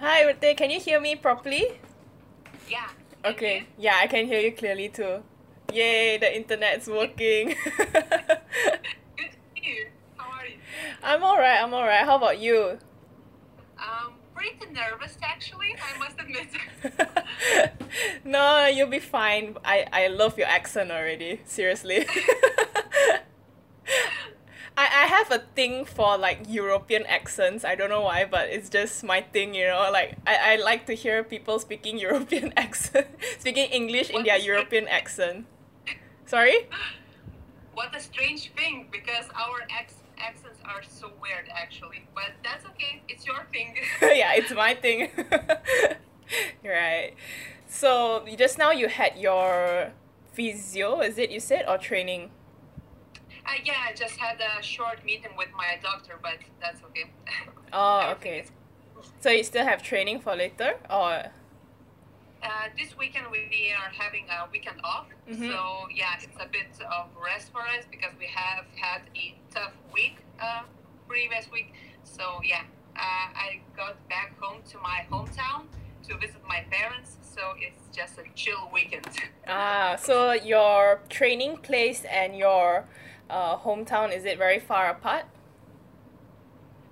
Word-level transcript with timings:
Hi, 0.00 0.22
Urte. 0.22 0.56
Can 0.56 0.70
you 0.70 0.78
hear 0.78 1.00
me 1.00 1.16
properly? 1.16 1.80
Yeah. 2.70 2.88
Okay. 3.24 3.66
Yeah, 3.76 3.96
I 4.00 4.06
can 4.06 4.26
hear 4.26 4.38
you 4.40 4.52
clearly 4.52 4.88
too. 4.88 5.24
Yay, 5.72 6.18
the 6.18 6.36
internet's 6.36 6.86
working. 6.86 7.48
Good 7.76 7.88
to 9.18 9.38
see 9.56 9.62
you. 9.62 9.88
How 10.16 10.30
are 10.38 10.46
you? 10.46 10.54
I'm 11.02 11.22
alright, 11.24 11.60
I'm 11.60 11.74
alright. 11.74 12.04
How 12.04 12.16
about 12.16 12.38
you? 12.38 12.78
Um, 13.76 14.14
pretty 14.36 14.72
nervous 14.72 15.18
actually, 15.20 15.74
I 15.82 15.98
must 15.98 16.20
admit. 16.20 16.46
no, 18.24 18.66
you'll 18.66 18.88
be 18.88 19.00
fine. 19.00 19.56
I, 19.64 19.84
I 19.92 20.06
love 20.06 20.38
your 20.38 20.46
accent 20.46 20.92
already. 20.92 21.40
Seriously. 21.44 22.06
I, 24.78 24.84
I 24.84 25.06
have 25.06 25.32
a 25.32 25.40
thing 25.56 25.84
for 25.84 26.16
like 26.16 26.38
European 26.48 27.04
accents. 27.06 27.64
I 27.64 27.74
don't 27.74 27.90
know 27.90 28.02
why, 28.02 28.24
but 28.24 28.48
it's 28.48 28.68
just 28.68 29.02
my 29.02 29.20
thing, 29.22 29.52
you 29.52 29.66
know. 29.66 29.90
Like 29.92 30.14
I, 30.24 30.52
I 30.52 30.56
like 30.62 30.86
to 30.86 30.94
hear 30.94 31.24
people 31.24 31.58
speaking 31.58 31.98
European 32.08 32.52
accent, 32.56 33.08
speaking 33.40 33.68
English 33.70 34.10
in 34.10 34.22
their? 34.22 34.38
European 34.38 34.86
accent. 34.86 35.46
Sorry? 36.26 36.68
what 37.74 37.94
a 37.94 38.00
strange 38.00 38.52
thing 38.56 38.86
because 38.90 39.26
our 39.34 39.62
ex- 39.70 40.02
accents 40.18 40.60
are 40.64 40.82
so 40.82 41.10
weird 41.20 41.48
actually. 41.50 42.06
But 42.14 42.32
that's 42.44 42.64
okay. 42.66 43.02
It's 43.08 43.26
your 43.26 43.46
thing. 43.52 43.74
yeah, 44.02 44.34
it's 44.34 44.52
my 44.52 44.74
thing. 44.74 45.10
right. 46.64 47.14
So 47.66 48.24
you- 48.26 48.36
just 48.36 48.58
now 48.58 48.70
you 48.70 48.86
had 48.88 49.16
your 49.16 49.90
physio, 50.32 51.00
is 51.00 51.18
it 51.18 51.30
you 51.30 51.40
said, 51.40 51.64
or 51.66 51.78
training? 51.78 52.30
Uh, 53.48 53.52
yeah, 53.64 53.74
I 53.88 53.92
just 53.94 54.16
had 54.16 54.38
a 54.40 54.62
short 54.62 55.04
meeting 55.04 55.30
with 55.36 55.48
my 55.56 55.78
doctor, 55.82 56.14
but 56.22 56.38
that's 56.60 56.82
okay. 56.84 57.06
Oh, 57.72 58.12
okay. 58.16 58.44
So 59.20 59.30
you 59.30 59.44
still 59.44 59.64
have 59.64 59.82
training 59.82 60.20
for 60.20 60.34
later, 60.34 60.76
or 60.90 61.22
Uh, 62.40 62.68
this 62.78 62.96
weekend 62.96 63.26
we 63.32 63.74
are 63.76 63.90
having 64.04 64.24
a 64.30 64.48
weekend 64.52 64.80
off, 64.84 65.06
Mhm. 65.28 65.48
so 65.50 65.88
yeah, 66.00 66.14
it's 66.24 66.38
a 66.40 66.46
bit 66.46 66.70
of 66.98 67.06
rest 67.30 67.50
for 67.52 67.62
us 67.76 67.84
because 67.90 68.14
we 68.18 68.26
have 68.42 68.64
had 68.84 69.02
a 69.16 69.34
tough 69.54 69.74
week 69.92 70.16
uh, 70.40 70.62
previous 71.08 71.50
week. 71.50 71.74
So 72.04 72.40
yeah, 72.44 72.62
uh, 72.96 73.26
I 73.46 73.60
got 73.76 73.96
back 74.08 74.30
home 74.40 74.62
to 74.70 74.78
my 74.78 74.98
hometown 75.10 75.66
to 76.06 76.16
visit 76.16 76.42
my 76.54 76.60
parents. 76.70 77.10
So 77.34 77.42
it's 77.66 77.84
just 77.98 78.18
a 78.18 78.24
chill 78.34 78.70
weekend. 78.72 79.06
ah, 79.48 79.96
so 79.96 80.32
your 80.32 81.00
training 81.08 81.56
place 81.68 82.04
and 82.20 82.36
your 82.36 82.84
uh, 83.30 83.56
hometown 83.58 84.14
is 84.14 84.24
it 84.24 84.38
very 84.38 84.58
far 84.58 84.90
apart? 84.90 85.24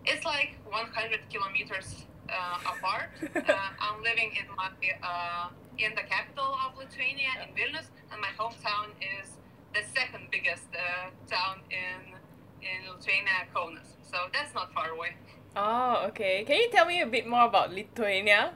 It's 0.04 0.24
like 0.24 0.56
100 0.70 1.20
kilometers 1.30 2.04
uh, 2.28 2.58
apart. 2.64 3.10
uh, 3.34 3.52
I'm 3.80 4.02
living 4.02 4.32
in 4.38 4.46
my 4.56 4.70
uh, 5.02 5.48
in 5.78 5.94
the 5.94 6.02
capital 6.02 6.56
of 6.64 6.76
Lithuania, 6.78 7.30
in 7.42 7.54
Vilnius, 7.54 7.88
and 8.10 8.20
my 8.20 8.30
hometown 8.38 8.90
is 9.00 9.32
the 9.74 9.82
second 9.94 10.28
biggest 10.30 10.68
uh, 10.74 11.10
town 11.28 11.60
in 11.70 12.14
in 12.62 12.92
Lithuania, 12.92 13.46
Kaunas. 13.54 13.96
So 14.02 14.16
that's 14.32 14.54
not 14.54 14.72
far 14.72 14.90
away. 14.90 15.16
Oh, 15.56 16.04
okay. 16.08 16.44
Can 16.44 16.56
you 16.56 16.68
tell 16.70 16.86
me 16.86 17.00
a 17.00 17.06
bit 17.06 17.26
more 17.26 17.46
about 17.46 17.72
Lithuania? 17.72 18.52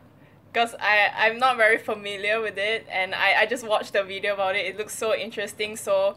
Because 0.53 0.75
I, 0.81 1.11
I'm 1.17 1.39
not 1.39 1.57
very 1.57 1.79
familiar 1.79 2.41
with 2.41 2.59
it 2.59 2.85
and 2.91 3.15
I, 3.15 3.43
I 3.43 3.47
just 3.47 3.67
watched 3.67 3.95
a 3.95 4.03
video 4.03 4.35
about 4.35 4.57
it. 4.57 4.67
It 4.67 4.77
looks 4.77 4.97
so 4.97 5.15
interesting, 5.15 5.77
so 5.77 6.17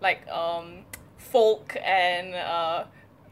like 0.00 0.26
um 0.28 0.84
folk 1.20 1.76
and 1.84 2.34
uh 2.34 2.84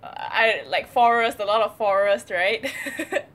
I 0.02 0.62
like 0.68 0.88
forest, 0.88 1.40
a 1.40 1.44
lot 1.44 1.62
of 1.62 1.76
forest, 1.76 2.30
right? 2.30 2.64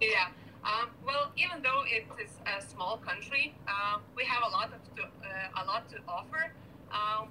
Yeah. 0.00 0.28
Um, 0.64 0.90
well, 1.04 1.32
even 1.36 1.62
though 1.62 1.82
it 1.86 2.06
is 2.22 2.30
a 2.46 2.62
small 2.62 2.98
country, 2.98 3.54
um, 3.68 4.02
we 4.16 4.24
have 4.24 4.42
a 4.46 4.50
lot 4.50 4.72
of 4.72 4.80
to, 4.96 5.02
uh, 5.02 5.62
a 5.62 5.64
lot 5.66 5.88
to 5.90 5.98
offer. 6.08 6.52
Um, 6.92 7.28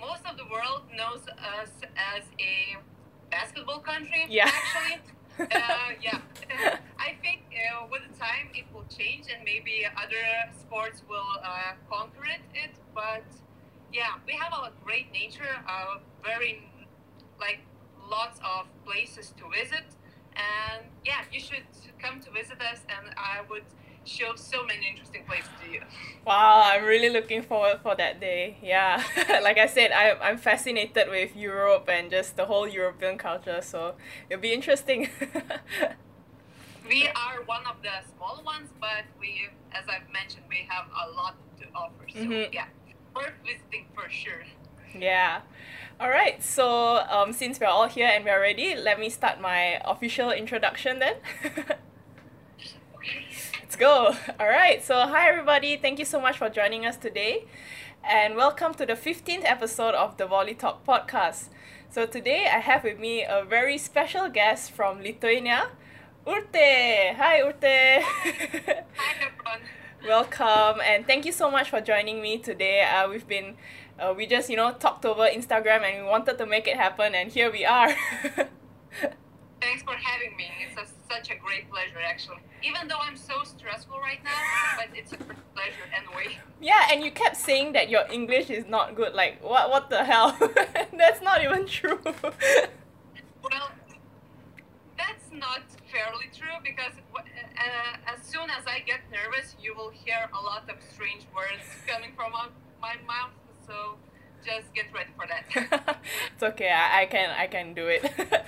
most 0.00 0.22
of 0.30 0.36
the 0.36 0.44
world 0.46 0.82
knows 0.96 1.22
us 1.60 1.70
as 1.96 2.24
a 2.38 2.76
basketball 3.30 3.80
country. 3.80 4.26
Yeah. 4.28 4.50
Actually. 4.50 5.00
uh, 5.54 5.90
yeah. 6.02 6.20
I 6.98 7.14
think 7.22 7.42
uh, 7.54 7.86
with 7.90 8.02
the 8.10 8.18
time 8.18 8.48
it 8.54 8.64
will 8.72 8.86
change 8.88 9.26
and 9.34 9.44
maybe 9.44 9.86
other 9.96 10.52
sports 10.58 11.02
will 11.08 11.32
uh, 11.42 11.72
conquer 11.90 12.24
it. 12.26 12.70
But 12.94 13.24
yeah, 13.96 14.12
we 14.26 14.34
have 14.34 14.52
a 14.52 14.70
great 14.84 15.10
nature, 15.12 15.54
uh, 15.66 15.98
very 16.22 16.68
like 17.40 17.60
lots 18.10 18.38
of 18.44 18.66
places 18.84 19.32
to 19.38 19.44
visit. 19.48 19.84
And 20.36 20.84
yeah, 21.04 21.22
you 21.32 21.40
should 21.40 21.64
come 21.98 22.20
to 22.20 22.30
visit 22.30 22.60
us, 22.60 22.80
and 22.90 23.14
I 23.16 23.40
would 23.48 23.64
show 24.04 24.34
so 24.36 24.64
many 24.66 24.86
interesting 24.86 25.24
places 25.26 25.50
to 25.62 25.66
you. 25.66 25.80
Wow, 26.26 26.62
I'm 26.66 26.84
really 26.84 27.08
looking 27.08 27.42
forward 27.42 27.80
for 27.82 27.96
that 27.96 28.20
day. 28.20 28.58
Yeah, 28.62 29.02
like 29.42 29.56
I 29.58 29.66
said, 29.66 29.92
I, 29.92 30.12
I'm 30.20 30.36
fascinated 30.36 31.08
with 31.08 31.34
Europe 31.34 31.88
and 31.88 32.10
just 32.10 32.36
the 32.36 32.44
whole 32.44 32.68
European 32.68 33.16
culture, 33.16 33.60
so 33.62 33.94
it'll 34.28 34.42
be 34.42 34.52
interesting. 34.52 35.08
We 36.88 37.08
are 37.08 37.42
one 37.46 37.66
of 37.66 37.82
the 37.82 37.90
small 38.14 38.42
ones, 38.44 38.70
but 38.80 39.04
we, 39.20 39.48
as 39.72 39.84
I've 39.88 40.08
mentioned, 40.12 40.44
we 40.48 40.66
have 40.68 40.86
a 40.86 41.10
lot 41.10 41.34
to 41.58 41.64
offer. 41.74 42.06
So 42.08 42.18
Mhm. 42.20 42.52
yeah, 42.52 42.66
worth 43.16 43.32
visiting 43.44 43.86
for 43.94 44.08
sure. 44.10 44.44
yeah. 44.98 45.40
All 45.98 46.10
right, 46.10 46.42
so 46.42 46.98
um, 47.08 47.32
since 47.32 47.58
we're 47.58 47.66
all 47.66 47.88
here 47.88 48.06
and 48.06 48.22
we're 48.24 48.40
ready, 48.40 48.76
let 48.76 49.00
me 49.00 49.08
start 49.08 49.40
my 49.40 49.80
official 49.84 50.30
introduction 50.30 50.98
then. 50.98 51.14
Let's 53.62 53.76
go. 53.76 54.14
All 54.38 54.46
right, 54.48 54.84
so 54.84 54.94
hi 55.06 55.28
everybody. 55.28 55.76
Thank 55.76 55.98
you 55.98 56.04
so 56.04 56.20
much 56.20 56.38
for 56.38 56.48
joining 56.50 56.84
us 56.86 56.96
today. 56.96 57.46
And 58.04 58.36
welcome 58.36 58.74
to 58.74 58.86
the 58.86 58.92
15th 58.94 59.42
episode 59.44 59.94
of 59.94 60.16
the 60.18 60.26
Volley 60.26 60.54
Talk 60.54 60.84
podcast. 60.86 61.48
So 61.88 62.06
today 62.06 62.46
I 62.52 62.58
have 62.58 62.84
with 62.84 62.98
me 62.98 63.24
a 63.24 63.44
very 63.44 63.78
special 63.78 64.28
guest 64.28 64.70
from 64.72 65.00
Lithuania, 65.02 65.70
Urte. 66.26 67.14
Hi, 67.16 67.40
Urte. 67.42 68.02
Hi 68.02 69.14
everyone. 69.20 69.60
Welcome 70.06 70.80
and 70.84 71.04
thank 71.04 71.24
you 71.24 71.32
so 71.32 71.50
much 71.50 71.68
for 71.68 71.80
joining 71.80 72.22
me 72.22 72.38
today. 72.38 72.82
Uh, 72.82 73.08
we've 73.10 73.26
been, 73.26 73.56
uh, 73.98 74.14
we 74.16 74.24
just 74.26 74.48
you 74.48 74.56
know 74.56 74.70
talked 74.72 75.04
over 75.04 75.26
Instagram 75.26 75.82
and 75.82 76.04
we 76.04 76.08
wanted 76.08 76.38
to 76.38 76.46
make 76.46 76.68
it 76.68 76.76
happen 76.76 77.12
and 77.16 77.32
here 77.32 77.50
we 77.50 77.64
are. 77.64 77.88
Thanks 79.60 79.82
for 79.82 79.94
having 79.94 80.36
me. 80.36 80.46
It's 80.64 80.80
a, 80.80 81.12
such 81.12 81.30
a 81.32 81.34
great 81.34 81.68
pleasure, 81.68 81.98
actually. 81.98 82.38
Even 82.62 82.86
though 82.86 83.00
I'm 83.00 83.16
so 83.16 83.42
stressful 83.42 83.98
right 83.98 84.22
now, 84.22 84.30
but 84.76 84.96
it's 84.96 85.12
a 85.12 85.16
pleasure 85.16 85.86
anyway. 85.92 86.38
yeah, 86.60 86.88
and 86.92 87.02
you 87.02 87.10
kept 87.10 87.36
saying 87.36 87.72
that 87.72 87.88
your 87.88 88.04
English 88.12 88.48
is 88.48 88.66
not 88.68 88.94
good. 88.94 89.12
Like 89.12 89.42
what? 89.42 89.70
What 89.70 89.90
the 89.90 90.04
hell? 90.04 90.38
That's 90.96 91.20
not 91.20 91.42
even 91.42 91.66
true. 91.66 91.98
Well, 93.50 93.70
that's 94.96 95.30
not 95.32 95.62
fairly 95.92 96.28
true 96.36 96.56
because 96.62 96.92
uh, 97.14 98.12
as 98.12 98.24
soon 98.26 98.50
as 98.50 98.64
I 98.66 98.80
get 98.80 99.00
nervous, 99.10 99.54
you 99.60 99.74
will 99.74 99.90
hear 99.90 100.28
a 100.32 100.42
lot 100.42 100.68
of 100.68 100.76
strange 100.92 101.26
words 101.34 101.62
coming 101.86 102.12
from 102.16 102.32
my, 102.32 102.94
mouth. 103.06 103.32
So 103.66 103.96
just 104.44 104.72
get 104.74 104.86
ready 104.94 105.10
for 105.16 105.26
that. 105.26 105.98
it's 106.34 106.42
okay. 106.42 106.70
I, 106.70 107.02
I 107.02 107.06
can 107.06 107.30
I 107.30 107.46
can 107.46 107.74
do 107.74 107.88
it. 107.88 108.04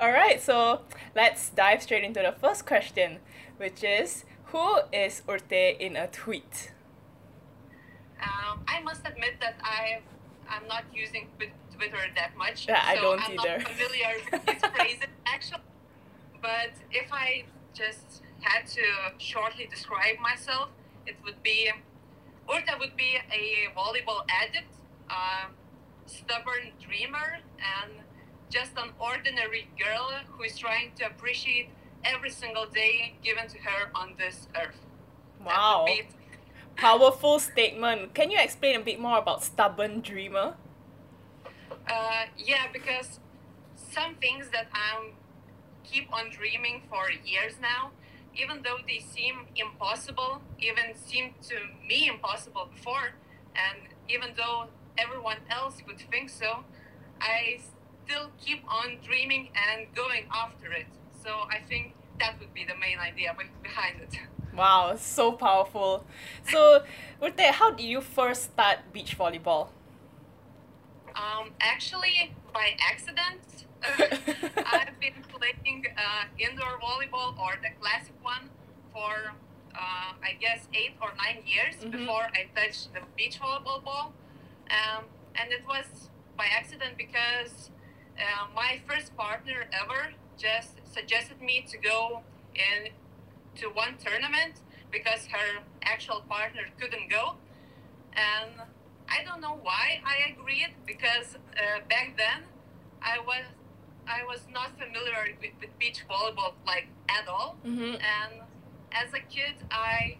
All 0.00 0.12
right, 0.12 0.40
so 0.40 0.82
let's 1.14 1.50
dive 1.50 1.82
straight 1.82 2.04
into 2.04 2.20
the 2.20 2.34
first 2.40 2.64
question, 2.66 3.18
which 3.56 3.84
is 3.84 4.24
who 4.46 4.78
is 4.92 5.22
Urte 5.26 5.76
in 5.78 5.96
a 5.96 6.06
tweet? 6.06 6.72
um, 8.22 8.60
I 8.66 8.80
must 8.82 9.06
admit 9.06 9.40
that 9.40 9.56
I 9.62 10.00
I'm 10.48 10.66
not 10.66 10.84
using 10.92 11.28
Twitter 11.78 12.04
that 12.16 12.36
much. 12.36 12.66
Yeah, 12.68 12.82
I 12.84 12.96
so 12.96 13.02
don't 13.02 13.20
I'm 13.22 13.38
either. 13.38 13.58
not 13.58 13.68
familiar 13.68 14.14
with 14.32 14.46
these 14.46 14.70
phrases 14.74 15.06
actually. 15.26 15.62
But 16.42 16.72
if 16.90 17.12
I 17.12 17.44
just 17.74 18.22
had 18.40 18.66
to 18.66 18.82
shortly 19.18 19.66
describe 19.70 20.18
myself, 20.20 20.70
it 21.06 21.16
would 21.24 21.42
be 21.42 21.70
Urte 22.48 22.78
would 22.78 22.96
be 22.96 23.18
a 23.30 23.68
volleyball 23.76 24.22
addict, 24.28 24.72
um, 25.10 25.52
stubborn 26.06 26.72
dreamer, 26.80 27.38
and 27.58 27.92
just 28.50 28.72
an 28.78 28.90
ordinary 28.98 29.68
girl 29.78 30.10
who 30.30 30.42
is 30.44 30.56
trying 30.56 30.92
to 30.96 31.04
appreciate 31.06 31.68
every 32.04 32.30
single 32.30 32.66
day 32.66 33.14
given 33.22 33.46
to 33.48 33.58
her 33.58 33.90
on 33.94 34.14
this 34.18 34.48
earth. 34.56 34.80
Wow. 35.44 35.86
Powerful 36.76 37.38
statement. 37.38 38.14
Can 38.14 38.30
you 38.30 38.38
explain 38.40 38.76
a 38.76 38.84
bit 38.84 38.98
more 39.00 39.18
about 39.18 39.42
stubborn 39.44 40.00
dreamer? 40.00 40.54
Uh, 41.88 42.24
yeah, 42.36 42.66
because 42.72 43.20
some 43.76 44.14
things 44.16 44.48
that 44.50 44.66
I'm 44.72 45.12
keep 45.84 46.12
on 46.12 46.30
dreaming 46.30 46.82
for 46.90 47.10
years 47.24 47.54
now, 47.60 47.90
even 48.36 48.62
though 48.62 48.78
they 48.86 48.98
seem 48.98 49.46
impossible, 49.56 50.42
even 50.60 50.94
seemed 50.94 51.32
to 51.48 51.56
me 51.86 52.08
impossible 52.08 52.68
before, 52.74 53.14
and 53.56 53.78
even 54.08 54.30
though 54.36 54.66
everyone 54.98 55.38
else 55.50 55.76
would 55.86 55.98
think 56.10 56.28
so, 56.28 56.64
I 57.20 57.58
still 58.04 58.30
keep 58.38 58.62
on 58.68 58.98
dreaming 59.04 59.48
and 59.70 59.86
going 59.94 60.24
after 60.32 60.72
it. 60.72 60.86
So 61.22 61.30
I 61.50 61.60
think 61.68 61.94
that 62.20 62.38
would 62.38 62.52
be 62.52 62.64
the 62.64 62.76
main 62.76 62.98
idea 62.98 63.34
behind 63.62 64.00
it. 64.02 64.18
Wow, 64.54 64.96
so 64.96 65.32
powerful. 65.32 66.04
So, 66.50 66.82
Urte, 67.22 67.50
how 67.52 67.70
did 67.70 67.86
you 67.86 68.00
first 68.00 68.44
start 68.44 68.78
beach 68.92 69.16
volleyball? 69.16 69.68
Um, 71.18 71.50
actually, 71.60 72.32
by 72.54 72.76
accident. 72.78 73.42
I've 73.82 74.98
been 75.00 75.18
playing 75.34 75.86
uh, 75.96 76.24
indoor 76.38 76.78
volleyball 76.80 77.36
or 77.38 77.54
the 77.62 77.70
classic 77.80 78.14
one 78.22 78.50
for 78.92 79.32
uh, 79.74 80.12
I 80.22 80.36
guess 80.40 80.68
eight 80.74 80.94
or 81.02 81.12
nine 81.16 81.42
years 81.46 81.76
mm-hmm. 81.76 81.90
before 81.90 82.26
I 82.34 82.46
touched 82.54 82.92
the 82.94 83.00
beach 83.16 83.40
volleyball 83.40 83.82
ball, 83.84 84.12
um, 84.70 85.04
and 85.36 85.52
it 85.52 85.62
was 85.66 86.10
by 86.36 86.46
accident 86.46 86.96
because 86.96 87.70
uh, 88.18 88.46
my 88.54 88.80
first 88.88 89.16
partner 89.16 89.66
ever 89.72 90.12
just 90.36 90.80
suggested 90.92 91.40
me 91.40 91.64
to 91.68 91.78
go 91.78 92.22
in 92.54 92.90
to 93.60 93.66
one 93.68 93.94
tournament 94.04 94.54
because 94.90 95.26
her 95.26 95.62
actual 95.82 96.22
partner 96.28 96.62
couldn't 96.80 97.10
go, 97.10 97.34
and 98.14 98.50
I 99.10 99.24
don't 99.24 99.40
know 99.40 99.58
why 99.62 100.00
I 100.04 100.30
agreed 100.32 100.74
because 100.86 101.36
uh, 101.56 101.80
back 101.88 102.16
then 102.16 102.44
I 103.02 103.18
was 103.20 103.44
I 104.06 104.24
was 104.24 104.40
not 104.52 104.70
familiar 104.78 105.36
with, 105.40 105.50
with 105.60 105.78
beach 105.78 106.04
volleyball 106.08 106.54
like 106.66 106.88
at 107.08 107.28
all, 107.28 107.56
mm-hmm. 107.64 107.94
and 107.94 108.42
as 108.92 109.12
a 109.12 109.20
kid 109.20 109.54
I 109.70 110.18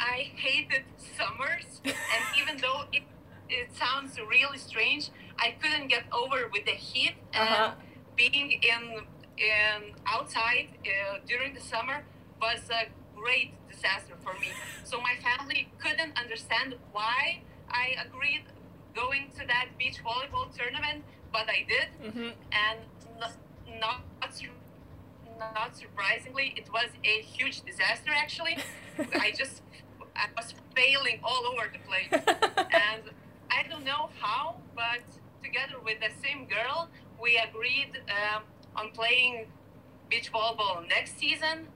I 0.00 0.30
hated 0.34 0.84
summers, 1.16 1.80
and 1.84 2.24
even 2.40 2.56
though 2.58 2.84
it 2.92 3.02
it 3.48 3.74
sounds 3.74 4.18
really 4.18 4.58
strange, 4.58 5.10
I 5.38 5.54
couldn't 5.60 5.88
get 5.88 6.04
over 6.12 6.48
with 6.52 6.64
the 6.64 6.72
heat 6.72 7.14
and 7.32 7.48
uh-huh. 7.48 7.72
being 8.16 8.52
in 8.52 9.02
in 9.38 9.94
outside 10.06 10.68
uh, 10.84 11.18
during 11.26 11.54
the 11.54 11.60
summer 11.60 12.04
was 12.40 12.60
a 12.70 12.88
great 13.20 13.52
disaster 13.70 14.14
for 14.22 14.34
me. 14.34 14.48
So 14.84 15.00
my 15.00 15.14
family 15.22 15.68
couldn't 15.78 16.18
understand 16.18 16.74
why 16.92 17.40
I 17.70 17.94
agreed 18.06 18.44
going 18.94 19.30
to 19.38 19.46
that 19.46 19.66
beach 19.78 19.98
volleyball 20.04 20.54
tournament, 20.56 21.04
but 21.32 21.46
I 21.48 21.66
did. 21.68 21.88
Mm-hmm. 22.02 22.30
And 22.52 22.78
not, 23.20 23.32
not 23.80 24.00
not 25.38 25.76
surprisingly, 25.76 26.54
it 26.56 26.68
was 26.72 26.88
a 27.04 27.20
huge 27.22 27.62
disaster. 27.62 28.10
Actually, 28.14 28.58
I 29.14 29.32
just 29.36 29.62
I 30.16 30.26
was 30.36 30.54
failing 30.74 31.20
all 31.22 31.44
over 31.46 31.70
the 31.72 31.78
place, 31.86 32.08
and 32.12 33.02
I 33.50 33.62
don't 33.68 33.84
know 33.84 34.10
how, 34.20 34.56
but 34.74 35.02
together 35.42 35.74
with 35.84 35.98
the 36.00 36.10
same 36.22 36.46
girl, 36.46 36.88
we 37.20 37.38
agreed 37.38 38.00
um, 38.08 38.42
on 38.76 38.90
playing 38.90 39.46
beach 40.08 40.32
volleyball 40.32 40.86
next 40.88 41.18
season. 41.18 41.68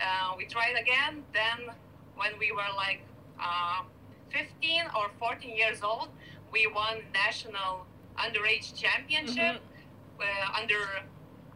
Uh, 0.00 0.34
we 0.36 0.44
tried 0.46 0.76
again. 0.80 1.22
Then, 1.32 1.74
when 2.16 2.38
we 2.38 2.52
were 2.52 2.72
like 2.76 3.00
uh, 3.40 3.82
15 4.30 4.82
or 4.96 5.10
14 5.18 5.56
years 5.56 5.82
old, 5.82 6.08
we 6.52 6.66
won 6.66 7.02
national 7.12 7.86
underage 8.18 8.74
championship 8.74 9.60
mm-hmm. 9.60 10.22
uh, 10.22 10.60
under 10.60 10.82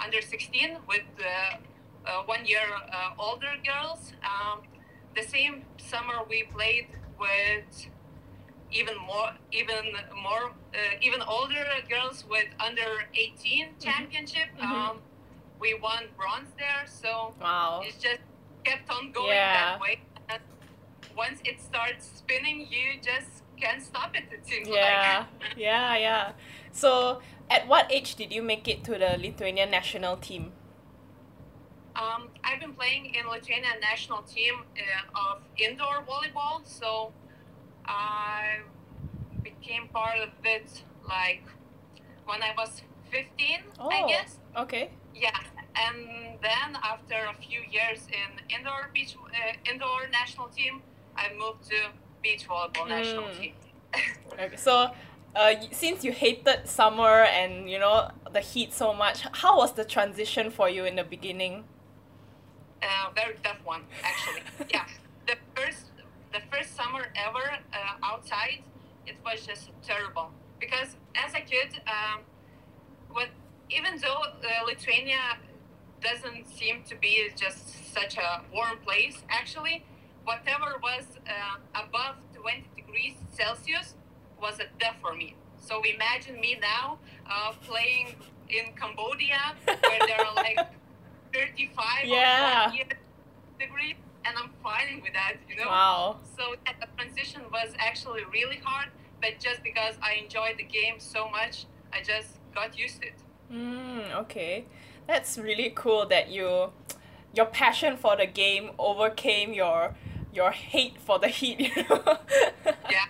under 0.02 0.22
16 0.22 0.78
with 0.88 1.02
uh, 1.20 1.56
uh, 2.06 2.22
one 2.24 2.44
year 2.46 2.66
uh, 2.92 3.10
older 3.18 3.52
girls. 3.64 4.12
Um, 4.24 4.62
the 5.14 5.22
same 5.22 5.64
summer 5.78 6.24
we 6.28 6.44
played 6.44 6.86
with 7.18 7.88
even 8.72 8.96
more 8.98 9.30
even 9.52 9.92
more 10.22 10.52
uh, 10.74 10.78
even 11.02 11.20
older 11.22 11.66
girls 11.88 12.24
with 12.30 12.46
under 12.60 13.04
18 13.14 13.66
mm-hmm. 13.66 13.78
championship 13.78 14.48
mm-hmm. 14.56 14.72
um, 14.72 14.98
we 15.60 15.74
won 15.74 16.04
bronze 16.16 16.48
there 16.56 16.86
so 16.86 17.34
wow 17.40 17.82
it 17.84 17.94
just 18.00 18.20
kept 18.64 18.90
on 18.90 19.12
going 19.12 19.28
yeah. 19.28 19.72
that 19.72 19.80
way 19.80 20.00
and 20.28 20.42
once 21.16 21.40
it 21.44 21.60
starts 21.60 22.10
spinning 22.16 22.66
you 22.70 23.00
just 23.02 23.42
can't 23.60 23.82
stop 23.82 24.14
it 24.14 24.24
it 24.32 24.46
seems 24.46 24.68
yeah 24.68 25.26
like. 25.40 25.56
yeah 25.56 25.96
yeah 25.96 26.32
so 26.72 27.20
at 27.50 27.66
what 27.68 27.90
age 27.90 28.14
did 28.14 28.32
you 28.32 28.42
make 28.42 28.66
it 28.68 28.82
to 28.84 28.92
the 28.92 29.18
lithuanian 29.18 29.70
national 29.70 30.16
team 30.16 30.52
um, 31.96 32.28
I've 32.44 32.60
been 32.60 32.72
playing 32.72 33.14
in 33.14 33.28
Lithuanian 33.28 33.80
national 33.80 34.22
team 34.22 34.54
uh, 34.76 35.32
of 35.32 35.42
indoor 35.58 36.02
volleyball, 36.08 36.62
so 36.64 37.12
I 37.84 38.60
became 39.42 39.88
part 39.88 40.18
of 40.18 40.30
it 40.44 40.82
like 41.06 41.42
when 42.24 42.42
I 42.42 42.54
was 42.56 42.82
15, 43.10 43.58
oh, 43.80 43.88
I 43.88 44.08
guess. 44.08 44.38
Okay. 44.56 44.90
Yeah, 45.14 45.38
and 45.76 46.38
then 46.42 46.78
after 46.82 47.14
a 47.14 47.34
few 47.34 47.60
years 47.70 48.06
in 48.08 48.56
indoor 48.56 48.90
beach 48.92 49.16
uh, 49.16 49.70
indoor 49.70 50.08
national 50.10 50.48
team, 50.48 50.82
I 51.16 51.30
moved 51.38 51.64
to 51.70 51.76
beach 52.22 52.48
volleyball 52.48 52.86
mm. 52.86 52.88
national 52.88 53.28
team. 53.34 53.52
okay, 54.32 54.56
so 54.56 54.90
uh, 55.34 55.54
since 55.70 56.04
you 56.04 56.12
hated 56.12 56.68
summer 56.68 57.24
and 57.24 57.70
you 57.70 57.78
know 57.78 58.10
the 58.32 58.40
heat 58.40 58.72
so 58.72 58.92
much, 58.92 59.26
how 59.32 59.58
was 59.58 59.72
the 59.72 59.84
transition 59.84 60.50
for 60.50 60.68
you 60.68 60.84
in 60.84 60.96
the 60.96 61.04
beginning? 61.04 61.64
Uh, 62.82 63.10
very 63.14 63.36
tough 63.42 63.58
one, 63.64 63.82
actually. 64.02 64.42
yeah, 64.72 64.86
the 65.26 65.36
first 65.54 65.86
the 66.32 66.40
first 66.50 66.74
summer 66.76 67.06
ever 67.14 67.58
uh, 67.72 67.76
outside, 68.02 68.60
it 69.06 69.16
was 69.24 69.46
just 69.46 69.70
terrible 69.82 70.30
because 70.58 70.96
as 71.14 71.34
a 71.34 71.40
kid, 71.40 71.80
um, 71.86 72.20
what 73.10 73.28
even 73.70 73.98
though 74.00 74.22
uh, 74.22 74.64
Lithuania 74.66 75.38
doesn't 76.02 76.48
seem 76.48 76.82
to 76.88 76.96
be 76.96 77.28
just 77.36 77.92
such 77.94 78.16
a 78.16 78.42
warm 78.52 78.78
place, 78.84 79.18
actually, 79.28 79.84
whatever 80.24 80.76
was 80.82 81.04
uh, 81.26 81.82
above 81.84 82.16
20 82.34 82.64
degrees 82.76 83.14
Celsius 83.32 83.94
was 84.40 84.58
a 84.60 84.64
death 84.78 84.96
for 85.00 85.14
me. 85.14 85.34
So 85.58 85.82
imagine 85.82 86.40
me 86.40 86.58
now 86.60 86.98
uh, 87.30 87.52
playing 87.62 88.14
in 88.48 88.72
Cambodia 88.74 89.38
where 89.64 89.76
there 90.06 90.26
are 90.26 90.34
like 90.34 90.58
35 91.32 92.04
yeah. 92.04 92.72
degrees 93.58 93.96
and 94.24 94.36
I'm 94.36 94.50
fine 94.62 95.00
with 95.02 95.12
that, 95.12 95.36
you 95.48 95.56
know. 95.56 95.68
Wow. 95.68 96.20
So 96.36 96.54
the 96.66 96.86
transition 96.96 97.42
was 97.52 97.72
actually 97.78 98.22
really 98.32 98.60
hard, 98.62 98.88
but 99.20 99.38
just 99.38 99.62
because 99.62 99.94
I 100.02 100.14
enjoyed 100.22 100.56
the 100.58 100.64
game 100.64 100.94
so 100.98 101.28
much, 101.30 101.66
I 101.92 102.02
just 102.02 102.38
got 102.54 102.78
used 102.78 103.00
to 103.02 103.08
it. 103.08 103.14
Mm, 103.52 104.14
okay, 104.22 104.64
that's 105.10 105.36
really 105.36 105.72
cool 105.74 106.06
that 106.06 106.30
you, 106.30 106.70
your 107.34 107.46
passion 107.46 107.96
for 107.96 108.16
the 108.16 108.26
game 108.26 108.70
overcame 108.78 109.52
your, 109.52 109.96
your 110.32 110.52
hate 110.52 111.00
for 111.00 111.18
the 111.18 111.28
heat. 111.28 111.58
You 111.76 111.84
know? 111.88 112.18
yeah. 112.90 113.06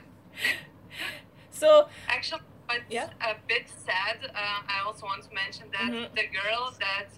So 1.51 1.89
actually, 2.09 2.41
but 2.67 2.81
yeah. 2.89 3.11
a 3.21 3.35
bit 3.47 3.69
sad. 3.69 4.17
Uh, 4.35 4.75
I 4.75 4.83
also 4.87 5.05
want 5.05 5.23
to 5.25 5.35
mention 5.35 5.67
that 5.73 5.91
mm-hmm. 5.91 6.15
the 6.15 6.27
girl 6.39 6.73
that 6.81 7.09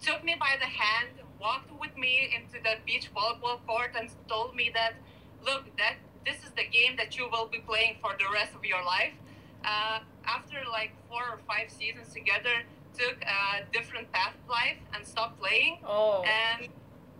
took 0.00 0.24
me 0.24 0.34
by 0.40 0.54
the 0.58 0.70
hand 0.80 1.10
walked 1.38 1.70
with 1.78 1.94
me 1.98 2.34
into 2.34 2.56
the 2.62 2.76
beach 2.86 3.10
volleyball 3.14 3.58
court 3.66 3.90
and 3.98 4.08
told 4.28 4.56
me 4.56 4.70
that, 4.72 4.94
look, 5.44 5.64
that 5.76 5.96
this 6.24 6.36
is 6.36 6.52
the 6.56 6.64
game 6.64 6.96
that 6.96 7.18
you 7.18 7.28
will 7.30 7.48
be 7.48 7.58
playing 7.58 7.96
for 8.00 8.12
the 8.18 8.24
rest 8.32 8.54
of 8.54 8.64
your 8.64 8.82
life. 8.82 9.12
Uh, 9.64 9.98
after 10.24 10.56
like 10.70 10.92
four 11.10 11.22
or 11.22 11.38
five 11.46 11.70
seasons 11.70 12.14
together, 12.14 12.64
took 12.98 13.16
a 13.22 13.64
different 13.72 14.10
path 14.12 14.34
of 14.42 14.50
life 14.50 14.78
and 14.94 15.06
stopped 15.06 15.40
playing. 15.40 15.78
Oh. 15.86 16.24
And 16.24 16.68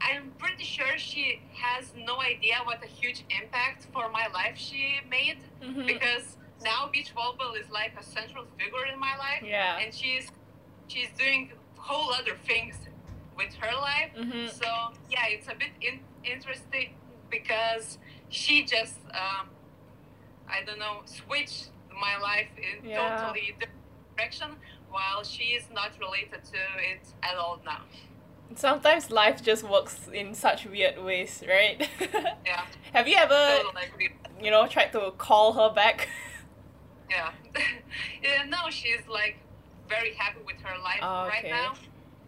I'm 0.00 0.32
pretty 0.38 0.64
sure 0.64 0.98
she 0.98 1.40
has 1.54 1.92
no 1.96 2.20
idea 2.20 2.56
what 2.64 2.82
a 2.82 2.86
huge 2.86 3.24
impact 3.42 3.86
for 3.92 4.10
my 4.10 4.26
life 4.34 4.56
she 4.56 4.96
made 5.08 5.38
mm-hmm. 5.62 5.86
because 5.86 6.36
now 6.62 6.88
beach 6.92 7.12
volleyball 7.14 7.58
is 7.58 7.70
like 7.70 7.92
a 7.98 8.02
central 8.02 8.44
figure 8.58 8.86
in 8.92 8.98
my 8.98 9.16
life. 9.16 9.42
Yeah. 9.44 9.78
And 9.78 9.94
she's 9.94 10.30
she's 10.88 11.08
doing 11.16 11.52
whole 11.76 12.12
other 12.12 12.36
things 12.46 12.76
with 13.36 13.54
her 13.54 13.74
life. 13.74 14.10
Mm-hmm. 14.18 14.48
So 14.48 14.66
yeah, 15.10 15.26
it's 15.28 15.48
a 15.48 15.54
bit 15.54 15.70
in- 15.80 16.00
interesting 16.24 16.94
because 17.30 17.98
she 18.28 18.64
just 18.64 18.98
um, 19.14 19.48
I 20.48 20.64
don't 20.66 20.78
know 20.78 21.02
switched 21.04 21.70
my 21.90 22.18
life 22.18 22.48
in 22.56 22.88
yeah. 22.88 23.20
totally 23.20 23.54
different 23.58 23.78
direction 24.16 24.56
while 24.92 25.24
she 25.24 25.44
is 25.58 25.64
not 25.74 25.90
related 25.98 26.44
to 26.44 26.58
it 26.92 27.04
at 27.22 27.36
all 27.36 27.60
now. 27.64 27.82
Sometimes 28.54 29.10
life 29.10 29.42
just 29.42 29.64
works 29.64 30.08
in 30.12 30.34
such 30.34 30.66
weird 30.66 31.02
ways, 31.02 31.42
right? 31.48 31.88
yeah. 32.46 32.64
Have 32.92 33.08
you 33.08 33.16
ever, 33.16 33.62
you 34.42 34.50
know, 34.50 34.66
tried 34.66 34.92
to 34.92 35.12
call 35.18 35.52
her 35.54 35.74
back? 35.74 36.08
Yeah. 37.10 37.30
yeah. 38.22 38.44
No, 38.48 38.70
she's 38.70 39.06
like 39.06 39.36
very 39.86 40.14
happy 40.14 40.38
with 40.46 40.56
her 40.62 40.78
life 40.82 41.00
oh, 41.02 41.26
okay. 41.26 41.28
right 41.28 41.50
now 41.50 41.74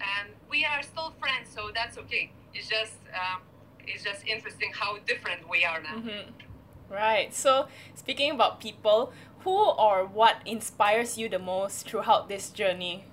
and 0.00 0.30
we 0.50 0.64
are 0.64 0.82
still 0.82 1.12
friends, 1.18 1.48
so 1.54 1.70
that's 1.74 1.98
okay. 1.98 2.30
It's 2.52 2.68
just 2.68 2.98
um, 3.14 3.40
it's 3.86 4.02
just 4.02 4.26
interesting 4.26 4.72
how 4.72 4.98
different 5.06 5.48
we 5.48 5.64
are 5.64 5.80
now. 5.82 5.96
Mm-hmm. 5.96 6.92
Right. 6.92 7.34
So 7.34 7.68
speaking 7.94 8.30
about 8.30 8.60
people, 8.60 9.12
who 9.44 9.70
or 9.70 10.06
what 10.06 10.36
inspires 10.46 11.16
you 11.18 11.28
the 11.28 11.38
most 11.38 11.88
throughout 11.88 12.28
this 12.28 12.50
journey? 12.50 13.04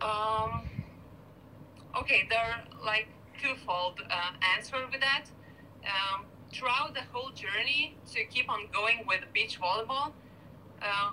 Um, 0.00 0.68
okay, 1.96 2.26
there 2.28 2.38
are 2.38 2.64
like 2.84 3.06
twofold 3.40 4.02
uh, 4.10 4.32
answer 4.56 4.76
with 4.90 5.00
that. 5.00 5.26
Um, 5.84 6.26
throughout 6.52 6.94
the 6.94 7.02
whole 7.12 7.30
journey 7.30 7.96
to 8.12 8.24
keep 8.24 8.50
on 8.50 8.66
going 8.72 9.04
with 9.06 9.20
beach 9.32 9.60
volleyball, 9.60 10.12
uh, 10.82 11.12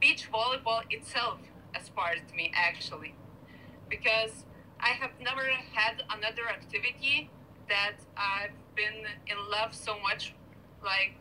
beach 0.00 0.28
volleyball 0.32 0.82
itself 0.90 1.38
inspired 1.74 2.22
me 2.34 2.50
actually, 2.54 3.14
because 3.90 4.44
I 4.80 4.88
have 4.88 5.10
never 5.20 5.44
had 5.72 6.02
another 6.10 6.48
activity 6.48 7.30
that 7.68 7.96
I've 8.16 8.52
been 8.74 9.04
in 9.26 9.36
love 9.50 9.74
so 9.74 9.98
much, 10.00 10.34
like 10.82 11.16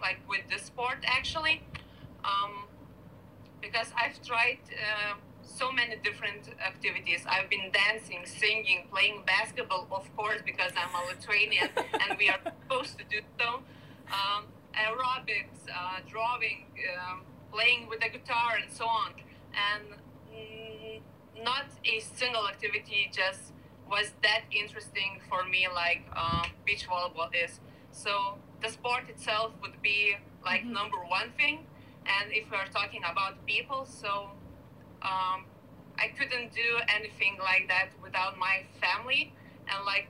like 0.00 0.18
with 0.28 0.42
this 0.50 0.62
sport 0.62 0.98
actually, 1.04 1.62
um, 2.24 2.64
because 3.60 3.88
I've 3.96 4.20
tried. 4.22 4.58
Uh, 4.70 5.14
so 5.46 5.70
many 5.72 5.96
different 6.02 6.50
activities. 6.64 7.24
I've 7.26 7.48
been 7.48 7.70
dancing, 7.72 8.26
singing, 8.26 8.88
playing 8.92 9.22
basketball, 9.26 9.86
of 9.92 10.04
course, 10.16 10.40
because 10.44 10.72
I'm 10.76 10.92
a 10.94 11.06
Lithuanian 11.06 11.70
and 11.76 12.18
we 12.18 12.28
are 12.28 12.40
supposed 12.44 12.98
to 12.98 13.04
do 13.04 13.20
so. 13.38 13.62
Um, 14.12 14.44
aerobics, 14.74 15.64
uh, 15.72 16.00
drawing, 16.08 16.66
um, 16.98 17.22
playing 17.52 17.88
with 17.88 18.00
the 18.00 18.08
guitar, 18.08 18.58
and 18.60 18.70
so 18.70 18.84
on. 18.84 19.12
And 19.54 19.84
mm, 20.32 21.00
not 21.42 21.66
a 21.84 22.00
single 22.00 22.46
activity 22.48 23.10
just 23.12 23.52
was 23.90 24.12
that 24.22 24.42
interesting 24.50 25.20
for 25.28 25.44
me 25.44 25.68
like 25.72 26.02
um, 26.14 26.50
beach 26.64 26.86
volleyball 26.88 27.30
is. 27.32 27.60
So 27.92 28.38
the 28.62 28.68
sport 28.70 29.08
itself 29.08 29.52
would 29.62 29.80
be 29.82 30.16
like 30.44 30.62
mm-hmm. 30.62 30.72
number 30.72 30.98
one 31.08 31.30
thing. 31.36 31.66
And 32.06 32.32
if 32.32 32.50
we're 32.50 32.66
talking 32.72 33.02
about 33.10 33.44
people, 33.46 33.84
so 33.84 34.30
um, 35.02 35.44
I 35.98 36.08
couldn't 36.16 36.54
do 36.54 36.78
anything 36.94 37.36
like 37.40 37.66
that 37.68 37.88
without 38.02 38.38
my 38.38 38.62
family 38.80 39.32
and 39.68 39.84
like 39.84 40.08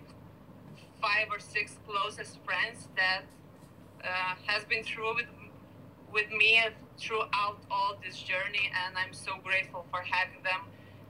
five 1.00 1.28
or 1.30 1.38
six 1.38 1.76
closest 1.86 2.38
friends 2.44 2.88
that 2.96 3.22
uh, 4.04 4.34
has 4.46 4.64
been 4.64 4.82
through 4.84 5.14
with, 5.14 5.26
with 6.12 6.30
me 6.30 6.60
throughout 6.98 7.58
all 7.70 7.96
this 8.02 8.18
journey 8.18 8.70
and 8.86 8.96
i'm 8.96 9.12
so 9.12 9.32
grateful 9.44 9.84
for 9.90 10.00
having 10.00 10.42
them 10.42 10.62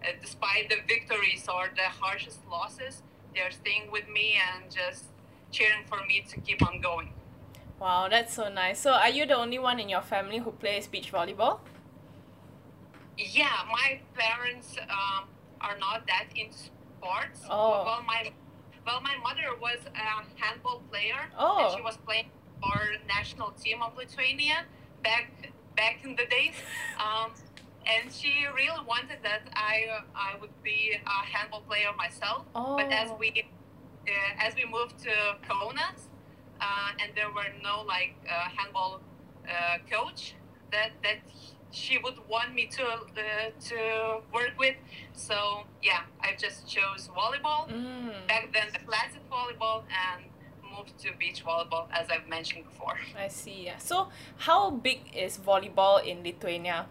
uh, 0.03 0.09
despite 0.21 0.69
the 0.69 0.77
victories 0.89 1.47
or 1.49 1.69
the 1.77 1.83
harshest 1.83 2.41
losses 2.51 3.03
they're 3.35 3.51
staying 3.51 3.91
with 3.91 4.09
me 4.09 4.35
and 4.53 4.71
just 4.71 5.05
cheering 5.53 5.85
for 5.87 6.05
me 6.07 6.25
to 6.29 6.41
keep 6.41 6.67
on 6.67 6.81
going 6.81 7.13
wow 7.81 8.09
that's 8.09 8.35
so 8.35 8.49
nice 8.49 8.81
so 8.81 8.93
are 8.93 9.11
you 9.11 9.27
the 9.27 9.37
only 9.37 9.59
one 9.59 9.79
in 9.79 9.89
your 9.89 10.03
family 10.03 10.39
who 10.39 10.51
plays 10.53 10.87
beach 10.87 11.13
volleyball 11.13 11.61
yeah, 13.19 13.65
my 13.71 14.01
parents 14.15 14.77
um, 14.91 15.29
are 15.61 15.79
not 15.79 16.07
that 16.07 16.27
into 16.35 16.57
sports. 16.57 17.41
Oh. 17.49 17.85
Well, 17.85 18.03
my 18.07 18.33
well, 18.85 19.01
my 19.01 19.17
mother 19.17 19.59
was 19.61 19.79
a 19.95 20.43
handball 20.43 20.83
player. 20.91 21.29
Oh. 21.37 21.65
And 21.65 21.77
she 21.77 21.83
was 21.83 21.97
playing 21.97 22.31
for 22.61 22.79
national 23.09 23.51
team 23.53 23.83
of 23.83 23.97
Lithuania 23.97 24.65
back 25.03 25.53
back 25.77 26.05
in 26.05 26.17
the 26.17 26.27
days. 26.27 26.55
Um, 26.97 27.33
and 27.87 28.11
she 28.11 28.47
really 28.55 28.85
wanted 28.87 29.19
that 29.23 29.43
I 29.55 29.87
I 30.15 30.37
would 30.41 30.63
be 30.63 30.97
a 31.07 31.27
handball 31.27 31.63
player 31.63 31.91
myself. 31.97 32.45
Oh. 32.55 32.77
But 32.77 32.93
as 32.93 33.11
we 33.19 33.45
uh, 34.07 34.11
as 34.45 34.55
we 34.55 34.65
moved 34.65 34.99
to 35.01 35.11
Kaunas, 35.49 36.09
and 37.01 37.13
there 37.15 37.31
were 37.31 37.51
no 37.63 37.83
like 37.83 38.15
uh, 38.29 38.49
handball 38.57 39.01
uh, 39.49 39.79
coach 39.91 40.35
that 40.73 40.91
that 41.03 41.19
she 41.71 41.99
would 41.99 42.19
want 42.29 42.55
me 42.55 42.67
to 42.67 42.85
uh, 42.85 43.51
to 43.69 44.21
work 44.33 44.55
with. 44.59 44.77
So 45.13 45.65
yeah, 45.83 46.03
I 46.21 46.35
just 46.39 46.67
chose 46.69 47.09
volleyball 47.17 47.69
mm. 47.69 48.27
back 48.29 48.53
then, 48.53 48.69
the 48.73 48.81
classic 48.81 49.23
volleyball, 49.31 49.83
and 49.91 50.25
moved 50.77 50.99
to 50.99 51.09
beach 51.19 51.45
volleyball 51.45 51.87
as 51.93 52.09
I've 52.11 52.29
mentioned 52.29 52.65
before. 52.65 52.99
I 53.19 53.29
see. 53.29 53.65
Yeah. 53.65 53.79
So 53.79 54.09
how 54.39 54.71
big 54.71 55.01
is 55.15 55.39
volleyball 55.39 56.05
in 56.05 56.23
Lithuania? 56.23 56.87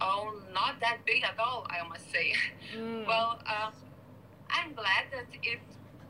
Oh, 0.00 0.34
not 0.52 0.78
that 0.80 0.98
big 1.06 1.24
at 1.24 1.38
all, 1.38 1.66
I 1.70 1.86
must 1.88 2.10
say. 2.12 2.34
Mm. 2.76 3.06
Well, 3.06 3.40
uh, 3.46 3.70
I'm 4.50 4.74
glad 4.74 5.04
that 5.12 5.26
it 5.42 5.60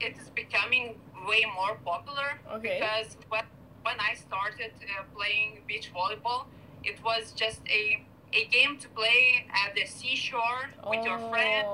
it 0.00 0.16
is 0.20 0.28
becoming 0.30 0.96
way 1.28 1.44
more 1.54 1.76
popular 1.84 2.38
okay. 2.52 2.78
because 2.78 3.16
when 3.28 3.44
when 3.82 4.00
I 4.00 4.14
started 4.14 4.72
uh, 4.82 5.04
playing 5.14 5.60
beach 5.68 5.92
volleyball, 5.94 6.46
it 6.82 6.98
was 7.04 7.32
just 7.32 7.60
a 7.68 8.02
a 8.32 8.44
game 8.46 8.76
to 8.78 8.88
play 8.88 9.46
at 9.64 9.74
the 9.74 9.86
seashore 9.86 10.70
with 10.90 11.00
oh. 11.02 11.04
your 11.04 11.18
friend, 11.30 11.66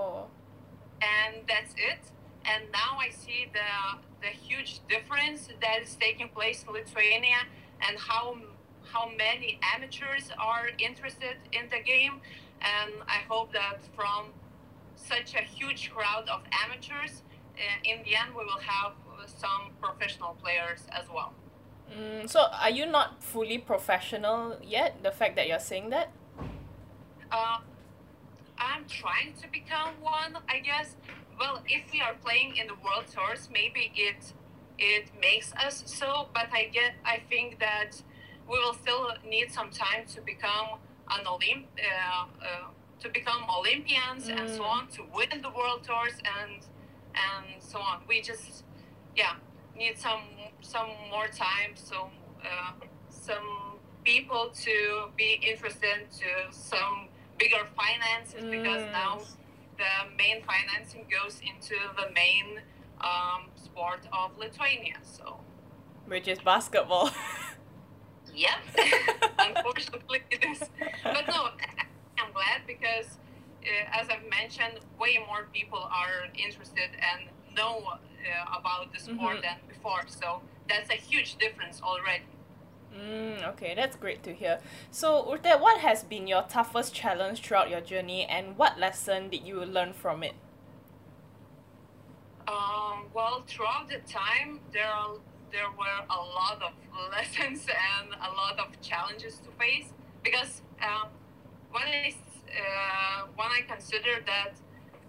and 1.01 1.37
that's 1.49 1.73
it. 1.77 2.03
And 2.45 2.65
now 2.73 2.99
I 3.01 3.11
see 3.11 3.47
the 3.53 3.99
the 4.21 4.29
huge 4.29 4.81
difference 4.89 5.49
that 5.61 5.83
is 5.83 5.97
taking 5.97 6.29
place 6.29 6.65
in 6.67 6.73
Lithuania 6.73 7.41
and 7.87 7.99
how 7.99 8.37
how 8.93 9.11
many 9.17 9.59
amateurs 9.75 10.31
are 10.39 10.69
interested 10.79 11.37
in 11.53 11.69
the 11.71 11.81
game. 11.83 12.21
And 12.61 12.93
I 13.09 13.21
hope 13.29 13.53
that 13.53 13.81
from 13.97 14.27
such 14.97 15.35
a 15.35 15.43
huge 15.43 15.91
crowd 15.91 16.29
of 16.29 16.43
amateurs, 16.65 17.23
uh, 17.57 17.91
in 17.91 18.03
the 18.05 18.15
end, 18.15 18.31
we 18.37 18.45
will 18.45 18.61
have 18.61 18.93
some 19.27 19.71
professional 19.81 20.37
players 20.43 20.81
as 20.91 21.07
well. 21.13 21.33
Mm, 21.97 22.29
so 22.29 22.41
are 22.41 22.71
you 22.71 22.87
not 22.87 23.23
fully 23.23 23.59
professional 23.59 24.59
yet? 24.63 25.03
The 25.03 25.11
fact 25.11 25.37
that 25.37 25.47
you're 25.49 25.59
saying 25.59 25.91
that? 25.91 26.11
Uh, 27.31 27.59
I'm 28.59 28.85
trying 28.87 29.35
to 29.43 29.49
become 29.51 29.95
one, 30.01 30.39
I 30.49 30.61
guess. 30.61 30.97
Well, 31.39 31.63
if 31.67 31.93
we 31.93 32.01
are 32.01 32.15
playing 32.25 32.57
in 32.57 32.67
the 32.67 32.75
world 32.75 33.07
tours, 33.13 33.49
maybe 33.53 33.93
it 33.95 34.33
it 34.79 35.11
makes 35.21 35.53
us 35.55 35.83
so. 35.87 36.29
But 36.33 36.49
I 36.53 36.69
get, 36.73 36.95
I 37.05 37.21
think 37.29 37.59
that 37.59 38.01
we 38.49 38.59
will 38.59 38.75
still 38.75 39.13
need 39.29 39.53
some 39.53 39.71
time 39.71 40.07
to 40.15 40.21
become 40.21 40.79
an 41.11 41.25
Olymp, 41.27 41.65
uh, 41.79 42.25
uh, 42.41 42.69
to 43.01 43.09
become 43.09 43.45
Olympians 43.51 44.29
mm. 44.29 44.39
and 44.39 44.49
so 44.49 44.63
mm. 44.63 44.71
on, 44.71 44.89
to 44.89 45.03
win 45.15 45.43
the 45.43 45.51
world 45.51 45.83
tours 45.85 46.15
and 46.41 46.63
and 47.15 47.63
so 47.63 47.79
on. 47.79 48.01
We 48.09 48.21
just, 48.23 48.65
yeah, 49.17 49.35
need 49.77 49.99
some 49.99 50.23
some 50.61 50.91
more 51.11 51.27
time, 51.29 51.73
so 51.75 52.11
uh, 52.45 52.73
some 53.09 53.79
people 54.05 54.51
to 54.55 55.09
be 55.17 55.41
interested 55.43 56.11
to 56.11 56.27
some 56.51 57.09
bigger 57.39 57.67
finances 57.77 58.43
mm. 58.43 58.51
because 58.51 58.83
now 58.93 59.21
the 59.77 60.17
main 60.17 60.43
financing 60.43 61.07
goes 61.11 61.41
into 61.41 61.75
the 61.97 62.13
main 62.13 62.61
um, 63.01 63.49
sport 63.57 64.01
of 64.13 64.37
Lithuania. 64.39 64.97
So, 65.03 65.39
which 66.07 66.29
is 66.29 66.39
basketball. 66.41 67.11
yeah, 68.35 68.57
unfortunately 69.39 70.21
it 70.31 70.45
is. 70.45 70.69
But 71.03 71.27
no, 71.29 71.49
I'm 72.19 72.33
glad 72.33 72.63
because, 72.67 73.19
uh, 73.63 74.01
as 74.01 74.09
I've 74.09 74.29
mentioned, 74.29 74.81
way 74.99 75.19
more 75.27 75.47
people 75.53 75.79
are 75.79 76.27
interested 76.35 76.91
and 77.01 77.29
know 77.57 77.99
uh, 78.25 78.59
about 78.59 78.93
the 78.93 78.99
sport 78.99 79.19
mm-hmm. 79.19 79.43
than 79.43 79.57
before. 79.69 80.03
So 80.07 80.41
that's 80.69 80.91
a 80.91 80.95
huge 80.95 81.37
difference 81.37 81.81
already. 81.83 82.25
Mm, 82.97 83.49
okay, 83.51 83.75
that's 83.75 83.97
great 83.97 84.23
to 84.23 84.35
hear. 84.35 84.59
So, 84.91 85.25
Urte, 85.25 85.59
what 85.59 85.81
has 85.81 86.05
been 86.05 86.27
your 86.27 86.43
toughest 86.43 86.95
challenge 86.95 87.41
throughout 87.41 87.71
your 87.71 87.81
journey, 87.81 88.27
and 88.27 88.59
what 88.59 88.79
lesson 88.79 89.31
did 89.31 89.47
you 89.47 89.65
learn 89.65 89.95
from 89.95 90.23
it? 90.23 90.35
Um, 92.47 93.07
well, 93.15 93.45
throughout 93.47 93.89
the 93.89 93.99
time, 94.07 94.61
there 94.75 94.87
are, 94.87 95.15
there 95.51 95.71
were 95.71 96.05
a 96.11 96.17
lot 96.17 96.61
of 96.61 96.73
lessons 97.11 97.67
and 97.67 98.13
a 98.13 98.31
lot 98.37 98.59
of 98.59 98.79
challenges 98.83 99.39
to 99.39 99.51
face 99.59 99.87
because 100.23 100.61
um, 100.83 101.09
when 101.71 101.85
I 101.85 102.15
uh, 102.53 103.27
when 103.35 103.49
I 103.49 103.63
consider 103.67 104.23
that 104.27 104.53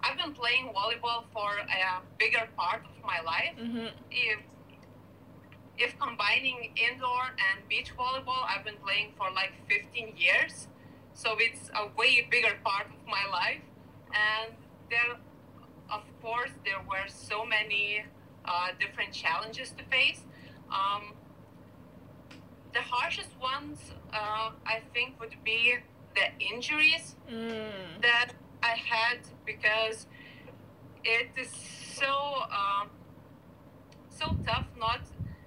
I've 0.04 0.18
been 0.18 0.34
playing 0.34 0.74
volleyball 0.76 1.24
for 1.32 1.58
a 1.58 2.02
bigger 2.20 2.48
part 2.58 2.82
of 2.86 3.06
my 3.06 3.20
life. 3.22 3.56
Mm-hmm. 3.60 3.88
If 4.12 4.40
if 5.78 5.98
combining 5.98 6.72
indoor 6.76 7.24
and 7.24 7.68
beach 7.68 7.92
volleyball, 7.98 8.44
I've 8.48 8.64
been 8.64 8.78
playing 8.86 9.14
for 9.18 9.32
like 9.32 9.54
15 9.68 10.14
years. 10.16 10.68
So 11.16 11.36
it's 11.40 11.70
a 11.76 11.88
way 11.98 12.28
bigger 12.30 12.56
part 12.64 12.88
of 12.88 13.08
my 13.08 13.26
life. 13.32 13.62
And 14.14 14.54
there, 14.90 15.18
of 15.92 16.04
course, 16.22 16.52
there 16.64 16.82
were 16.88 17.08
so 17.08 17.44
many 17.44 18.04
uh, 18.46 18.68
different 18.80 19.14
challenges 19.14 19.72
to 19.72 19.84
face. 19.86 20.22
Um, 20.70 21.14
the 22.74 22.82
harshest 22.82 23.30
ones, 23.42 23.80
uh, 24.12 24.52
I 24.66 24.82
think, 24.94 25.20
would 25.20 25.36
be 25.44 25.76
the 26.16 26.46
injuries 26.54 27.16
mm. 27.32 28.02
that 28.02 28.34
I 28.64 28.76
had 28.94 29.20
because 29.46 30.08
it 31.04 31.30
is 31.38 31.52
so 32.00 32.14
um, 32.62 32.90
so 34.10 34.36
tough 34.46 34.68
not 34.80 35.02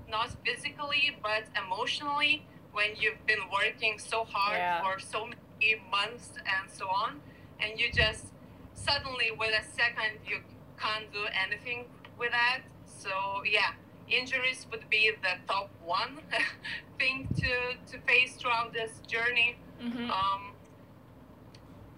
not 0.09 0.31
physically 0.45 1.17
but 1.23 1.45
emotionally 1.63 2.47
when 2.73 2.91
you've 3.01 3.25
been 3.27 3.45
working 3.53 3.99
so 3.99 4.25
hard 4.25 4.59
yeah. 4.59 4.83
for 4.83 5.01
so 5.01 5.27
many 5.27 5.77
months 5.91 6.31
and 6.37 6.71
so 6.71 6.87
on 6.89 7.21
and 7.61 7.81
you 7.81 7.91
just 7.91 8.27
suddenly 8.75 9.31
with 9.31 9.55
a 9.63 9.65
second 9.81 10.21
you 10.29 10.39
can't 10.79 11.11
do 11.13 11.25
anything 11.45 11.87
with 12.19 12.31
that. 12.33 12.61
So 12.87 13.11
yeah, 13.45 13.73
injuries 14.09 14.67
would 14.71 14.89
be 14.91 15.13
the 15.23 15.37
top 15.49 15.71
one 15.85 16.19
thing 16.99 17.29
to 17.37 17.93
to 17.93 17.99
face 18.07 18.35
throughout 18.37 18.73
this 18.73 19.01
journey. 19.07 19.57
Mm-hmm. 19.83 20.11
Um, 20.11 20.53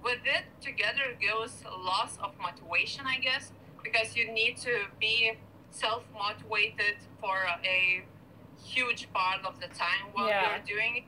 with 0.03 0.21
it 0.25 0.45
together 0.61 1.17
goes 1.21 1.63
loss 1.67 2.17
of 2.23 2.33
motivation, 2.41 3.07
I 3.07 3.19
guess, 3.19 3.53
because 3.83 4.17
you 4.17 4.31
need 4.33 4.57
to 4.59 4.87
be 5.01 5.33
self 5.71 6.03
motivated 6.13 6.97
for 7.21 7.37
a 7.65 8.03
huge 8.65 9.13
part 9.13 9.45
of 9.45 9.61
the 9.61 9.69
time 9.69 10.07
while 10.13 10.29
Yeah. 10.29 10.57
you're 10.57 10.67
doing 10.77 10.97
it. 10.97 11.05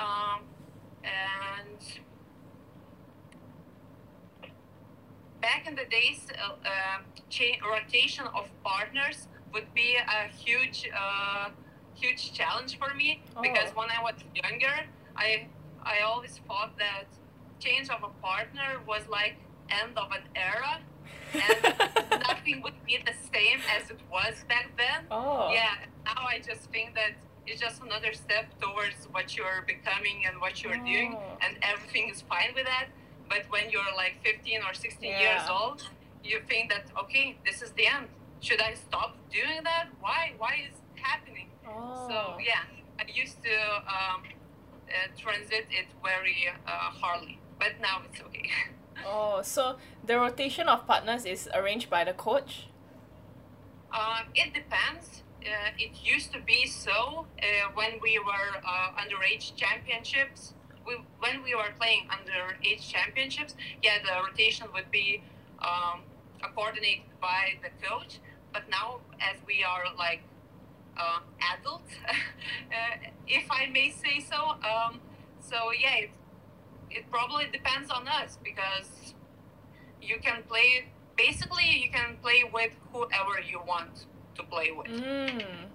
Um, 0.00 0.42
and 1.02 1.80
back 5.40 5.66
in 5.66 5.74
the 5.74 5.84
days, 5.84 6.26
uh, 6.38 6.52
uh, 6.64 6.98
cha- 7.30 7.58
rotation 7.68 8.26
of 8.34 8.48
partners 8.64 9.28
would 9.52 9.72
be 9.74 9.96
a 9.96 10.28
huge, 10.28 10.88
uh, 10.96 11.50
huge 11.94 12.32
challenge 12.32 12.78
for 12.78 12.94
me 12.94 13.22
because 13.42 13.70
Oh. 13.72 13.80
when 13.80 13.90
I 13.90 14.02
was 14.02 14.14
younger, 14.34 14.86
I 15.16 15.48
I 15.82 16.00
always 16.00 16.38
thought 16.46 16.76
that 16.78 17.06
change 17.60 17.88
of 17.90 18.02
a 18.02 18.12
partner 18.26 18.80
was 18.86 19.02
like 19.08 19.36
end 19.70 19.96
of 19.96 20.10
an 20.12 20.22
era, 20.34 20.80
and 21.34 22.22
nothing 22.28 22.62
would 22.62 22.78
be 22.86 22.98
the 23.04 23.12
same 23.32 23.60
as 23.76 23.90
it 23.90 24.00
was 24.10 24.34
back 24.48 24.70
then. 24.76 25.04
oh. 25.10 25.50
Yeah, 25.52 25.74
now 26.04 26.24
I 26.26 26.38
just 26.38 26.62
think 26.70 26.94
that 26.94 27.12
it's 27.46 27.60
just 27.60 27.82
another 27.82 28.12
step 28.12 28.46
towards 28.60 29.06
what 29.12 29.36
you're 29.36 29.62
becoming 29.66 30.24
and 30.26 30.40
what 30.40 30.62
you're 30.62 30.76
doing, 30.92 31.16
Oh. 31.16 31.38
and 31.44 31.56
everything 31.62 32.08
is 32.10 32.22
fine 32.22 32.52
with 32.54 32.66
that. 32.66 32.86
But 33.28 33.42
when 33.50 33.68
you're 33.70 33.92
like 33.96 34.14
15 34.24 34.60
or 34.62 34.72
16 34.74 35.10
years 35.10 35.42
old, 35.50 35.82
you 36.24 36.40
think 36.48 36.70
that 36.70 36.84
okay, 37.02 37.36
this 37.44 37.60
is 37.62 37.70
the 37.72 37.86
end. 37.86 38.08
Should 38.40 38.60
I 38.62 38.74
stop 38.74 39.16
doing 39.30 39.60
that? 39.64 39.88
Why? 40.00 40.32
Why 40.38 40.54
is 40.68 40.74
it 40.76 41.00
happening? 41.02 41.48
Oh. 41.66 42.06
So 42.08 42.16
yeah, 42.40 42.64
I 43.00 43.04
used 43.12 43.42
to 43.42 43.54
um, 43.94 44.22
uh, 44.88 45.08
transit 45.18 45.66
it 45.70 45.86
very 46.02 46.48
uh, 46.66 46.70
hardly, 47.00 47.38
but 47.58 47.80
now 47.80 48.02
it's 48.10 48.20
okay. 48.20 48.50
Oh, 49.06 49.42
so 49.42 49.76
the 50.04 50.18
rotation 50.18 50.68
of 50.68 50.86
partners 50.86 51.24
is 51.24 51.48
arranged 51.54 51.88
by 51.88 52.02
the 52.02 52.12
coach? 52.12 52.66
Uh, 53.92 54.22
it 54.34 54.52
depends. 54.52 55.22
Uh, 55.40 55.70
it 55.78 55.92
used 56.02 56.32
to 56.32 56.40
be 56.40 56.66
so 56.66 57.24
uh, 57.38 57.70
when 57.74 58.00
we 58.02 58.18
were 58.18 58.60
uh, 58.66 58.90
underage 59.00 59.54
championships. 59.56 60.54
We, 60.86 60.96
when 61.20 61.42
we 61.42 61.54
were 61.54 61.72
playing 61.78 62.08
underage 62.10 62.80
championships, 62.90 63.54
yeah, 63.82 63.98
the 64.02 64.28
rotation 64.28 64.66
would 64.74 64.90
be 64.90 65.22
um, 65.60 66.00
coordinated 66.54 67.04
by 67.20 67.54
the 67.62 67.70
coach. 67.86 68.18
But 68.52 68.68
now, 68.70 68.98
as 69.20 69.36
we 69.46 69.62
are 69.62 69.84
like 69.96 70.22
uh, 70.96 71.20
adults, 71.54 71.92
uh, 72.08 73.08
if 73.26 73.44
I 73.50 73.66
may 73.66 73.90
say 73.90 74.20
so, 74.20 74.56
um, 74.66 75.00
so 75.40 75.70
yeah, 75.78 76.06
it 76.90 77.10
probably 77.10 77.46
depends 77.52 77.90
on 77.90 78.06
us 78.08 78.38
because 78.42 79.14
you 80.00 80.18
can 80.20 80.42
play 80.48 80.86
basically 81.16 81.68
you 81.82 81.90
can 81.90 82.16
play 82.22 82.44
with 82.52 82.72
whoever 82.92 83.40
you 83.40 83.60
want 83.66 84.06
to 84.36 84.42
play 84.44 84.70
with. 84.70 84.86
Mm. 84.86 85.66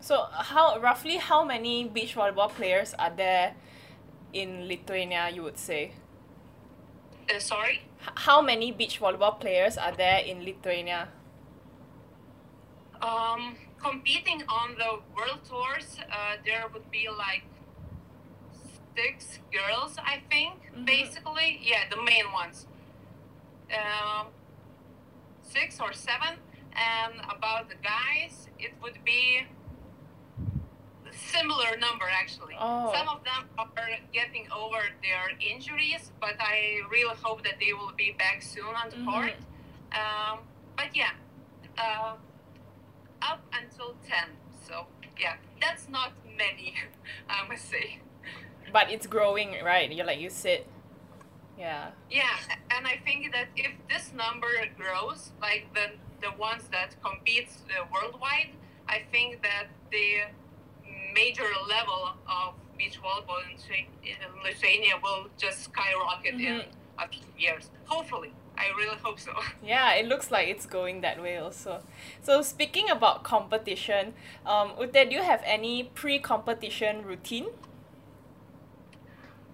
So 0.00 0.26
how 0.30 0.78
roughly 0.78 1.16
how 1.16 1.44
many 1.44 1.84
beach 1.84 2.14
volleyball 2.14 2.50
players 2.50 2.94
are 2.98 3.10
there 3.10 3.54
in 4.32 4.68
Lithuania 4.68 5.30
you 5.34 5.42
would 5.42 5.58
say? 5.58 5.92
Uh, 7.34 7.38
sorry. 7.38 7.82
H- 8.02 8.10
how 8.26 8.40
many 8.40 8.70
beach 8.70 9.00
volleyball 9.00 9.38
players 9.40 9.76
are 9.76 9.92
there 9.92 10.18
in 10.20 10.44
Lithuania? 10.44 11.08
Um, 13.02 13.56
competing 13.82 14.42
on 14.48 14.74
the 14.76 15.00
world 15.16 15.40
tours, 15.48 15.98
uh, 16.10 16.36
there 16.44 16.64
would 16.72 16.90
be 16.90 17.08
like 17.08 17.44
six 19.02 19.38
girls, 19.52 19.92
I 20.12 20.16
think. 20.30 20.54
Mhm. 20.74 20.84
Basically, 20.86 21.50
yeah, 21.62 21.82
the 21.94 22.00
main 22.10 22.26
ones. 22.32 22.66
Um, 23.80 24.26
six 25.42 25.80
or 25.80 25.92
seven, 25.92 26.32
and 26.72 27.14
about 27.36 27.68
the 27.68 27.76
guys, 27.94 28.48
it 28.58 28.72
would 28.82 28.98
be 29.04 29.22
a 31.10 31.12
similar 31.12 31.70
number 31.86 32.06
actually. 32.22 32.56
Oh. 32.58 32.92
Some 32.96 33.08
of 33.14 33.20
them 33.28 33.42
are 33.58 33.90
getting 34.12 34.46
over 34.62 34.80
their 35.06 35.24
injuries, 35.52 36.02
but 36.20 36.34
I 36.40 36.56
really 36.94 37.16
hope 37.26 37.42
that 37.46 37.56
they 37.62 37.72
will 37.78 37.92
be 38.04 38.10
back 38.22 38.42
soon 38.42 38.72
on 38.82 38.86
the 38.90 38.96
Mhm. 38.96 39.06
court. 39.12 39.36
Um, 40.00 40.36
but 40.78 40.90
yeah, 41.00 41.12
uh, 41.84 42.14
up 43.30 43.40
until 43.60 43.90
10. 44.10 44.28
So 44.66 44.86
yeah, 45.18 45.36
that's 45.60 45.88
not 45.88 46.10
many, 46.42 46.68
I 47.28 47.46
must 47.48 47.68
say. 47.74 48.00
But 48.72 48.90
it's 48.90 49.06
growing, 49.06 49.56
right? 49.64 49.90
You 49.90 50.04
like 50.04 50.20
you 50.20 50.30
said. 50.30 50.64
Yeah. 51.58 51.88
Yeah, 52.10 52.36
and 52.70 52.86
I 52.86 52.98
think 53.04 53.32
that 53.32 53.48
if 53.56 53.72
this 53.88 54.12
number 54.14 54.48
grows, 54.76 55.30
like 55.40 55.66
the 55.74 55.90
the 56.20 56.32
ones 56.38 56.64
that 56.72 56.94
compete 57.02 57.48
uh, 57.70 57.84
worldwide, 57.92 58.50
I 58.88 59.02
think 59.10 59.42
that 59.42 59.66
the 59.90 60.22
major 61.14 61.48
level 61.68 62.14
of 62.26 62.54
beach 62.76 63.00
volleyball 63.02 63.40
in, 63.50 63.56
Lithu- 63.56 63.86
in 64.04 64.42
Lithuania 64.44 64.94
will 65.02 65.26
just 65.36 65.64
skyrocket 65.64 66.34
in 66.34 66.40
Mhm. 66.40 66.64
a 66.98 67.08
few 67.08 67.26
years. 67.36 67.70
Hopefully, 67.86 68.32
I 68.56 68.66
really 68.78 68.96
hope 69.02 69.18
so. 69.18 69.32
Yeah, 69.62 69.94
it 69.94 70.06
looks 70.06 70.30
like 70.30 70.48
it's 70.48 70.66
going 70.66 71.00
that 71.02 71.20
way 71.22 71.38
also. 71.38 71.82
So 72.22 72.42
speaking 72.42 72.88
about 72.90 73.22
competition, 73.24 74.14
um, 74.46 74.70
Urte, 74.78 75.08
do 75.10 75.14
you 75.16 75.22
have 75.22 75.42
any 75.44 75.84
pre-competition 75.94 77.04
routine? 77.04 77.46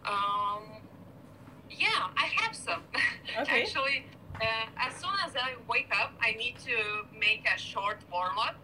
Um, 0.04 0.62
yeah, 1.70 2.08
I 2.16 2.26
have 2.40 2.54
some. 2.54 2.82
Okay. 3.40 3.62
Actually, 3.62 4.06
uh, 4.40 4.66
as 4.78 4.94
soon 4.94 5.10
as 5.26 5.34
I 5.34 5.54
wake 5.68 5.90
up, 6.00 6.12
I 6.20 6.32
need 6.32 6.56
to 6.66 6.76
make 7.18 7.44
a 7.52 7.58
short 7.58 7.98
warm 8.12 8.38
up. 8.38 8.54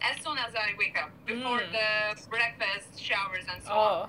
As 0.00 0.16
soon 0.22 0.38
as 0.38 0.54
I 0.54 0.72
wake 0.78 0.96
up, 1.02 1.10
before 1.26 1.60
Mm. 1.60 1.72
the 1.72 2.28
breakfast, 2.30 2.98
showers, 2.98 3.44
and 3.52 3.62
so 3.62 3.72
on, 3.72 4.08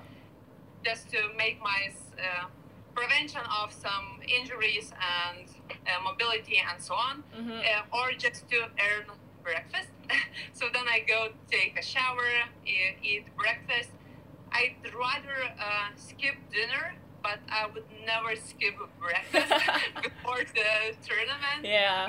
just 0.84 1.10
to 1.10 1.18
make 1.36 1.60
my 1.60 1.90
uh, 2.18 2.46
prevention 2.94 3.42
of 3.60 3.70
some 3.72 4.20
injuries 4.38 4.92
and 5.18 5.46
uh, 5.70 6.00
mobility 6.02 6.58
and 6.70 6.80
so 6.82 6.94
on, 6.94 7.22
mm-hmm. 7.36 7.50
uh, 7.50 7.96
or 7.98 8.12
just 8.12 8.48
to 8.48 8.56
earn 8.88 9.04
breakfast. 9.42 9.88
so 10.54 10.68
then 10.72 10.86
I 10.88 11.00
go 11.00 11.28
take 11.50 11.78
a 11.78 11.82
shower, 11.82 12.30
eat 12.64 13.24
breakfast. 13.36 13.90
I'd 14.52 14.76
rather 14.94 15.52
uh, 15.58 15.88
skip 15.96 16.36
dinner, 16.52 16.94
but 17.22 17.38
I 17.48 17.66
would 17.66 17.84
never 18.06 18.36
skip 18.36 18.74
breakfast 19.00 19.48
before 20.02 20.38
the 20.38 20.96
tournament. 21.06 21.64
Yeah. 21.64 22.08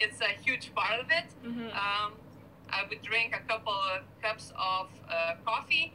It's 0.00 0.20
a 0.20 0.32
huge 0.42 0.74
part 0.74 1.00
of 1.00 1.06
it. 1.10 1.24
Mm-hmm. 1.44 1.68
Um, 1.68 2.12
I 2.70 2.82
would 2.88 3.02
drink 3.02 3.34
a 3.34 3.40
couple 3.48 3.72
of 3.72 4.02
cups 4.22 4.52
of 4.58 4.88
uh, 5.08 5.34
coffee. 5.44 5.92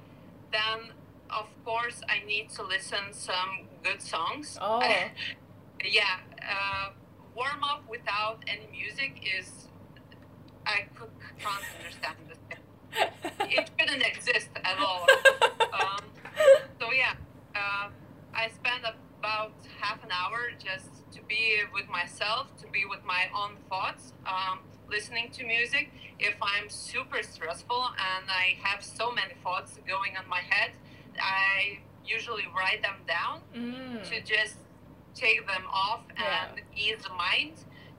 Then, 0.51 0.91
of 1.29 1.47
course, 1.65 2.01
I 2.09 2.25
need 2.25 2.49
to 2.51 2.63
listen 2.63 3.11
some 3.11 3.67
good 3.83 4.01
songs. 4.01 4.57
Oh. 4.61 4.81
yeah, 5.83 6.19
uh, 6.41 6.89
warm 7.35 7.63
up 7.63 7.83
without 7.89 8.43
any 8.47 8.67
music 8.71 9.21
is 9.37 9.67
I 10.65 10.85
could, 10.95 11.09
can't 11.39 11.63
understand 11.77 12.17
this. 12.27 12.59
It 12.93 13.69
couldn't 13.79 14.01
exist 14.01 14.49
at 14.63 14.77
all. 14.79 15.05
Um, 15.79 16.03
so 16.79 16.91
yeah, 16.91 17.13
uh, 17.55 17.89
I 18.33 18.49
spend 18.49 18.83
about 19.19 19.53
half 19.79 20.03
an 20.03 20.09
hour 20.11 20.49
just 20.61 20.89
to 21.13 21.21
be 21.27 21.59
with 21.73 21.87
myself, 21.87 22.47
to 22.57 22.67
be 22.67 22.83
with 22.85 22.99
my 23.05 23.25
own 23.35 23.55
thoughts, 23.69 24.13
um, 24.25 24.59
listening 24.89 25.29
to 25.31 25.45
music. 25.45 25.91
If 26.19 26.35
I'm 26.41 26.67
super 26.69 27.23
stressful 27.23 27.81
and 27.85 28.25
I 28.29 28.57
have 28.63 28.83
so 28.83 29.11
many 29.11 29.35
thoughts 29.43 29.79
going 29.87 30.17
on 30.17 30.27
my 30.27 30.41
head, 30.49 30.71
I 31.21 31.79
usually 32.05 32.47
write 32.55 32.81
them 32.81 32.95
down 33.07 33.41
mm. 33.55 34.03
to 34.09 34.21
just 34.21 34.55
take 35.15 35.45
them 35.47 35.63
off 35.71 36.01
Yeah. 36.17 36.47
and 36.49 36.61
ease 36.75 37.03
the 37.03 37.13
mind 37.13 37.53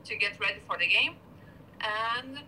to 0.05 0.17
get 0.17 0.39
ready 0.41 0.61
for 0.67 0.77
the 0.77 0.87
game. 0.87 1.15
And 1.81 2.41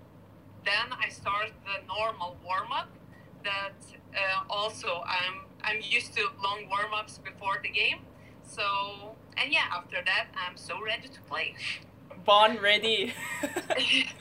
then 0.64 0.92
I 1.04 1.08
start 1.10 1.50
the 1.64 1.86
normal 1.86 2.38
warm 2.44 2.72
up 2.72 2.90
that 3.44 3.74
uh, 4.14 4.42
also 4.50 4.88
I'm 5.06 5.46
I'm 5.62 5.80
used 5.82 6.14
to 6.14 6.22
long 6.42 6.68
warm 6.68 6.92
ups 6.94 7.18
before 7.18 7.58
the 7.62 7.70
game. 7.70 8.00
So 8.42 9.16
and 9.36 9.52
yeah, 9.52 9.66
after 9.72 9.98
that 10.04 10.28
I'm 10.36 10.56
so 10.56 10.74
ready 10.84 11.08
to 11.08 11.20
play. 11.22 11.54
Born 12.24 12.58
ready. 12.62 13.14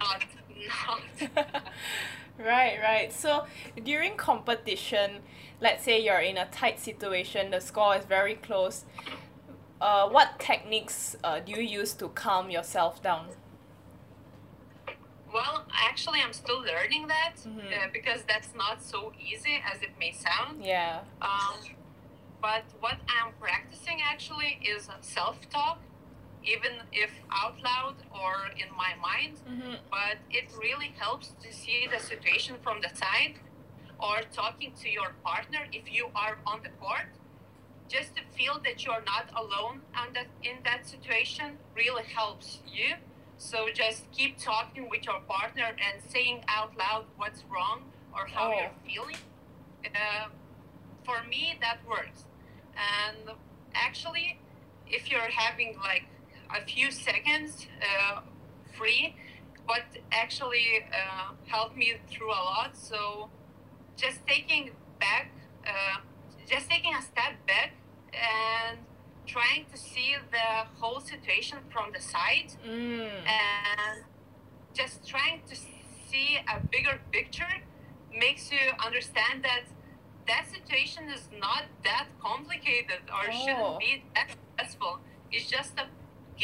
not 0.00 0.24
not 0.68 1.02
right, 2.38 2.78
right. 2.82 3.12
So 3.12 3.44
during 3.82 4.16
competition, 4.16 5.20
let's 5.60 5.84
say 5.84 6.02
you're 6.02 6.20
in 6.20 6.36
a 6.36 6.46
tight 6.46 6.80
situation, 6.80 7.50
the 7.50 7.60
score 7.60 7.96
is 7.96 8.04
very 8.04 8.34
close. 8.34 8.84
uh, 9.80 10.08
what 10.08 10.38
techniques 10.38 11.16
uh, 11.24 11.40
do 11.40 11.52
you 11.52 11.62
use 11.62 11.94
to 11.94 12.08
calm 12.10 12.50
yourself 12.50 13.02
down? 13.02 13.28
Well, 15.32 15.64
actually, 15.72 16.20
I'm 16.20 16.32
still 16.32 16.60
learning 16.60 17.06
that 17.08 17.36
Mhm. 17.36 17.72
uh, 17.72 17.88
because 17.92 18.24
that's 18.24 18.52
not 18.54 18.82
so 18.82 19.12
easy 19.18 19.62
as 19.72 19.80
it 19.82 19.96
may 19.98 20.12
sound. 20.12 20.64
Yeah. 20.64 21.04
Um, 21.22 21.58
but 22.40 22.64
what 22.80 22.98
I'm 23.16 23.32
practicing 23.34 24.02
actually 24.02 24.58
is 24.62 24.88
self 25.02 25.38
talk, 25.50 25.78
even 26.42 26.72
if 26.92 27.12
out 27.30 27.60
loud 27.62 27.96
or 28.10 28.34
in 28.62 28.68
my 28.84 28.92
mind. 28.96 29.36
Mm-hmm. 29.48 29.74
But 29.90 30.18
it 30.30 30.46
really 30.64 30.90
helps 30.98 31.28
to 31.42 31.52
see 31.52 31.86
the 31.86 32.00
situation 32.00 32.58
from 32.64 32.80
the 32.80 32.90
side 33.02 33.36
or 33.98 34.22
talking 34.32 34.72
to 34.82 34.88
your 34.88 35.10
partner 35.22 35.62
if 35.72 35.92
you 35.92 36.10
are 36.14 36.38
on 36.46 36.62
the 36.62 36.70
court. 36.70 37.10
Just 37.88 38.14
to 38.16 38.22
feel 38.36 38.58
that 38.60 38.84
you're 38.84 39.02
not 39.14 39.26
alone 39.34 39.82
on 39.94 40.12
that, 40.14 40.28
in 40.42 40.56
that 40.64 40.86
situation 40.86 41.58
really 41.74 42.04
helps 42.04 42.60
you. 42.66 42.96
So 43.40 43.68
just 43.74 44.02
keep 44.12 44.36
talking 44.38 44.90
with 44.90 45.06
your 45.06 45.20
partner 45.20 45.68
and 45.86 46.02
saying 46.10 46.44
out 46.46 46.76
loud 46.76 47.06
what's 47.16 47.42
wrong 47.50 47.84
or 48.12 48.26
how 48.26 48.52
Oh. 48.52 48.54
you're 48.60 48.70
feeling. 48.86 49.16
Uh, 49.94 50.28
for 51.04 51.22
me, 51.24 51.56
that 51.62 51.78
works. 51.88 52.26
And 52.76 53.30
actually, 53.74 54.38
if 54.86 55.10
you're 55.10 55.30
having 55.44 55.78
like 55.78 56.04
a 56.54 56.60
few 56.66 56.90
seconds 56.90 57.66
uh, 57.80 58.20
free, 58.76 59.16
what 59.64 59.84
actually 60.12 60.84
uh, 60.92 61.32
helped 61.46 61.76
me 61.78 61.94
through 62.10 62.32
a 62.32 62.42
lot. 62.52 62.76
So 62.76 63.30
just 63.96 64.18
taking 64.26 64.72
back, 65.00 65.30
uh, 65.66 66.00
just 66.46 66.68
taking 66.68 66.94
a 66.94 67.00
step 67.00 67.34
back 67.46 67.72
and 68.12 68.78
trying 69.34 69.64
to 69.72 69.76
see 69.76 70.10
the 70.36 70.48
whole 70.80 71.00
situation 71.12 71.58
from 71.72 71.86
the 71.94 72.00
side 72.14 72.50
Mm. 72.66 73.10
and 73.42 74.04
just 74.80 74.96
trying 75.12 75.40
to 75.50 75.54
see 76.08 76.28
a 76.54 76.56
bigger 76.74 76.96
picture 77.16 77.54
makes 78.24 78.44
you 78.54 78.64
understand 78.88 79.36
that 79.48 79.64
that 80.30 80.44
situation 80.56 81.02
is 81.16 81.24
not 81.46 81.62
that 81.88 82.06
complicated 82.28 83.02
or 83.16 83.24
Oh. 83.28 83.38
shouldn't 83.42 83.78
be 83.86 83.92
that 84.16 84.28
stressful. 84.54 84.94
It's 85.32 85.48
just 85.56 85.72
a 85.84 85.86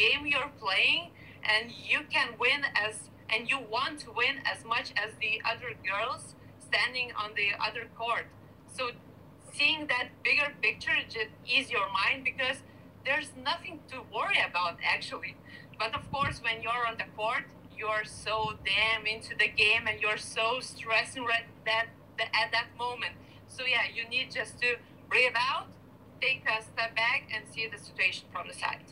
game 0.01 0.21
you're 0.31 0.53
playing 0.65 1.03
and 1.51 1.63
you 1.91 1.99
can 2.15 2.27
win 2.43 2.61
as 2.85 2.95
and 3.33 3.41
you 3.51 3.59
want 3.75 3.95
to 4.05 4.09
win 4.21 4.35
as 4.53 4.59
much 4.73 4.87
as 5.03 5.09
the 5.23 5.33
other 5.51 5.71
girls 5.91 6.23
standing 6.69 7.07
on 7.21 7.29
the 7.41 7.49
other 7.67 7.85
court. 8.01 8.25
So 8.75 8.83
seeing 9.57 9.81
that 9.93 10.07
bigger 10.27 10.49
picture 10.61 10.97
just 11.17 11.31
ease 11.53 11.69
your 11.77 11.87
mind 12.01 12.23
because 12.31 12.57
there's 13.07 13.31
nothing 13.43 13.79
to 13.91 13.97
worry 14.13 14.39
about 14.49 14.77
actually. 14.83 15.35
But 15.79 15.95
of 15.95 16.11
course, 16.11 16.41
when 16.43 16.61
you're 16.61 16.85
on 16.85 16.97
the 16.97 17.09
court, 17.15 17.45
you're 17.77 18.03
so 18.03 18.53
damn 18.65 19.05
into 19.05 19.33
the 19.37 19.47
game 19.47 19.87
and 19.87 20.01
you're 20.01 20.17
so 20.17 20.59
stressing 20.59 21.23
right 21.23 21.45
that, 21.65 21.87
at 22.19 22.51
that 22.51 22.67
moment. 22.77 23.13
So 23.47 23.63
yeah, 23.63 23.83
you 23.95 24.07
need 24.09 24.31
just 24.31 24.59
to 24.59 24.75
breathe 25.09 25.37
out, 25.37 25.67
take 26.19 26.43
a 26.45 26.61
step 26.61 26.95
back, 26.95 27.29
and 27.33 27.43
see 27.53 27.67
the 27.67 27.77
situation 27.77 28.25
from 28.33 28.47
the 28.47 28.53
side. 28.53 28.83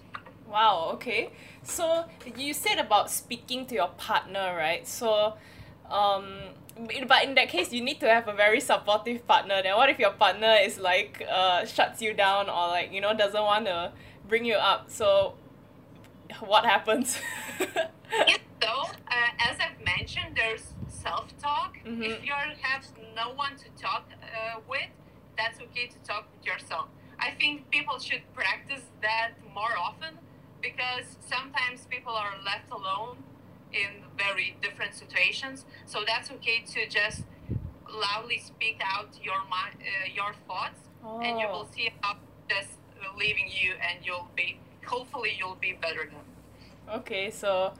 Wow, 0.47 0.91
okay. 0.93 1.31
So 1.63 2.05
you 2.37 2.53
said 2.53 2.77
about 2.77 3.11
speaking 3.11 3.65
to 3.67 3.75
your 3.75 3.89
partner, 3.97 4.55
right? 4.55 4.87
So 4.87 5.33
um 5.89 6.27
but 7.07 7.23
in 7.23 7.35
that 7.35 7.49
case 7.49 7.71
you 7.71 7.81
need 7.81 7.99
to 8.01 8.07
have 8.07 8.27
a 8.27 8.33
very 8.33 8.59
supportive 8.59 9.25
partner. 9.27 9.61
Then 9.63 9.75
what 9.75 9.89
if 9.89 9.99
your 9.99 10.11
partner 10.11 10.55
is 10.61 10.77
like 10.79 11.25
uh 11.29 11.65
shuts 11.65 12.01
you 12.01 12.13
down 12.13 12.49
or 12.49 12.67
like, 12.67 12.91
you 12.91 13.01
know, 13.01 13.13
doesn't 13.15 13.41
want 13.41 13.65
to 13.65 13.91
bring 14.27 14.45
you 14.45 14.55
up? 14.55 14.89
So 14.89 15.35
what 16.39 16.65
happens? 16.65 17.17
So 18.61 18.71
uh, 18.71 19.49
as 19.49 19.57
I've 19.59 19.79
mentioned, 19.85 20.35
there's 20.35 20.73
self-talk. 20.87 21.77
Mhm. 21.85 22.01
If 22.03 22.25
you 22.25 22.33
have 22.33 22.83
no 23.15 23.33
one 23.33 23.55
to 23.57 23.67
talk 23.81 24.05
uh, 24.23 24.59
with, 24.67 24.89
that's 25.37 25.59
okay 25.61 25.85
to 25.87 25.99
talk 26.07 26.25
with 26.33 26.43
yourself. 26.45 26.87
I 27.19 27.31
think 27.39 27.69
people 27.69 27.99
should 27.99 28.23
practice 28.33 28.81
that 29.01 29.31
more 29.53 29.73
often 29.77 30.17
because 30.61 31.17
sometimes 31.29 31.85
people 31.85 32.13
are 32.13 32.33
left 32.43 32.69
alone 32.71 33.17
in 33.75 33.91
very 34.17 34.55
different 34.61 34.93
situations. 34.95 35.65
So 35.85 36.03
that's 36.07 36.31
okay 36.31 36.63
to 36.73 36.87
just 36.87 37.23
loudly 37.89 38.39
speak 38.39 38.79
out 38.83 39.09
your 39.21 39.35
uh, 39.35 39.67
your 40.13 40.33
thoughts, 40.47 40.79
and 41.23 41.39
you 41.39 41.47
will 41.47 41.67
Oh. 41.69 41.75
see 41.75 41.89
how 42.01 42.15
just 42.49 42.69
leaving 43.17 43.47
you, 43.61 43.73
and 43.87 44.05
you'll 44.05 44.29
be 44.35 44.59
hopefully 44.85 45.31
you'll 45.37 45.55
be 45.69 45.73
better 45.73 46.09
then. 46.11 46.25
Okay, 46.99 47.29
so 47.31 47.73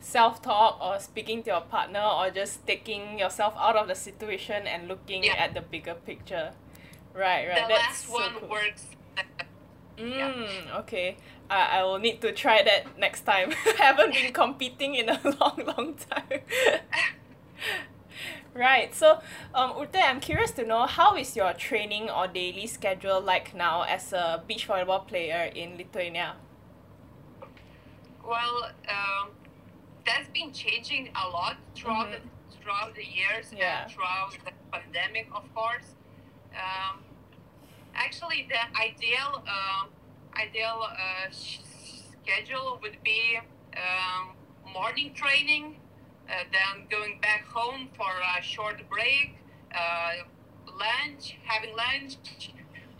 self 0.00 0.42
talk 0.42 0.78
or 0.80 0.98
speaking 1.00 1.42
to 1.44 1.50
your 1.50 1.60
partner 1.60 2.02
or 2.02 2.30
just 2.30 2.66
taking 2.66 3.18
yourself 3.18 3.54
out 3.56 3.76
of 3.76 3.86
the 3.88 3.94
situation 3.94 4.66
and 4.66 4.88
looking 4.88 5.24
Yeah. 5.24 5.34
at 5.44 5.54
the 5.54 5.60
bigger 5.60 5.94
picture. 5.94 6.52
Right, 7.14 7.46
right. 7.48 7.62
the 7.62 7.68
That's 7.74 7.86
last 7.86 8.06
so 8.06 8.12
one 8.12 8.34
cool. 8.40 8.48
works. 8.48 8.86
Mm, 9.98 10.78
okay. 10.80 11.16
I, 11.50 11.78
I 11.80 11.82
will 11.84 11.98
need 11.98 12.20
to 12.22 12.32
try 12.32 12.62
that 12.62 12.98
next 12.98 13.22
time. 13.22 13.52
I 13.80 13.84
haven't 13.84 14.12
been 14.14 14.32
competing 14.42 14.94
in 14.94 15.08
a 15.08 15.20
long, 15.40 15.62
long 15.66 15.94
time. 15.94 16.40
right. 18.54 18.94
So, 18.94 19.20
um, 19.54 19.72
Urte, 19.72 19.96
I'm 20.02 20.20
curious 20.20 20.50
to 20.52 20.64
know 20.64 20.86
how 20.86 21.16
is 21.16 21.36
your 21.36 21.52
training 21.52 22.10
or 22.10 22.26
daily 22.26 22.66
schedule 22.66 23.20
like 23.20 23.54
now 23.54 23.82
as 23.82 24.12
a 24.12 24.42
beach 24.46 24.68
volleyball 24.68 25.06
player 25.06 25.50
in 25.54 25.76
Lithuania? 25.76 26.34
Well, 28.24 28.70
um, 28.88 29.30
that's 30.06 30.28
been 30.30 30.52
changing 30.52 31.10
a 31.14 31.28
lot 31.28 31.56
throughout 31.74 32.10
the 32.10 32.18
throughout 32.62 32.94
the 32.94 33.04
years 33.04 33.46
Mm-hmm. 33.46 33.56
Yeah. 33.56 33.82
and 33.84 33.92
throughout 33.92 34.32
the 34.44 34.52
pandemic, 34.72 35.26
of 35.34 35.52
course. 35.54 35.94
Um, 36.54 37.00
actually, 37.94 38.48
the 38.48 38.62
ideal 38.78 39.42
um 39.46 39.88
ideal 40.36 40.82
uh, 40.82 41.30
schedule 41.30 42.78
would 42.82 42.96
be 43.04 43.38
um, 43.76 44.32
morning 44.72 45.12
training, 45.14 45.76
uh, 46.28 46.44
then 46.50 46.86
going 46.90 47.20
back 47.20 47.44
home 47.46 47.88
for 47.96 48.10
a 48.38 48.42
short 48.42 48.80
break, 48.88 49.36
uh, 49.74 50.24
lunch, 50.66 51.36
having 51.44 51.74
lunch, 51.76 52.16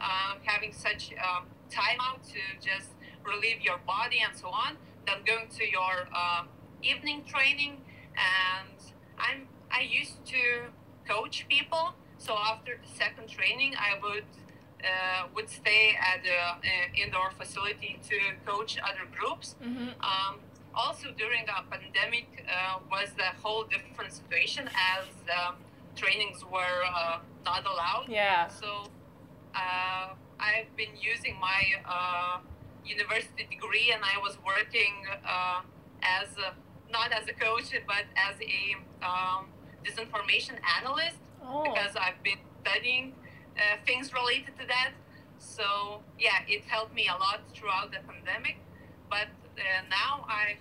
uh, 0.01 0.35
having 0.45 0.73
such 0.73 1.13
um, 1.13 1.47
time 1.71 1.99
out 2.01 2.23
to 2.25 2.41
just 2.61 2.91
relieve 3.25 3.61
your 3.63 3.79
body 3.87 4.19
and 4.27 4.37
so 4.37 4.49
on. 4.49 4.77
Then 5.07 5.17
going 5.27 5.49
to 5.59 5.65
your 5.69 6.09
uh, 6.15 6.45
evening 6.83 7.25
training, 7.27 7.79
and 8.15 8.79
I'm 9.19 9.49
I 9.71 9.81
used 9.81 10.25
to 10.27 10.71
coach 11.09 11.47
people. 11.49 11.95
So 12.19 12.37
after 12.37 12.79
the 12.81 12.89
second 12.97 13.29
training, 13.29 13.75
I 13.77 13.99
would 14.01 14.25
uh, 14.85 15.27
would 15.35 15.49
stay 15.49 15.95
at 15.97 16.23
the 16.23 16.37
uh, 16.37 17.03
indoor 17.03 17.31
facility 17.31 17.99
to 18.09 18.17
coach 18.47 18.79
other 18.79 19.07
groups. 19.17 19.55
Mm-hmm. 19.63 19.89
Um, 20.01 20.41
also 20.75 21.09
during 21.17 21.45
the 21.47 21.53
pandemic 21.71 22.45
uh, 22.49 22.79
was 22.91 23.11
a 23.19 23.37
whole 23.43 23.65
different 23.65 24.13
situation 24.13 24.69
as 24.69 25.05
um, 25.39 25.57
trainings 25.97 26.45
were 26.45 26.81
uh, 26.95 27.19
not 27.45 27.65
allowed. 27.67 28.07
Yeah. 28.09 28.49
So 28.49 28.85
uh, 29.55 30.15
I've 30.41 30.75
been 30.77 30.97
using 31.01 31.39
my 31.41 31.63
uh, 31.85 32.39
university 32.85 33.47
degree, 33.51 33.93
and 33.93 34.03
I 34.03 34.19
was 34.21 34.39
working 34.45 34.95
uh, 35.29 35.61
as 36.03 36.29
a, 36.39 36.55
not 36.91 37.13
as 37.13 37.29
a 37.29 37.35
coach, 37.35 37.71
but 37.87 38.05
as 38.17 38.37
a 38.41 39.07
um, 39.07 39.47
disinformation 39.85 40.57
analyst 40.81 41.19
Oh. 41.45 41.65
because 41.65 41.97
I've 41.97 42.23
been 42.23 42.39
studying 42.63 43.13
uh, 43.13 43.22
things 43.87 44.13
related 44.13 44.57
to 44.59 44.67
that. 44.67 44.93
So 45.39 46.01
yeah, 46.19 46.39
it 46.49 46.65
helped 46.65 46.95
me 46.95 47.09
a 47.09 47.19
lot 47.19 47.41
throughout 47.55 47.91
the 47.91 47.99
pandemic. 48.07 48.57
But 49.11 49.29
uh, 49.59 49.83
now 49.91 50.25
I 50.29 50.57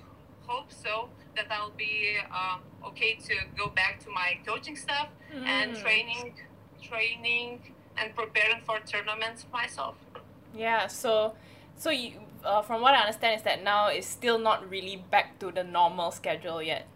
hope 0.48 0.72
so 0.72 1.10
that 1.36 1.46
I'll 1.52 1.72
be 1.78 2.18
um, 2.32 2.62
okay 2.88 3.16
to 3.28 3.36
go 3.58 3.68
back 3.70 4.04
to 4.06 4.10
my 4.10 4.40
coaching 4.46 4.76
stuff 4.76 5.08
and 5.46 5.72
Mm. 5.76 5.82
training, 5.82 6.34
training 6.82 7.60
and 7.98 8.14
preparing 8.16 8.62
for 8.66 8.80
tournaments 8.80 9.46
myself. 9.54 9.96
Yeah, 10.54 10.88
so 10.88 11.36
so 11.78 11.90
you 11.90 12.12
uh, 12.44 12.62
from 12.64 12.82
what 12.82 12.94
I 12.96 13.00
understand 13.02 13.36
is 13.38 13.44
that 13.44 13.64
now 13.64 13.88
it's 13.88 14.08
still 14.08 14.40
not 14.40 14.70
really 14.70 14.98
back 14.98 15.40
to 15.40 15.52
the 15.52 15.64
normal 15.64 16.12
schedule 16.12 16.62
yet. 16.62 16.88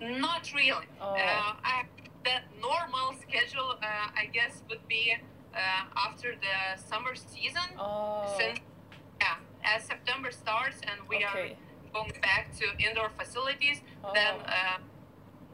Not 0.00 0.50
really. 0.54 0.86
Oh. 1.00 1.14
Uh, 1.14 1.52
I, 1.62 1.84
the 2.24 2.36
normal 2.60 3.14
schedule, 3.20 3.70
uh, 3.82 4.08
I 4.16 4.26
guess, 4.32 4.62
would 4.68 4.86
be 4.88 5.14
uh, 5.54 5.58
after 6.08 6.34
the 6.34 6.80
summer 6.82 7.14
season. 7.14 7.62
Oh. 7.78 8.34
Since 8.38 8.60
yeah, 9.20 9.36
as 9.64 9.84
September 9.84 10.30
starts 10.30 10.80
and 10.82 11.00
we 11.08 11.16
okay. 11.16 11.26
are 11.26 11.92
going 11.92 12.12
back 12.22 12.56
to 12.58 12.64
indoor 12.78 13.10
facilities, 13.18 13.80
then 14.14 14.34
Oh. 14.38 14.46
uh, 14.46 14.78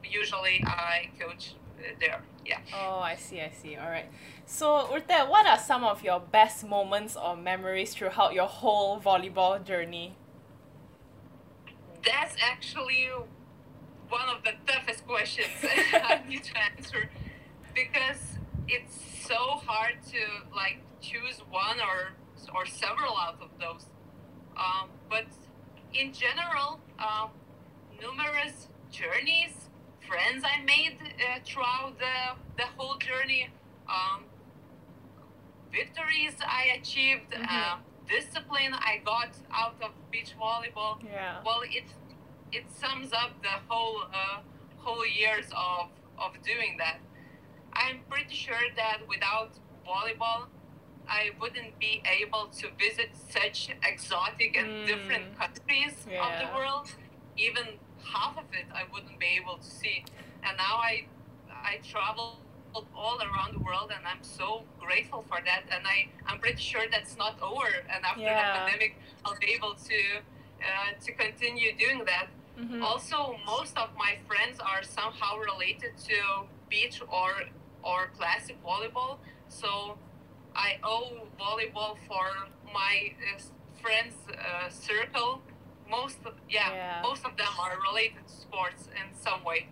usually 0.03 0.63
I 0.65 1.09
coach 1.19 1.55
there. 1.99 2.21
yeah. 2.45 2.59
Oh, 2.73 2.99
I 2.99 3.15
see, 3.15 3.41
I 3.41 3.49
see. 3.51 3.75
All 3.75 3.89
right. 3.89 4.09
So, 4.45 4.87
Urte, 4.91 5.29
what 5.29 5.45
are 5.45 5.57
some 5.59 5.83
of 5.83 6.01
your 6.03 6.19
best 6.19 6.65
moments 6.65 7.15
or 7.17 7.35
memories 7.35 7.93
throughout 7.93 8.33
your 8.33 8.47
whole 8.47 8.99
volleyball 8.99 9.63
journey? 9.63 10.15
That's 12.03 12.35
actually 12.41 13.09
one 14.09 14.29
of 14.29 14.43
the 14.43 14.53
toughest 14.65 15.05
questions 15.05 15.49
I 15.93 16.21
need 16.27 16.43
to 16.45 16.53
answer 16.57 17.09
because 17.75 18.39
it's 18.67 18.97
so 19.27 19.35
hard 19.35 19.95
to 20.17 20.55
like 20.55 20.77
choose 21.01 21.37
one 21.49 21.79
or 21.89 21.99
or 22.55 22.65
several 22.65 23.15
out 23.25 23.37
of 23.41 23.49
those. 23.59 23.85
Um, 24.55 24.89
but 25.09 25.25
in 25.93 26.11
general, 26.13 26.79
um, 26.99 27.29
numerous 28.01 28.67
journeys, 28.91 29.53
friends 30.07 30.43
I 30.43 30.63
made 30.63 30.97
uh, 31.01 31.39
throughout 31.45 31.93
the, 31.99 32.17
the 32.57 32.67
whole 32.77 32.97
journey, 32.97 33.49
um, 33.89 34.23
victories 35.71 36.35
I 36.45 36.63
achieved, 36.79 37.31
Mhm. 37.31 37.45
uh, 37.49 37.77
discipline 38.07 38.73
I 38.73 38.93
got 39.03 39.31
out 39.51 39.75
of 39.81 39.91
beach 40.11 40.33
volleyball. 40.39 40.95
Yeah. 41.03 41.41
Well, 41.45 41.61
it 41.79 41.87
it 42.57 42.65
sums 42.71 43.11
up 43.13 43.31
the 43.47 43.55
whole 43.67 43.99
uh, 44.21 44.39
whole 44.83 45.05
years 45.05 45.47
of 45.53 45.89
of 46.17 46.31
doing 46.51 46.77
that. 46.77 46.99
I'm 47.73 47.99
pretty 48.09 48.33
sure 48.45 48.65
that 48.81 48.97
without 49.07 49.51
volleyball, 49.91 50.41
I 51.07 51.31
wouldn't 51.39 51.73
be 51.79 51.93
able 52.19 52.45
to 52.59 52.65
visit 52.85 53.09
such 53.37 53.59
exotic 53.91 54.51
and 54.61 54.67
Mm. 54.69 54.85
different 54.91 55.25
countries 55.41 55.95
of 56.25 56.31
the 56.41 56.47
world. 56.57 56.85
Even 57.47 57.65
half 58.13 58.33
of 58.43 58.47
it, 58.59 58.67
I 58.81 58.83
wouldn't 58.91 59.19
be 59.19 59.31
able 59.41 59.57
to 59.57 59.69
see. 59.81 59.97
And 60.45 60.53
now 60.57 60.75
I 60.91 60.93
I 61.71 61.73
travel 61.91 62.27
all 63.03 63.17
around 63.27 63.51
the 63.57 63.63
world, 63.69 63.89
and 63.95 64.03
I'm 64.11 64.23
so 64.39 64.47
grateful 64.85 65.21
for 65.29 65.39
that. 65.49 65.63
And 65.73 65.81
I 65.95 65.97
I'm 66.27 66.39
pretty 66.43 66.61
sure 66.71 66.83
that's 66.95 67.15
not 67.23 67.33
over. 67.41 67.69
And 67.93 67.99
after 68.11 68.21
Yeah. 68.21 68.37
the 68.43 68.59
pandemic, 68.59 68.91
I'll 69.23 69.39
be 69.45 69.49
able 69.57 69.75
to 69.91 69.99
uh, 70.67 70.91
to 71.05 71.09
continue 71.23 71.71
doing 71.83 71.99
that. 72.11 72.27
Mhm. 72.57 72.81
Also, 72.89 73.17
most 73.45 73.73
of 73.83 73.89
my 74.05 74.13
friends 74.27 74.55
are 74.71 74.83
somehow 74.99 75.31
related 75.49 75.91
to 76.09 76.17
beach 76.73 76.97
or 77.19 77.31
or 77.89 77.99
classic 78.17 78.57
volleyball, 78.69 79.13
so 79.49 79.97
I 80.55 80.77
owe 80.83 81.27
volleyball 81.39 81.97
for 82.07 82.27
my 82.73 83.13
uh, 83.35 83.39
friends 83.81 84.15
uh, 84.31 84.69
circle. 84.69 85.41
Most, 85.89 86.17
of, 86.25 86.33
yeah, 86.49 86.73
Yeah. 86.73 86.99
most 87.01 87.23
of 87.25 87.37
them 87.37 87.53
are 87.59 87.77
related 87.89 88.27
to 88.27 88.33
sports 88.33 88.87
in 88.99 89.07
some 89.17 89.43
way. 89.43 89.67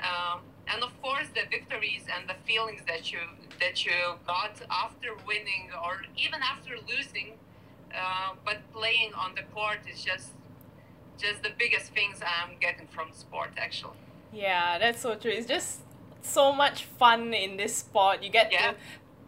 Um, 0.00 0.40
and 0.66 0.82
of 0.82 0.92
course, 1.02 1.28
the 1.34 1.42
victories 1.50 2.04
and 2.14 2.28
the 2.28 2.34
feelings 2.46 2.80
that 2.86 3.12
you 3.12 3.20
that 3.60 3.84
you 3.84 3.92
got 4.26 4.60
after 4.70 5.14
winning 5.26 5.70
or 5.84 6.02
even 6.16 6.40
after 6.42 6.72
losing, 6.88 7.34
uh, 7.94 8.32
but 8.44 8.58
playing 8.72 9.12
on 9.14 9.34
the 9.34 9.42
court 9.54 9.80
is 9.92 10.02
just 10.02 10.30
just 11.18 11.42
the 11.42 11.50
biggest 11.58 11.92
things 11.92 12.16
I'm 12.22 12.56
getting 12.60 12.88
from 12.88 13.12
sport 13.12 13.50
actually. 13.56 13.98
Yeah, 14.32 14.78
that's 14.78 15.00
so 15.00 15.14
true. 15.14 15.30
It's 15.30 15.46
just 15.46 15.80
so 16.24 16.52
much 16.52 16.84
fun 16.84 17.32
in 17.34 17.56
this 17.56 17.76
sport. 17.76 18.22
You 18.22 18.30
get 18.30 18.52
Yeah. 18.52 18.72
to 18.72 18.76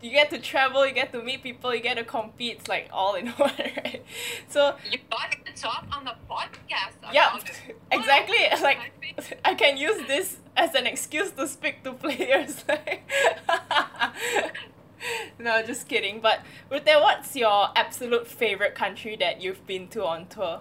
you 0.03 0.11
get 0.11 0.29
to 0.31 0.39
travel, 0.39 0.87
you 0.87 0.93
get 0.93 1.11
to 1.13 1.23
meet 1.23 1.43
people, 1.43 1.75
you 1.75 1.81
get 1.81 1.97
to 1.97 2.05
compete. 2.05 2.59
It's 2.59 2.69
like 2.69 2.89
all 2.93 3.15
in 3.15 3.29
one, 3.45 3.53
right? 3.59 4.05
So 4.49 4.77
You 4.91 4.99
got 5.11 5.33
to 5.45 5.63
talk 5.63 5.87
on 5.91 6.05
the 6.05 6.15
podcast 6.31 6.93
yeah, 7.13 7.39
exactly. 7.93 8.37
Like 8.63 8.79
I 9.45 9.51
I 9.51 9.55
can 9.55 9.77
use 9.77 10.07
this 10.07 10.39
as 10.57 10.75
an 10.75 10.87
excuse 10.87 11.31
to 11.33 11.47
speak 11.47 11.83
to 11.85 11.93
players. 11.93 12.65
no, 15.39 15.63
just 15.63 15.89
kidding. 15.89 16.21
But 16.21 16.41
Urte, 16.71 17.01
what's 17.01 17.37
your 17.37 17.69
absolute 17.77 18.27
favorite 18.27 18.75
country 18.75 19.17
that 19.17 19.41
you've 19.43 19.67
been 19.67 19.89
to 19.89 20.05
on 20.05 20.27
tour? 20.27 20.61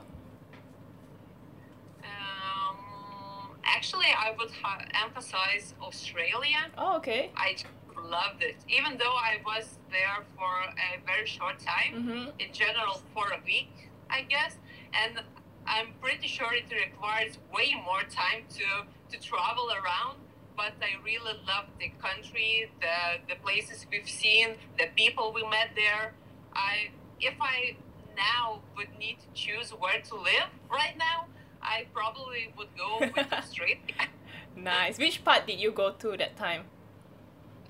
Actually, 3.65 4.07
I 4.07 4.31
would 4.37 4.51
ha- 4.51 4.85
emphasize 5.03 5.73
Australia. 5.81 6.71
Oh, 6.77 6.97
okay. 6.97 7.31
I 7.35 7.55
loved 8.01 8.43
it, 8.43 8.57
even 8.69 8.97
though 8.97 9.15
I 9.15 9.37
was 9.45 9.77
there 9.89 10.23
for 10.37 10.53
a 10.63 10.99
very 11.05 11.25
short 11.25 11.59
time. 11.59 11.91
Mm-hmm. 11.93 12.29
In 12.39 12.53
general, 12.53 13.01
for 13.13 13.27
a 13.27 13.39
week, 13.45 13.89
I 14.09 14.21
guess, 14.23 14.57
and 14.93 15.21
I'm 15.67 15.87
pretty 16.01 16.27
sure 16.27 16.53
it 16.53 16.71
requires 16.71 17.37
way 17.53 17.73
more 17.83 18.03
time 18.03 18.43
to 18.57 18.85
to 19.11 19.21
travel 19.21 19.69
around. 19.71 20.17
But 20.55 20.73
I 20.81 21.03
really 21.03 21.37
loved 21.45 21.71
the 21.79 21.91
country, 22.01 22.69
the 22.81 22.97
the 23.27 23.35
places 23.41 23.85
we've 23.91 24.09
seen, 24.09 24.55
the 24.77 24.87
people 24.95 25.33
we 25.33 25.43
met 25.43 25.69
there. 25.75 26.13
I 26.53 26.89
if 27.19 27.35
I 27.41 27.75
now 28.15 28.61
would 28.77 28.97
need 28.97 29.17
to 29.19 29.27
choose 29.33 29.71
where 29.71 30.01
to 30.01 30.15
live 30.15 30.49
right 30.69 30.95
now, 30.97 31.27
I 31.65 31.85
probably 31.93 32.53
would 32.57 32.69
go 32.77 32.99
with 33.15 33.31
Australia. 33.33 33.77
Nice. 34.55 34.97
Which 34.97 35.23
part 35.25 35.45
did 35.47 35.59
you 35.59 35.71
go 35.71 35.91
to 35.91 36.15
that 36.17 36.37
time? 36.37 36.63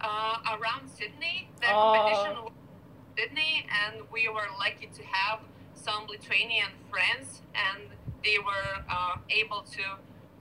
uh, 0.02 0.38
around 0.54 0.88
Sydney. 0.90 1.50
The 1.62 1.68
Oh. 1.72 1.82
competition 1.82 2.36
was 2.44 2.54
in 2.54 3.18
Sydney, 3.18 3.66
and 3.82 4.04
we 4.12 4.28
were 4.30 4.48
lucky 4.60 4.88
to 4.94 5.04
have 5.04 5.40
some 5.74 6.06
Lithuanian 6.08 6.72
friends, 6.92 7.42
and 7.56 7.82
they 8.24 8.38
were 8.38 8.84
uh, 8.90 9.18
able 9.30 9.62
to 9.78 9.84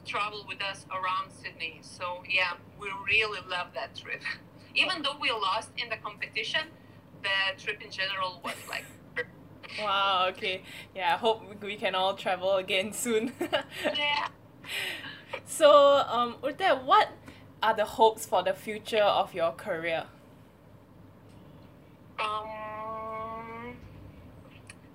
travel 0.05 0.45
with 0.47 0.61
us 0.63 0.85
around 0.91 1.31
Sydney. 1.33 1.79
So 1.81 2.23
yeah, 2.29 2.55
we 2.79 2.89
really 3.07 3.41
love 3.49 3.69
that 3.75 3.95
trip. 3.97 4.23
Even 4.75 5.03
though 5.03 5.17
we 5.19 5.31
lost 5.31 5.71
in 5.79 5.89
the 5.89 5.97
competition, 5.97 6.65
the 7.23 7.39
trip 7.63 7.81
in 7.81 7.91
general 7.91 8.41
was 8.45 8.57
like. 8.69 8.85
Wow, 9.79 10.27
okay. 10.31 10.63
Yeah, 10.95 11.15
I 11.15 11.17
hope 11.19 11.43
we 11.63 11.77
can 11.77 11.95
all 11.95 12.15
travel 12.15 12.57
again 12.57 12.93
soon. 13.05 13.33
Yeah. 13.85 14.29
so, 15.47 15.71
um, 16.09 16.37
Urte, 16.43 16.85
what 16.85 17.09
are 17.63 17.75
the 17.75 17.85
hopes 17.85 18.27
for 18.27 18.43
the 18.43 18.55
future 18.55 19.03
of 19.03 19.35
your 19.35 19.53
career? 19.53 20.05
Um, 22.19 23.77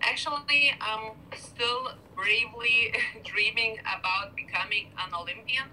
actually, 0.01 0.71
I'm 0.79 1.11
still 1.35 1.91
bravely 2.15 2.93
dreaming 3.23 3.79
about 3.79 4.35
becoming 4.35 4.87
an 4.97 5.13
Olympian. 5.13 5.65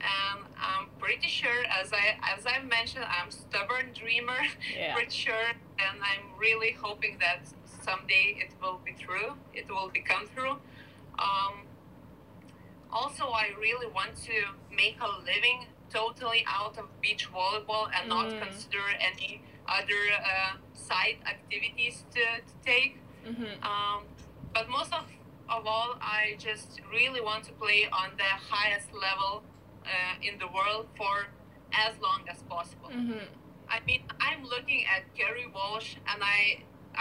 And 0.00 0.44
I'm 0.60 0.88
pretty 0.98 1.28
sure, 1.28 1.64
as 1.80 1.92
I 1.92 2.18
as 2.22 2.44
I 2.46 2.62
mentioned, 2.62 3.04
I'm 3.06 3.30
stubborn 3.30 3.92
dreamer. 3.94 4.38
Yeah. 4.76 4.94
Pretty 4.94 5.10
sure, 5.10 5.48
and 5.78 5.98
I'm 6.02 6.38
really 6.38 6.72
hoping 6.72 7.16
that 7.20 7.40
someday 7.86 8.26
it 8.44 8.52
will 8.60 8.80
be 8.88 8.94
true. 9.06 9.30
It 9.60 9.66
will 9.74 9.90
become 10.00 10.24
true. 10.36 10.56
Um, 11.26 11.54
also, 13.00 13.24
I 13.44 13.46
really 13.66 13.88
want 13.98 14.12
to 14.30 14.36
make 14.82 14.96
a 15.08 15.10
living 15.32 15.58
totally 15.98 16.42
out 16.58 16.74
of 16.78 16.86
beach 17.04 17.24
volleyball 17.34 17.86
and 17.96 18.04
not 18.08 18.26
Mm. 18.30 18.38
consider 18.44 18.84
any 19.10 19.32
other 19.78 20.02
uh, 20.32 20.52
side 20.88 21.18
activities 21.34 21.96
to, 22.14 22.24
to 22.48 22.54
take. 22.72 22.92
Mm-hmm. 23.28 23.54
Um, 23.70 23.98
but 24.54 24.64
most 24.68 24.92
of, 24.92 25.04
of 25.56 25.62
all, 25.66 25.90
I 26.00 26.36
just 26.38 26.80
really 26.96 27.20
want 27.20 27.42
to 27.48 27.52
play 27.62 27.80
on 28.00 28.08
the 28.22 28.32
highest 28.54 28.88
level 29.06 29.32
uh, 29.84 30.26
in 30.28 30.34
the 30.42 30.48
world 30.58 30.86
for 30.98 31.14
as 31.86 31.92
long 32.06 32.20
as 32.32 32.38
possible. 32.54 32.90
Mm-hmm. 32.90 33.26
I 33.68 33.78
mean, 33.88 34.02
I'm 34.20 34.42
looking 34.54 34.82
at 34.94 35.02
Kerri 35.16 35.46
Walsh, 35.52 35.90
and 36.10 36.22
I 36.22 36.38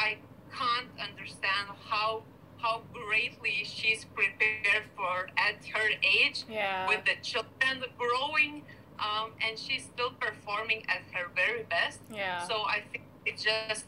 I 0.06 0.10
can't 0.58 0.90
understand 1.08 1.68
how 1.90 2.24
how 2.58 2.82
greatly 2.94 3.64
she's 3.64 4.06
prepared 4.06 4.84
for 4.96 5.28
at 5.38 5.56
her 5.74 5.88
age 6.02 6.46
Yeah. 6.50 6.88
with 6.88 7.04
the 7.06 7.16
children 7.22 7.84
growing, 7.98 8.64
um, 8.98 9.34
and 9.42 9.60
she's 9.60 9.84
still 9.84 10.12
performing 10.12 10.84
at 10.90 11.04
her 11.14 11.28
very 11.36 11.64
best. 11.64 12.00
yeah. 12.10 12.40
So 12.48 12.64
I 12.64 12.82
think 12.92 13.04
it's 13.26 13.44
just 13.44 13.86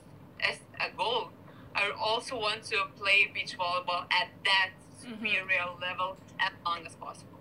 as 0.50 0.60
a 0.80 0.90
goal. 0.96 1.32
I 1.74 1.90
also 1.92 2.40
want 2.40 2.64
to 2.66 2.78
play 3.00 3.20
beach 3.34 3.58
volleyball 3.58 4.04
at 4.12 4.30
that 4.44 4.72
Mhm. 5.02 5.02
superior 5.22 5.66
level 5.82 6.18
as 6.40 6.52
long 6.66 6.86
as 6.86 6.94
possible. 6.96 7.40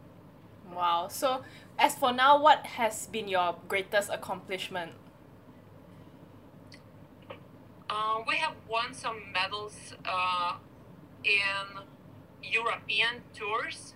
Wow. 0.72 1.08
So, 1.08 1.44
as 1.78 1.96
for 1.98 2.12
now, 2.12 2.38
what 2.40 2.66
has 2.78 3.06
been 3.08 3.28
your 3.28 3.56
greatest 3.68 4.08
accomplishment? 4.10 4.92
Uh, 7.88 8.22
we 8.26 8.36
have 8.36 8.54
won 8.68 8.92
some 8.92 9.20
medals 9.32 9.94
uh, 10.04 10.54
in 11.24 11.82
European 12.42 13.22
tours 13.34 13.94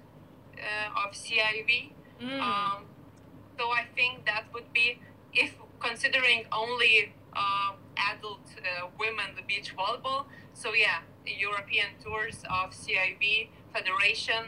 uh, 0.56 1.06
of 1.06 1.12
CEV. 1.12 1.90
Mm. 2.22 2.40
Um, 2.40 2.84
so 3.58 3.70
I 3.70 3.84
think 3.94 4.26
that 4.26 4.44
would 4.54 4.72
be, 4.72 5.00
if 5.32 5.54
considering 5.80 6.44
only 6.52 7.12
uh, 7.32 7.72
adult 7.96 8.40
uh, 8.58 8.88
women 8.98 9.26
the 9.36 9.42
beach 9.42 9.74
volleyball. 9.76 10.26
So 10.54 10.72
yeah, 10.74 11.00
European 11.26 11.88
tours 12.02 12.42
of 12.50 12.70
CEV 12.70 13.48
Federation 13.72 14.44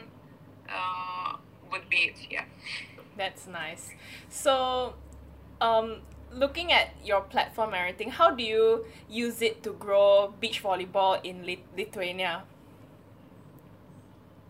uh, 0.69 1.37
would 1.71 1.89
be 1.89 1.97
it. 1.97 2.17
Yeah. 2.29 2.45
That's 3.17 3.47
nice. 3.47 3.91
So, 4.29 4.95
um, 5.61 6.01
looking 6.35 6.71
at 6.71 6.89
your 7.03 7.21
platform 7.21 7.69
and 7.73 7.77
everything, 7.81 8.11
how 8.11 8.31
do 8.31 8.43
you 8.43 8.85
use 9.09 9.41
it 9.41 9.63
to 9.63 9.71
grow 9.73 10.33
beach 10.39 10.61
volleyball 10.63 11.19
in 11.23 11.45
Lit- 11.45 11.65
Lithuania? 11.77 12.43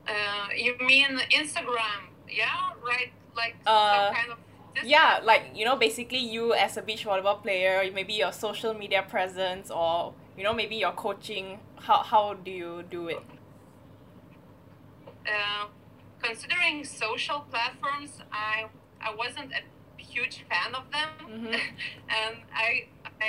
Uh, 0.08 0.48
you 0.56 0.76
mean 0.80 1.18
Instagram? 1.32 2.10
Yeah, 2.30 2.72
right. 2.86 3.12
Like 3.36 3.56
Uh, 3.66 4.08
some 4.08 4.16
kind 4.16 4.32
of. 4.32 4.38
Yeah, 4.84 5.20
like 5.24 5.52
you 5.54 5.66
know, 5.66 5.76
basically 5.76 6.18
you 6.18 6.54
as 6.54 6.78
a 6.78 6.82
beach 6.82 7.06
volleyball 7.06 7.42
player, 7.42 7.90
maybe 7.94 8.14
your 8.14 8.32
social 8.32 8.74
media 8.74 9.04
presence, 9.08 9.70
or 9.70 10.14
you 10.38 10.44
know, 10.44 10.54
maybe 10.54 10.76
your 10.76 10.92
coaching. 10.94 11.60
How 11.76 12.02
how 12.04 12.34
do 12.34 12.52
you 12.52 12.84
do 12.90 13.08
it? 13.08 13.22
Uh, 15.28 15.68
considering 16.22 16.84
social 16.84 17.42
platforms, 17.52 18.20
I 18.32 18.66
I 19.02 19.14
wasn't 19.16 19.52
a 19.54 19.62
huge 20.16 20.38
fan 20.50 20.72
of 20.80 20.86
them, 20.96 21.10
Mhm. 21.34 21.54
and 22.20 22.36
I 22.68 22.70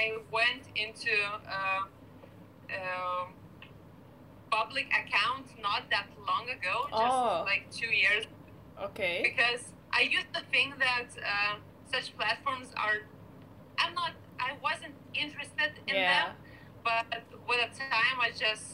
I 0.03 0.05
went 0.39 0.65
into 0.85 1.15
uh, 1.57 1.83
uh, 2.79 3.25
public 4.51 4.87
account 5.03 5.47
not 5.61 5.83
that 5.91 6.07
long 6.29 6.45
ago, 6.57 6.77
just 6.91 7.19
Oh. 7.27 7.45
like 7.51 7.65
two 7.81 7.93
years, 8.03 8.25
Okay. 8.87 9.17
because 9.29 9.63
I 9.93 10.03
used 10.17 10.31
to 10.35 10.43
think 10.55 10.71
that 10.79 11.09
uh, 11.33 11.55
such 11.93 12.07
platforms 12.19 12.69
are. 12.85 12.99
I'm 13.83 13.95
not. 13.95 14.13
I 14.49 14.51
wasn't 14.69 14.95
interested 15.15 15.73
in 15.89 15.95
Yeah. 15.95 16.11
them, 16.15 16.31
but 16.89 17.07
with 17.49 17.61
the 17.65 17.71
time, 17.97 18.17
I 18.21 18.31
just 18.47 18.67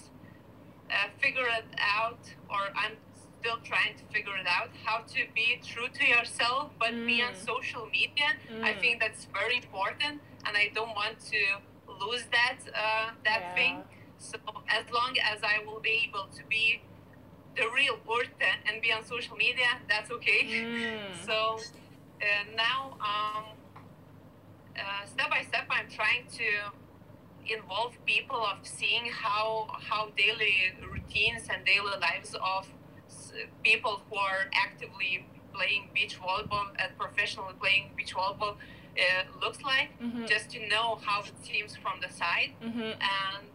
uh, 0.91 1.09
figured 1.23 1.53
it 1.63 1.71
out, 1.79 2.23
or 2.55 2.63
I'm 2.83 2.97
still 3.41 3.59
trying 3.65 3.95
to 3.97 4.05
figure 4.15 4.37
it 4.37 4.47
out 4.47 4.69
how 4.85 4.99
to 5.15 5.21
be 5.35 5.49
true 5.65 5.89
to 5.99 6.05
yourself, 6.15 6.65
but 6.79 6.93
be 7.07 7.17
on 7.29 7.33
Mm. 7.35 7.47
social 7.53 7.85
media. 7.99 8.29
I 8.63 8.73
Mm. 8.75 8.81
think 8.83 8.95
that's 9.05 9.23
very 9.41 9.57
important, 9.65 10.15
and 10.47 10.53
I 10.63 10.67
don't 10.77 10.95
want 11.03 11.17
to 11.33 11.41
lose 12.05 12.25
that 12.39 12.59
uh, 12.85 13.09
that 13.29 13.43
Yeah. 13.43 13.55
thing. 13.59 13.75
So 14.19 14.37
as 14.79 14.85
long 14.99 15.13
as 15.33 15.39
I 15.55 15.57
will 15.67 15.81
be 15.91 15.95
able 16.07 16.27
to 16.39 16.43
be 16.55 16.65
the 17.59 17.67
real 17.79 17.97
Urte 18.17 18.51
and 18.67 18.75
be 18.85 18.91
on 18.97 19.03
social 19.15 19.37
media, 19.47 19.71
that's 19.93 20.11
okay. 20.17 20.43
Mm. 20.53 21.15
So 21.27 21.37
uh, 22.27 22.45
now, 22.67 22.81
um, 23.11 23.45
uh, 24.77 25.07
step 25.07 25.29
by 25.31 25.43
step, 25.51 25.67
I'm 25.71 25.89
trying 25.89 26.25
to 26.41 26.49
involve 27.57 27.93
people 28.07 28.41
of 28.53 28.59
seeing 28.67 29.07
how 29.25 29.67
how 29.91 30.03
daily 30.17 30.55
routines 30.93 31.45
and 31.53 31.65
daily 31.65 31.97
lives 32.09 32.35
of 32.35 32.65
people 33.63 34.03
who 34.09 34.17
are 34.17 34.43
actively 34.55 35.25
playing 35.53 35.91
beach 35.95 36.19
volleyball 36.21 36.67
and 36.79 36.97
professionally 36.99 37.55
playing 37.61 37.91
beach 37.97 38.15
volleyball 38.15 38.55
uh, 38.99 39.23
looks 39.41 39.63
like, 39.63 39.91
Mhm. 40.01 40.29
just 40.29 40.51
to 40.51 40.59
know 40.69 40.99
how 41.07 41.21
it 41.23 41.33
seems 41.45 41.77
from 41.77 42.01
the 42.01 42.11
side 42.11 42.53
Mhm. 42.63 42.97
and 43.01 43.47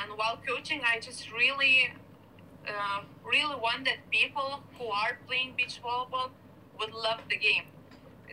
and 0.00 0.08
while 0.18 0.36
coaching 0.46 0.80
i 0.84 0.98
just 1.00 1.30
really 1.32 1.90
uh, 2.68 3.00
really 3.24 3.56
want 3.56 3.84
that 3.84 3.98
people 4.10 4.62
who 4.76 4.86
are 4.88 5.18
playing 5.26 5.54
beach 5.56 5.80
volleyball 5.82 6.30
would 6.78 6.92
love 6.92 7.20
the 7.28 7.36
game 7.36 7.64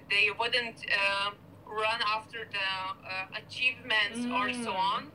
they 0.10 0.30
wouldn't 0.40 0.80
uh, 1.02 1.32
run 1.66 2.00
after 2.16 2.40
the 2.58 2.70
uh, 3.14 3.26
achievements 3.42 4.20
or 4.38 4.52
so 4.54 4.72
Mm. 4.74 4.94
on 4.94 5.12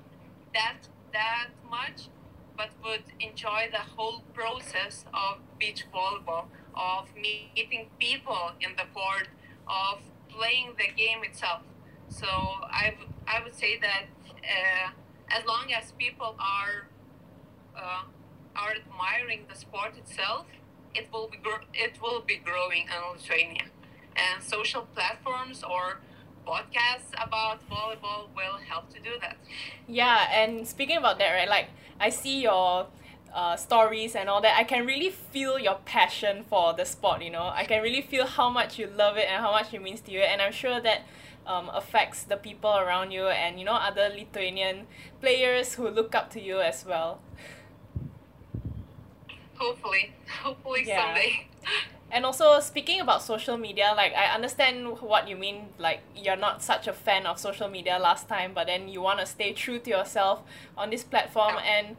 that 0.55 0.79
that 1.13 1.49
much 1.71 2.01
but 2.61 2.69
would 2.85 3.05
enjoy 3.21 3.63
the 3.73 3.85
whole 3.97 4.21
process 4.35 5.07
of 5.15 5.39
beach 5.59 5.87
volleyball 5.95 6.45
of 6.75 7.09
meeting 7.17 7.87
people 7.99 8.53
in 8.61 8.71
the 8.77 8.85
court 8.93 9.29
of 9.67 9.97
playing 10.29 10.69
the 10.77 10.89
game 11.03 11.25
itself. 11.25 11.63
So 12.11 12.27
I, 12.27 12.91
w- 12.97 13.13
I 13.27 13.43
would 13.43 13.55
say 13.55 13.79
that 13.79 14.05
uh, 14.55 14.91
as 15.31 15.43
long 15.47 15.73
as 15.73 15.93
people 15.93 16.35
are 16.39 16.75
uh, 17.75 18.03
are 18.57 18.73
admiring 18.83 19.47
the 19.49 19.57
sport 19.57 19.93
itself, 19.97 20.45
it 20.95 21.07
will 21.13 21.29
be 21.29 21.39
it 21.73 21.95
will 22.03 22.21
be 22.21 22.37
growing 22.37 22.85
in 22.95 23.01
Lithuania, 23.13 23.69
and 24.17 24.43
social 24.43 24.83
platforms 24.95 25.63
or 25.63 26.01
podcasts 26.47 27.13
about 27.15 27.69
volleyball 27.69 28.29
will 28.35 28.59
help 28.69 28.93
to 28.95 29.01
do 29.01 29.11
that. 29.21 29.37
Yeah, 29.87 30.29
and 30.33 30.67
speaking 30.67 30.97
about 30.97 31.19
that, 31.19 31.33
right? 31.33 31.49
Like 31.49 31.69
I 31.99 32.11
see 32.11 32.43
your 32.43 32.87
uh, 33.35 33.57
stories 33.57 34.15
and 34.17 34.29
all 34.29 34.41
that. 34.41 34.57
I 34.59 34.65
can 34.65 34.87
really 34.87 35.11
feel 35.11 35.59
your 35.59 35.79
passion 35.85 36.45
for 36.49 36.73
the 36.73 36.85
sport. 36.85 37.23
You 37.23 37.31
know, 37.31 37.51
I 37.55 37.65
can 37.65 37.83
really 37.83 38.03
feel 38.03 38.27
how 38.27 38.51
much 38.51 38.79
you 38.79 38.87
love 38.87 39.17
it 39.17 39.27
and 39.29 39.43
how 39.43 39.53
much 39.53 39.73
it 39.73 39.83
means 39.83 40.01
to 40.03 40.11
you. 40.11 40.21
And 40.21 40.43
I'm 40.43 40.53
sure 40.53 40.81
that 40.81 41.03
um, 41.47 41.71
affects 41.73 42.23
the 42.25 42.37
people 42.37 42.77
around 42.77 43.11
you 43.11 43.27
and 43.27 43.59
you 43.59 43.65
know 43.65 43.75
other 43.75 44.09
Lithuanian 44.09 44.87
players 45.21 45.75
who 45.75 45.89
look 45.89 46.15
up 46.15 46.31
to 46.31 46.41
you 46.41 46.61
as 46.61 46.85
well. 46.85 47.21
Hopefully, 49.61 50.13
hopefully 50.43 50.85
Yeah. 50.87 51.05
someday. 51.05 51.47
And 52.13 52.25
also 52.27 52.59
speaking 52.61 53.01
about 53.01 53.23
social 53.23 53.57
media, 53.57 53.93
like 53.97 54.13
I 54.15 54.35
understand 54.35 55.01
what 55.01 55.29
you 55.29 55.37
mean. 55.37 55.69
Like 55.79 56.01
you're 56.17 56.37
not 56.47 56.61
such 56.63 56.89
a 56.89 56.93
fan 56.93 57.25
of 57.27 57.39
social 57.39 57.69
media 57.69 57.99
last 58.01 58.27
time, 58.29 58.53
but 58.53 58.67
then 58.67 58.89
you 58.89 59.01
want 59.01 59.21
to 59.21 59.27
stay 59.27 59.53
true 59.53 59.79
to 59.79 59.91
yourself 59.91 60.43
on 60.77 60.91
this 60.91 61.05
platform. 61.05 61.55
Yeah. 61.57 61.73
And 61.79 61.97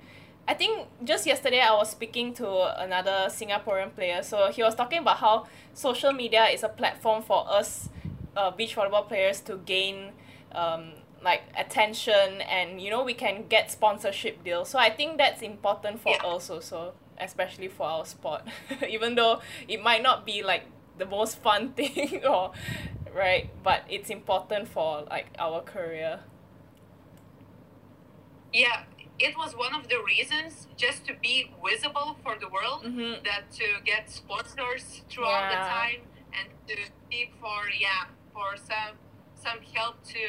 I 0.50 0.54
think 0.54 0.88
just 1.06 1.26
yesterday 1.26 1.62
I 1.62 1.74
was 1.76 1.92
speaking 1.92 2.34
to 2.42 2.48
another 2.84 3.28
Singaporean 3.30 3.96
player. 3.96 4.22
So 4.24 4.52
he 4.52 4.64
was 4.64 4.76
talking 4.76 5.00
about 5.00 5.18
how 5.18 5.46
social 5.74 6.12
media 6.12 6.46
is 6.48 6.64
a 6.64 6.70
platform 6.70 7.22
for 7.24 7.46
us, 7.50 7.88
uh, 8.36 8.52
beach 8.52 8.76
volleyball 8.76 9.08
players 9.08 9.40
to 9.42 9.58
gain, 9.66 10.12
um, 10.54 10.92
like 11.24 11.44
attention, 11.58 12.42
and 12.42 12.82
you 12.82 12.90
know 12.90 13.04
we 13.04 13.14
can 13.14 13.46
get 13.48 13.72
sponsorship 13.72 14.44
deals. 14.44 14.68
So 14.70 14.78
I 14.80 14.90
think 14.90 15.18
that's 15.20 15.42
important 15.42 16.02
for 16.02 16.10
Yeah. 16.10 16.26
us 16.36 16.50
also 16.50 16.94
especially 17.22 17.68
for 17.68 17.86
our 17.86 18.06
sport 18.06 18.42
even 18.90 19.16
though 19.16 19.40
it 19.68 19.82
might 19.82 20.02
not 20.04 20.26
be 20.26 20.42
like 20.44 20.64
the 20.98 21.06
most 21.06 21.38
fun 21.42 21.70
thing 21.80 22.22
or 22.30 22.52
right 23.16 23.50
but 23.64 23.84
it's 23.90 24.10
important 24.10 24.68
for 24.68 25.04
like 25.10 25.28
our 25.40 25.62
career 25.62 26.20
Yeah, 28.54 28.84
it 29.20 29.38
was 29.38 29.54
one 29.56 29.74
of 29.74 29.88
the 29.88 30.00
reasons 30.06 30.68
just 30.76 31.06
to 31.08 31.14
be 31.22 31.52
visible 31.64 32.18
for 32.24 32.36
the 32.40 32.50
world. 32.50 32.84
mm-hmm. 32.84 33.24
that 33.24 33.50
to 33.52 33.66
get 33.86 34.10
sponsors 34.10 35.02
throughout 35.10 35.50
the 35.52 35.56
time 35.56 36.02
and 36.38 36.50
to 36.68 36.76
seek 37.10 37.32
for 37.40 37.70
yeah 37.80 38.06
for 38.34 38.56
some 38.58 38.96
some 39.36 39.60
help 39.74 40.04
to 40.04 40.24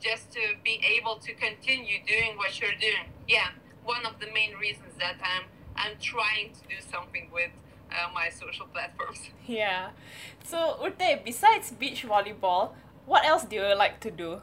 just 0.00 0.30
to 0.32 0.40
be 0.64 0.80
able 0.96 1.16
to 1.16 1.32
continue 1.34 1.98
doing 2.06 2.36
what 2.36 2.60
you're 2.60 2.78
doing 2.80 3.06
yeah 3.28 3.48
one 3.84 4.04
of 4.06 4.18
the 4.20 4.26
main 4.32 4.52
reasons 4.54 4.94
that 4.98 5.16
i'm 5.22 5.44
i'm 5.76 5.96
trying 6.00 6.50
to 6.52 6.60
do 6.68 6.76
something 6.90 7.28
with 7.32 7.50
uh, 7.90 8.08
my 8.12 8.28
social 8.30 8.66
platforms 8.66 9.30
yeah 9.46 9.90
so 10.42 10.76
Urte, 10.82 11.24
besides 11.24 11.70
beach 11.70 12.04
volleyball 12.06 12.70
what 13.06 13.24
else 13.24 13.44
do 13.44 13.56
you 13.56 13.74
like 13.74 14.00
to 14.00 14.10
do 14.10 14.40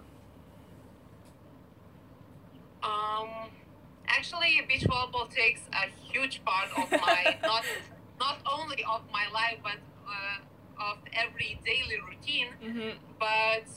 Um, 2.83 3.29
actually, 4.07 4.61
beach 4.67 4.83
volleyball 4.83 5.29
takes 5.29 5.61
a 5.73 5.89
huge 6.11 6.43
part 6.43 6.69
of 6.77 6.91
my 7.01 7.37
not 7.43 7.63
not 8.19 8.37
only 8.51 8.83
of 8.83 9.01
my 9.11 9.25
life 9.33 9.57
but 9.63 9.77
uh, 10.07 10.91
of 10.91 10.97
every 11.13 11.59
daily 11.65 11.97
routine. 12.07 12.47
mm-hmm. 12.63 12.97
But 13.19 13.67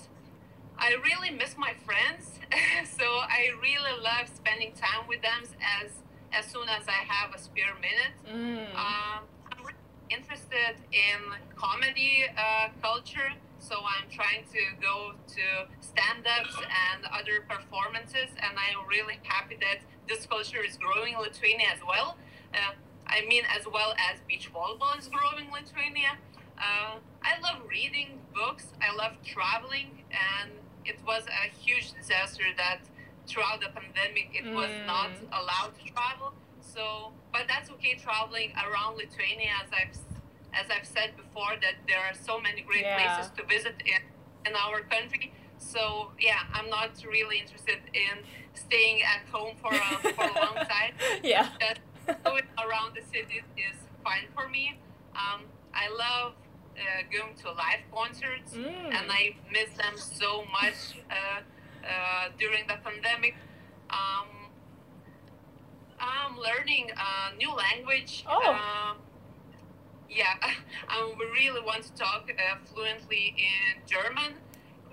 I 0.79 0.95
really 1.05 1.31
miss 1.31 1.57
my 1.57 1.75
friends, 1.85 2.39
so 2.99 3.05
I 3.05 3.51
really 3.63 4.01
love 4.03 4.29
spending 4.35 4.73
time 4.73 5.07
with 5.09 5.23
them 5.23 5.43
as 5.83 5.91
as 6.37 6.45
soon 6.47 6.69
as 6.69 6.85
I 6.89 7.01
have 7.07 7.35
a 7.35 7.39
spare 7.39 7.75
minute. 7.81 8.15
mm. 8.27 8.67
Um, 8.75 9.25
I'm 9.51 9.59
really 9.63 9.75
interested 10.11 10.75
in 10.93 11.21
comedy 11.57 12.25
uh, 12.37 12.69
culture, 12.83 13.33
so 13.59 13.77
I'm 13.77 14.11
trying 14.11 14.45
to 14.53 14.63
go 14.83 15.13
to 15.37 15.45
stand 15.81 16.27
ups 16.27 16.57
and 16.59 17.05
other 17.07 17.47
performances, 17.49 18.31
and 18.43 18.53
I'm 18.59 18.87
really 18.89 19.19
happy 19.23 19.57
that 19.61 19.79
this 20.09 20.27
culture 20.27 20.63
is 20.63 20.77
growing 20.77 21.15
in 21.15 21.21
Lithuania 21.21 21.69
as 21.73 21.81
well. 21.87 22.17
Uh, 22.53 22.75
I 23.07 23.25
mean, 23.27 23.45
as 23.57 23.67
well 23.67 23.95
as 24.11 24.21
beach 24.27 24.51
volleyball 24.53 24.99
is 24.99 25.09
growing 25.09 25.47
in 25.47 25.53
Lithuania. 25.53 26.19
Uh, 26.59 26.99
I 27.23 27.41
love 27.43 27.63
reading 27.69 28.19
books, 28.35 28.67
I 28.81 28.95
love 28.95 29.13
traveling, 29.25 30.05
and 30.11 30.51
it 30.85 30.99
was 31.07 31.25
a 31.27 31.49
huge 31.49 31.93
disaster 31.93 32.45
that 32.57 32.81
throughout 33.27 33.61
the 33.61 33.69
pandemic 33.81 34.29
it 34.41 34.47
was 34.53 34.71
Mm. 34.71 34.87
not 34.87 35.11
allowed 35.41 35.73
to 35.79 35.85
travel. 35.93 36.35
So, 36.61 37.13
but 37.33 37.43
that's 37.49 37.71
okay 37.71 37.95
traveling 37.95 38.53
around 38.65 38.97
Lithuania, 38.97 39.53
as 39.65 39.71
I've 39.73 39.97
as 40.63 40.71
I've 40.71 40.87
said 40.87 41.17
before, 41.17 41.55
that 41.63 41.75
there 41.89 41.99
are 41.99 42.15
so 42.15 42.39
many 42.41 42.61
great 42.63 42.83
Yeah. 42.85 42.97
places 42.99 43.31
to 43.37 43.43
visit 43.45 43.77
in 43.85 44.01
in 44.47 44.55
our 44.65 44.81
country. 44.95 45.33
So 45.59 46.13
yeah, 46.21 46.41
I'm 46.53 46.69
not 46.69 46.91
really 47.05 47.39
interested 47.39 47.81
in 47.95 48.15
staying 48.55 49.03
at 49.03 49.23
home 49.35 49.57
for 49.63 49.73
a 49.75 49.89
for 50.17 50.25
a 50.25 50.37
long 50.47 50.57
time. 50.77 50.95
yeah 51.23 51.49
Just 52.07 52.23
going 52.25 52.47
around 52.65 52.91
the 52.99 53.03
city 53.15 53.43
is 53.69 53.77
fine 54.05 54.27
for 54.35 54.49
me. 54.49 54.65
Um, 55.17 55.41
I 55.73 55.89
love 55.89 56.33
uh, 56.77 57.03
going 57.17 57.35
to 57.45 57.49
live 57.65 57.83
concerts, 57.93 58.53
Mm. 58.55 58.95
and 58.97 59.07
I 59.21 59.23
miss 59.51 59.71
them 59.83 59.97
so 59.97 60.45
much 60.59 60.81
uh, 61.11 61.41
uh, 61.85 62.29
during 62.39 62.67
the 62.67 62.77
pandemic. 62.83 63.35
Um, 63.91 64.51
I'm 66.01 66.39
learning 66.39 66.91
a 66.91 67.37
new 67.37 67.53
language. 67.55 68.25
Oh. 68.29 68.43
Uh, 68.45 68.95
yeah, 70.11 70.35
I 70.89 71.15
really 71.19 71.61
want 71.61 71.85
to 71.85 71.95
talk 71.95 72.31
uh, 72.31 72.57
fluently 72.73 73.35
in 73.37 73.83
German, 73.87 74.35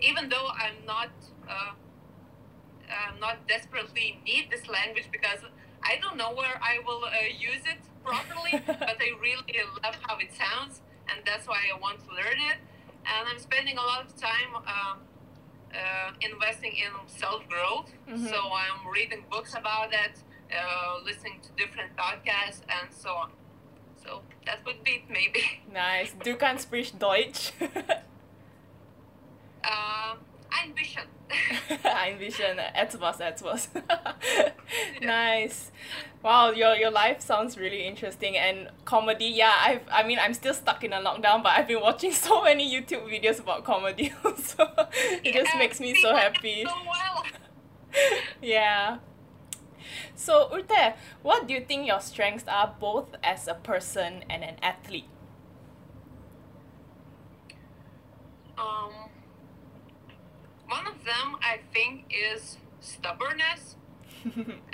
even 0.01 0.29
though 0.29 0.47
I'm 0.47 0.85
not 0.85 1.09
uh, 1.49 1.71
uh, 2.89 3.19
not 3.19 3.47
desperately 3.47 4.19
need 4.25 4.49
this 4.51 4.67
language 4.67 5.07
because 5.11 5.39
I 5.83 5.97
don't 6.01 6.17
know 6.17 6.33
where 6.33 6.59
I 6.61 6.79
will 6.85 7.03
uh, 7.05 7.11
use 7.37 7.63
it 7.65 7.79
properly, 8.03 8.61
but 8.67 8.97
I 8.99 9.09
really 9.21 9.55
love 9.83 9.95
how 10.01 10.17
it 10.17 10.29
sounds, 10.33 10.81
and 11.09 11.21
that's 11.25 11.47
why 11.47 11.61
I 11.73 11.79
want 11.79 11.99
to 12.07 12.13
learn 12.13 12.39
it. 12.51 12.57
And 13.05 13.27
I'm 13.27 13.39
spending 13.39 13.77
a 13.77 13.81
lot 13.81 14.05
of 14.05 14.15
time 14.15 14.55
um, 14.55 14.99
uh, 15.73 16.11
investing 16.21 16.73
in 16.75 16.91
self 17.07 17.47
growth. 17.47 17.91
Mhm. 18.07 18.29
So 18.29 18.37
I'm 18.53 18.87
reading 18.87 19.23
books 19.29 19.53
about 19.55 19.91
that, 19.91 20.13
uh, 20.51 20.99
listening 21.05 21.39
to 21.41 21.49
different 21.57 21.95
podcasts, 21.95 22.61
and 22.69 22.93
so 22.93 23.09
on. 23.09 23.31
So 24.03 24.21
that 24.45 24.65
would 24.65 24.83
be 24.83 24.91
it, 24.91 25.09
maybe. 25.09 25.43
Nice. 25.71 26.13
Du 26.23 26.35
kannst 26.35 26.67
sprichst 26.69 26.99
Deutsch. 26.99 27.51
Um, 29.63 30.17
ein 30.51 30.73
bisschen. 30.73 31.03
Ein 31.83 32.17
bisschen 32.19 32.59
etwas, 32.59 33.19
etwas. 33.19 33.69
nice. 35.01 35.71
Wow, 36.21 36.51
your 36.51 36.75
your 36.75 36.91
life 36.91 37.21
sounds 37.21 37.57
really 37.57 37.87
interesting 37.87 38.37
and 38.37 38.69
comedy. 38.85 39.25
Yeah, 39.25 39.53
I've 39.59 39.81
I 39.91 40.03
mean 40.03 40.19
I'm 40.19 40.33
still 40.33 40.53
stuck 40.53 40.83
in 40.83 40.93
a 40.93 40.99
lockdown, 41.01 41.41
but 41.41 41.53
I've 41.57 41.67
been 41.67 41.81
watching 41.81 42.11
so 42.27 42.43
many 42.43 42.69
YouTube 42.69 43.07
videos 43.07 43.39
about 43.39 43.63
comedy, 43.63 44.13
so 44.37 44.67
it 45.23 45.33
just 45.33 45.55
makes 45.57 45.79
me 45.79 45.95
so 45.95 46.15
happy. 46.15 46.65
So 46.65 46.73
well. 46.85 47.25
yeah. 48.41 48.97
So 50.15 50.49
Urte, 50.49 50.95
what 51.23 51.47
do 51.47 51.53
you 51.53 51.61
think 51.61 51.87
your 51.87 51.99
strengths 51.99 52.45
are 52.47 52.75
both 52.79 53.15
as 53.23 53.47
a 53.47 53.55
person 53.55 54.23
and 54.29 54.43
an 54.43 54.57
athlete? 54.61 55.09
Um, 58.57 59.10
one 60.77 60.85
of 60.87 60.97
them 61.11 61.27
I 61.41 61.55
think 61.73 61.93
is 62.31 62.57
stubbornness, 62.79 63.75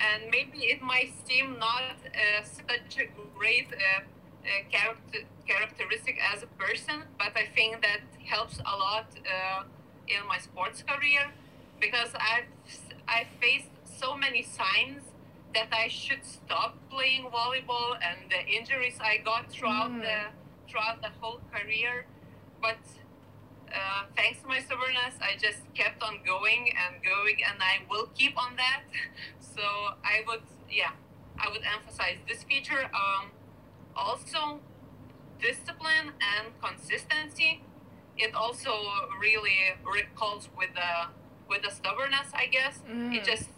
and 0.08 0.20
maybe 0.32 0.60
it 0.74 0.82
might 0.82 1.12
seem 1.28 1.48
not 1.60 1.84
uh, 2.06 2.44
such 2.44 2.92
a 3.04 3.08
great 3.38 3.68
uh, 3.74 3.80
uh, 3.80 4.50
character 4.72 5.20
characteristic 5.52 6.16
as 6.34 6.44
a 6.44 6.48
person, 6.64 6.98
but 7.22 7.32
I 7.44 7.46
think 7.56 7.82
that 7.82 8.02
helps 8.34 8.58
a 8.74 8.76
lot 8.86 9.08
uh, 9.26 9.64
in 10.08 10.22
my 10.28 10.38
sports 10.48 10.84
career 10.92 11.24
because 11.80 12.12
I've 12.32 12.50
I 13.08 13.20
faced 13.42 13.72
so 14.02 14.10
many 14.26 14.44
signs 14.44 15.04
that 15.56 15.70
I 15.72 15.88
should 15.88 16.24
stop 16.26 16.76
playing 16.90 17.24
volleyball 17.40 17.92
and 18.08 18.18
the 18.30 18.42
injuries 18.58 18.98
I 19.02 19.18
got 19.32 19.44
throughout 19.54 19.92
Mm. 19.92 20.02
the 20.08 20.18
throughout 20.70 21.00
the 21.02 21.12
whole 21.22 21.40
career, 21.54 22.06
but 22.62 22.82
uh, 23.74 24.04
thanks 24.16 24.42
to 24.42 24.48
my 24.48 24.60
stubbornness, 24.60 25.16
I 25.22 25.38
just 25.38 25.62
kept 25.74 26.02
on 26.04 26.20
going 26.26 26.72
and 26.76 27.04
going, 27.04 27.38
and 27.44 27.62
I 27.62 27.80
will 27.90 28.08
keep 28.16 28.38
on 28.38 28.56
that. 28.56 28.84
So 29.58 29.64
I 30.04 30.22
would, 30.28 30.42
yeah, 30.70 30.92
I 31.40 31.50
would 31.50 31.64
emphasize 31.66 32.18
this 32.28 32.44
feature. 32.44 32.92
Um, 32.94 33.32
also, 33.96 34.60
discipline 35.42 36.14
and 36.22 36.54
consistency. 36.62 37.64
It 38.18 38.36
also 38.36 38.70
really 39.20 39.58
recalls 39.84 40.50
with 40.56 40.70
the 40.76 41.10
with 41.50 41.64
the 41.64 41.72
stubbornness, 41.72 42.30
I 42.36 42.46
guess. 42.46 42.82
Mm. 42.88 43.16
It 43.16 43.24
just 43.24 43.50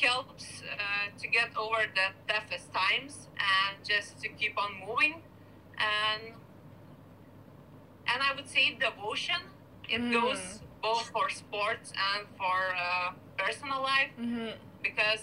helps 0.00 0.62
uh, 0.62 1.18
to 1.18 1.28
get 1.28 1.50
over 1.56 1.84
the 1.94 2.32
toughest 2.32 2.72
times 2.72 3.26
and 3.36 3.84
just 3.84 4.20
to 4.22 4.28
keep 4.28 4.56
on 4.56 4.70
moving 4.86 5.22
and 5.78 6.34
and 8.06 8.22
I 8.22 8.34
would 8.34 8.48
say 8.48 8.74
devotion. 8.78 9.40
It 9.88 10.00
Mm. 10.00 10.12
goes 10.12 10.60
both 10.82 11.08
for 11.10 11.28
sports 11.30 11.92
and 11.92 12.26
for 12.38 12.58
uh, 12.74 13.12
personal 13.36 13.82
life 13.82 14.10
Mm-hmm. 14.18 14.50
because 14.82 15.22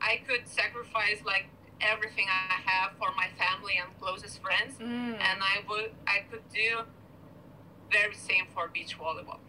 I 0.00 0.18
could 0.26 0.46
sacrifice 0.48 1.20
like 1.24 1.46
everything 1.80 2.26
I 2.28 2.54
have 2.70 2.92
for 2.98 3.10
my 3.16 3.28
family 3.38 3.74
and 3.82 3.88
closest 4.00 4.40
friends, 4.42 4.78
Mm. 4.78 5.14
and 5.28 5.38
I 5.42 5.56
would 5.68 5.90
I 6.06 6.18
could 6.30 6.42
do 6.52 6.82
very 7.90 8.14
same 8.14 8.46
for 8.54 8.68
beach 8.68 8.98
volleyball. 8.98 9.40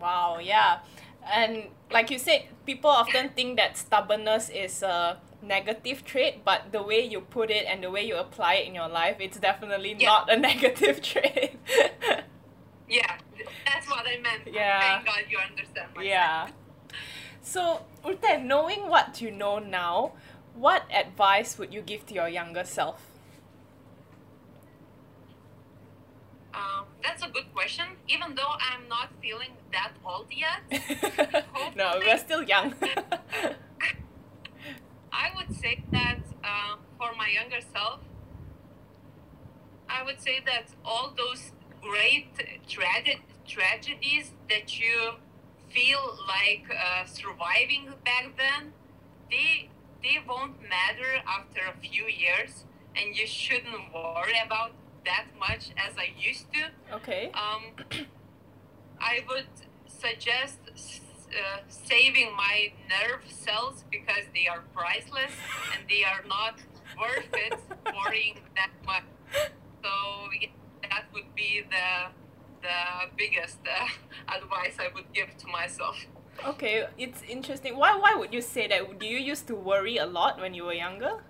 Wow, 0.00 0.38
yeah. 0.40 0.80
And 1.24 1.64
like 1.90 2.10
you 2.10 2.18
said, 2.18 2.44
people 2.64 2.90
often 2.90 3.30
think 3.30 3.56
that 3.58 3.76
stubbornness 3.76 4.48
is 4.48 4.82
a 4.82 5.20
negative 5.42 6.04
trait, 6.04 6.44
but 6.44 6.72
the 6.72 6.82
way 6.82 7.00
you 7.04 7.20
put 7.20 7.50
it 7.50 7.66
and 7.68 7.82
the 7.82 7.90
way 7.90 8.02
you 8.06 8.16
apply 8.16 8.54
it 8.54 8.66
in 8.68 8.74
your 8.74 8.88
life, 8.88 9.16
it's 9.20 9.38
definitely 9.38 9.96
Yeah. 9.98 10.08
not 10.08 10.30
a 10.32 10.36
negative 10.50 11.02
trait. 11.02 11.56
Yeah, 12.88 13.18
that's 13.64 13.88
what 13.88 14.04
I 14.04 14.18
meant. 14.18 14.42
Yeah. 14.52 14.80
Thank 14.80 15.06
God 15.06 15.22
you 15.30 15.38
understand. 15.38 15.90
My 15.94 16.02
yeah. 16.02 16.48
So, 17.40 17.82
Urte, 18.04 18.42
knowing 18.44 18.88
what 18.88 19.20
you 19.20 19.30
know 19.30 19.60
now, 19.60 20.12
what 20.56 20.82
advice 20.92 21.56
would 21.56 21.72
you 21.72 21.82
give 21.82 22.04
to 22.06 22.14
your 22.14 22.28
younger 22.28 22.64
self? 22.64 23.06
Um, 26.52 26.84
that's 27.02 27.22
a 27.22 27.28
good 27.28 27.52
question. 27.54 27.86
Even 28.08 28.34
though 28.34 28.54
I'm 28.58 28.88
not 28.88 29.10
feeling 29.22 29.50
that 29.72 29.92
old 30.04 30.26
yet, 30.30 30.66
no, 31.76 32.00
we're 32.04 32.18
still 32.18 32.42
young. 32.42 32.74
I 35.12 35.30
would 35.36 35.54
say 35.56 35.82
that 35.92 36.18
uh, 36.44 36.76
for 36.98 37.10
my 37.16 37.28
younger 37.28 37.60
self, 37.72 38.00
I 39.88 40.02
would 40.04 40.20
say 40.20 40.40
that 40.46 40.66
all 40.84 41.12
those 41.16 41.52
great 41.82 42.34
trage- 42.68 43.20
tragedies 43.46 44.32
that 44.48 44.78
you 44.78 45.14
feel 45.68 46.16
like 46.26 46.64
uh, 46.70 47.04
surviving 47.04 47.92
back 48.04 48.36
then, 48.36 48.72
they 49.30 49.68
they 50.02 50.18
won't 50.26 50.60
matter 50.62 51.22
after 51.26 51.60
a 51.68 51.76
few 51.80 52.06
years, 52.06 52.64
and 52.96 53.14
you 53.16 53.26
shouldn't 53.26 53.92
worry 53.92 54.40
about 54.44 54.72
that 55.04 55.26
much 55.38 55.70
as 55.76 55.96
I 55.96 56.08
used 56.18 56.46
to 56.52 56.94
okay. 56.96 57.30
um, 57.34 57.62
I 59.00 59.20
would 59.28 59.46
suggest 59.86 60.58
uh, 61.30 61.60
saving 61.68 62.34
my 62.36 62.72
nerve 62.88 63.22
cells 63.30 63.84
because 63.90 64.24
they 64.34 64.46
are 64.46 64.62
priceless 64.74 65.32
and 65.72 65.88
they 65.88 66.04
are 66.04 66.22
not 66.26 66.54
worth 66.98 67.30
it 67.32 67.58
worrying 67.94 68.38
that 68.56 68.70
much. 68.84 69.04
So 69.82 69.90
yeah, 70.40 70.48
that 70.82 71.04
would 71.12 71.34
be 71.34 71.62
the 71.70 72.10
the 72.62 73.10
biggest 73.16 73.58
uh, 73.64 73.86
advice 74.36 74.76
I 74.78 74.88
would 74.94 75.12
give 75.12 75.36
to 75.38 75.46
myself. 75.46 75.96
Okay, 76.46 76.86
it's 76.98 77.22
interesting. 77.28 77.76
Why 77.76 77.96
why 77.96 78.14
would 78.14 78.32
you 78.32 78.40
say 78.42 78.66
that? 78.68 78.98
Do 78.98 79.06
you 79.06 79.18
used 79.18 79.46
to 79.48 79.54
worry 79.54 79.96
a 79.98 80.06
lot 80.06 80.40
when 80.40 80.54
you 80.54 80.64
were 80.64 80.74
younger? 80.74 81.22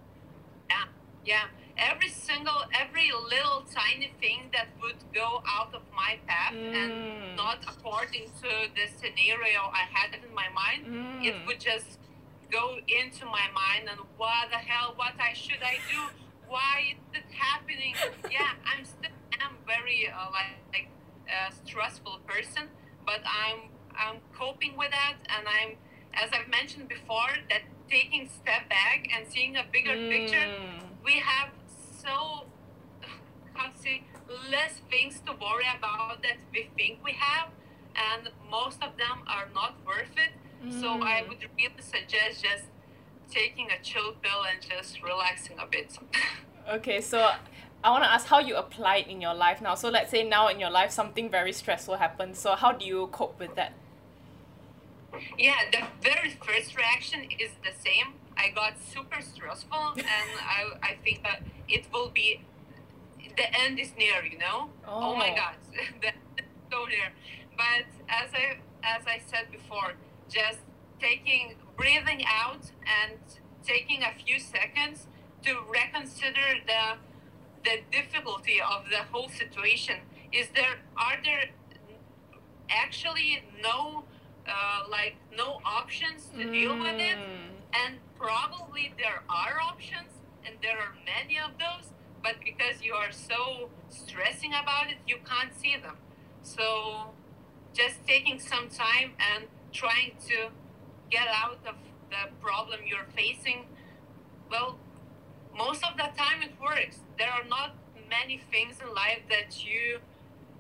Yeah, 0.68 0.84
yeah. 1.24 1.44
Every 1.76 2.08
single, 2.08 2.62
every 2.72 3.10
little 3.12 3.62
tiny 3.70 4.12
thing 4.20 4.50
that 4.52 4.68
would 4.82 4.96
go 5.14 5.42
out 5.46 5.74
of 5.74 5.82
my 5.94 6.18
path 6.26 6.54
Mm. 6.54 6.74
and 6.82 7.36
not 7.36 7.58
according 7.68 8.30
to 8.42 8.48
the 8.76 8.86
scenario 8.98 9.60
I 9.72 9.84
had 9.96 10.14
in 10.14 10.34
my 10.34 10.48
mind, 10.50 10.82
it 11.24 11.34
Mm. 11.34 11.46
would 11.46 11.60
just 11.60 11.98
go 12.50 12.78
into 12.88 13.24
my 13.26 13.46
mind 13.62 13.88
and 13.88 14.00
what 14.16 14.50
the 14.50 14.58
hell, 14.58 14.92
what 14.96 15.14
I 15.20 15.32
should 15.32 15.62
I 15.62 15.76
do? 15.90 16.00
Why 16.48 16.94
is 16.94 17.22
it 17.22 17.28
happening? 17.32 17.94
Yeah, 18.30 18.52
I'm 18.66 18.84
still 18.84 19.10
I'm 19.40 19.56
very 19.66 20.06
uh, 20.08 20.30
like, 20.32 20.56
like 20.74 20.88
a 21.28 21.50
stressful 21.64 22.18
person, 22.26 22.68
but 23.06 23.20
I'm 23.24 23.60
I'm 23.96 24.18
coping 24.34 24.76
with 24.76 24.90
that, 24.90 25.16
and 25.34 25.46
I'm 25.48 25.70
as 26.12 26.28
I've 26.32 26.48
mentioned 26.48 26.88
before 26.88 27.30
that 27.50 27.62
taking 27.88 28.28
step 28.28 28.68
back 28.68 29.06
and 29.14 29.26
seeing 29.32 29.56
a 29.56 29.64
bigger 29.72 29.96
picture 30.12 30.46
Mm. 30.46 30.82
we 31.04 31.14
have 31.32 31.48
so 32.05 32.44
to 33.55 33.82
say 33.82 34.03
less 34.51 34.74
things 34.90 35.20
to 35.26 35.32
worry 35.32 35.68
about 35.78 36.22
that 36.22 36.38
we 36.53 36.68
think 36.76 36.98
we 37.05 37.12
have 37.12 37.48
and 38.09 38.28
most 38.51 38.78
of 38.82 38.96
them 38.96 39.18
are 39.26 39.48
not 39.55 39.74
worth 39.86 40.14
it 40.16 40.32
so 40.80 40.88
i 41.03 41.22
Mm. 41.22 41.28
would 41.28 41.42
really 41.59 41.82
suggest 41.94 42.42
just 42.48 42.64
taking 43.30 43.68
a 43.70 43.78
chill 43.82 44.12
pill 44.22 44.42
and 44.51 44.59
just 44.72 45.03
relaxing 45.03 45.57
a 45.59 45.66
bit 45.66 45.98
Okay, 46.70 47.01
so 47.01 47.18
I 47.82 47.90
want 47.90 48.05
to 48.05 48.11
ask 48.11 48.26
how 48.26 48.38
you 48.38 48.55
apply 48.57 48.96
it 48.98 49.09
in 49.09 49.20
your 49.20 49.34
life 49.34 49.61
now. 49.61 49.74
So 49.74 49.88
let's 49.88 50.11
say 50.11 50.22
now 50.22 50.46
in 50.48 50.61
your 50.61 50.70
life 50.70 50.90
something 50.92 51.28
very 51.28 51.53
stressful 51.53 51.96
happens. 51.96 52.38
So 52.38 52.55
how 52.55 52.70
do 52.72 52.84
you 52.86 53.09
cope 53.11 53.40
with 53.40 53.57
that? 53.57 53.72
yeah 55.38 55.57
the 55.72 55.82
very 56.01 56.30
first 56.46 56.76
reaction 56.76 57.20
is 57.40 57.51
the 57.64 57.72
same 57.86 58.14
i 58.37 58.49
got 58.51 58.74
super 58.81 59.20
stressful 59.20 59.93
and 59.97 60.31
i, 60.57 60.64
I 60.91 60.97
think 61.05 61.22
that 61.22 61.43
it 61.68 61.87
will 61.93 62.11
be 62.11 62.41
the 63.37 63.61
end 63.61 63.78
is 63.78 63.93
near. 63.97 64.24
You 64.24 64.39
know. 64.39 64.70
Oh, 64.87 65.14
my 65.14 65.31
Oh. 65.31 65.37
God, 65.37 65.55
the 66.01 66.09
end 66.09 66.49
so 66.70 66.85
near. 66.87 67.12
But 67.57 67.87
as 68.09 68.31
I 68.35 68.59
as 68.83 69.03
I 69.07 69.20
said 69.26 69.51
before, 69.53 69.93
just 70.28 70.59
taking 71.01 71.55
breathing 71.76 72.24
out 72.26 72.64
and 73.01 73.18
taking 73.64 74.03
a 74.03 74.12
few 74.22 74.39
seconds 74.41 75.07
to 75.45 75.51
reconsider 75.72 76.49
the 76.66 76.97
the 77.64 77.76
difficulty 77.93 78.61
of 78.61 78.91
the 78.91 79.03
whole 79.12 79.28
situation. 79.28 79.97
Is 80.33 80.49
there 80.55 80.76
are 80.97 81.18
there 81.22 81.51
actually 82.68 83.43
no 83.62 84.05
uh, 84.47 84.89
like 84.91 85.16
no 85.37 85.61
options 85.64 86.28
to 86.37 86.51
deal 86.51 86.78
with 86.78 86.99
it? 86.99 87.16
Mm. 87.18 87.85
and 87.85 87.95
probably 88.20 88.92
there 88.98 89.22
are 89.30 89.58
options 89.60 90.12
and 90.44 90.54
there 90.62 90.76
are 90.76 90.92
many 91.06 91.38
of 91.38 91.52
those 91.58 91.90
but 92.22 92.34
because 92.44 92.82
you 92.82 92.92
are 92.92 93.10
so 93.10 93.70
stressing 93.88 94.52
about 94.52 94.90
it 94.90 94.98
you 95.06 95.16
can't 95.24 95.52
see 95.58 95.74
them. 95.80 95.96
So 96.42 97.12
just 97.72 97.96
taking 98.06 98.38
some 98.38 98.68
time 98.68 99.12
and 99.32 99.44
trying 99.72 100.12
to 100.28 100.50
get 101.10 101.26
out 101.28 101.60
of 101.66 101.76
the 102.10 102.28
problem 102.40 102.80
you're 102.86 103.08
facing. 103.16 103.64
Well 104.50 104.78
most 105.56 105.82
of 105.82 105.96
the 105.96 106.08
time 106.16 106.42
it 106.42 106.52
works. 106.60 106.98
There 107.18 107.30
are 107.30 107.44
not 107.48 107.74
many 108.08 108.40
things 108.50 108.76
in 108.82 108.94
life 108.94 109.22
that 109.30 109.64
you 109.64 110.00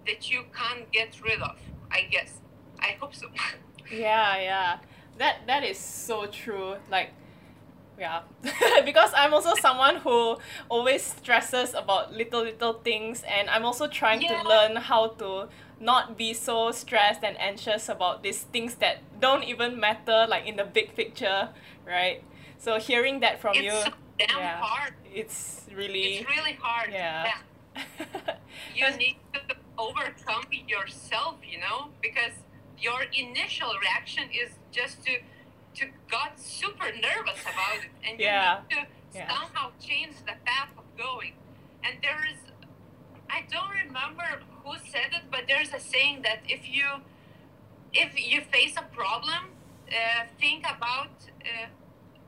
that 0.06 0.30
you 0.30 0.44
can't 0.56 0.90
get 0.92 1.20
rid 1.22 1.42
of 1.42 1.56
i 1.90 2.02
guess. 2.10 2.40
I 2.78 2.96
hope 3.00 3.14
so. 3.14 3.26
Yeah, 3.92 4.40
yeah. 4.40 4.78
That 5.18 5.46
that 5.48 5.64
is 5.64 5.76
so 5.76 6.26
true. 6.26 6.76
Like 6.90 7.10
yeah. 8.00 8.22
because 8.84 9.12
I'm 9.14 9.34
also 9.34 9.54
someone 9.60 9.96
who 9.96 10.38
always 10.68 11.02
stresses 11.02 11.74
about 11.74 12.12
little 12.12 12.42
little 12.42 12.74
things 12.74 13.22
and 13.28 13.50
I'm 13.50 13.64
also 13.64 13.86
trying 13.86 14.22
Yeah. 14.22 14.42
to 14.42 14.48
learn 14.48 14.76
how 14.76 15.08
to 15.22 15.48
not 15.78 16.16
be 16.16 16.34
so 16.34 16.70
stressed 16.72 17.22
and 17.24 17.38
anxious 17.40 17.88
about 17.88 18.22
these 18.22 18.42
things 18.52 18.74
that 18.76 18.98
don't 19.20 19.44
even 19.44 19.78
matter 19.80 20.26
like 20.28 20.46
in 20.46 20.56
the 20.56 20.64
big 20.64 20.94
picture, 20.96 21.50
right? 21.86 22.22
So 22.58 22.78
hearing 22.78 23.20
that 23.20 23.40
from 23.40 23.54
it's 23.54 23.64
you, 23.64 23.70
so 23.72 23.90
damn 24.18 24.38
yeah. 24.38 24.60
hard 24.60 24.94
it's 25.12 25.66
really 25.74 26.18
it's 26.18 26.28
really 26.28 26.52
hard 26.60 26.90
Yeah. 26.92 27.32
you 28.74 28.90
need 28.96 29.16
to 29.32 29.40
overcome 29.78 30.44
yourself 30.68 31.36
you 31.50 31.58
know 31.58 31.88
because 32.02 32.32
your 32.78 33.02
initial 33.16 33.72
reaction 33.80 34.24
is 34.30 34.50
just 34.70 35.02
to 35.06 35.12
to 35.78 35.86
got 36.10 36.38
super 36.38 36.90
nervous 37.08 37.40
about 37.42 37.78
it 37.86 37.90
and 38.06 38.18
you 38.20 38.26
Yeah. 38.26 38.60
need 38.68 38.76
to 38.76 38.82
Yeah. 39.14 39.28
somehow 39.32 39.66
change 39.80 40.14
the 40.30 40.36
path 40.44 40.70
of 40.78 40.84
going 40.96 41.34
and 41.84 41.94
there 42.02 42.22
is 42.32 42.38
i 43.30 43.40
don't 43.54 43.72
remember 43.86 44.28
who 44.62 44.72
said 44.92 45.10
it 45.18 45.24
but 45.30 45.42
there's 45.48 45.72
a 45.72 45.80
saying 45.80 46.22
that 46.22 46.40
if 46.48 46.62
you 46.68 46.86
if 47.92 48.10
you 48.30 48.40
face 48.56 48.74
a 48.76 48.86
problem 49.00 49.42
uh, 49.90 50.24
think 50.38 50.64
about 50.76 51.14
uh, 51.50 51.66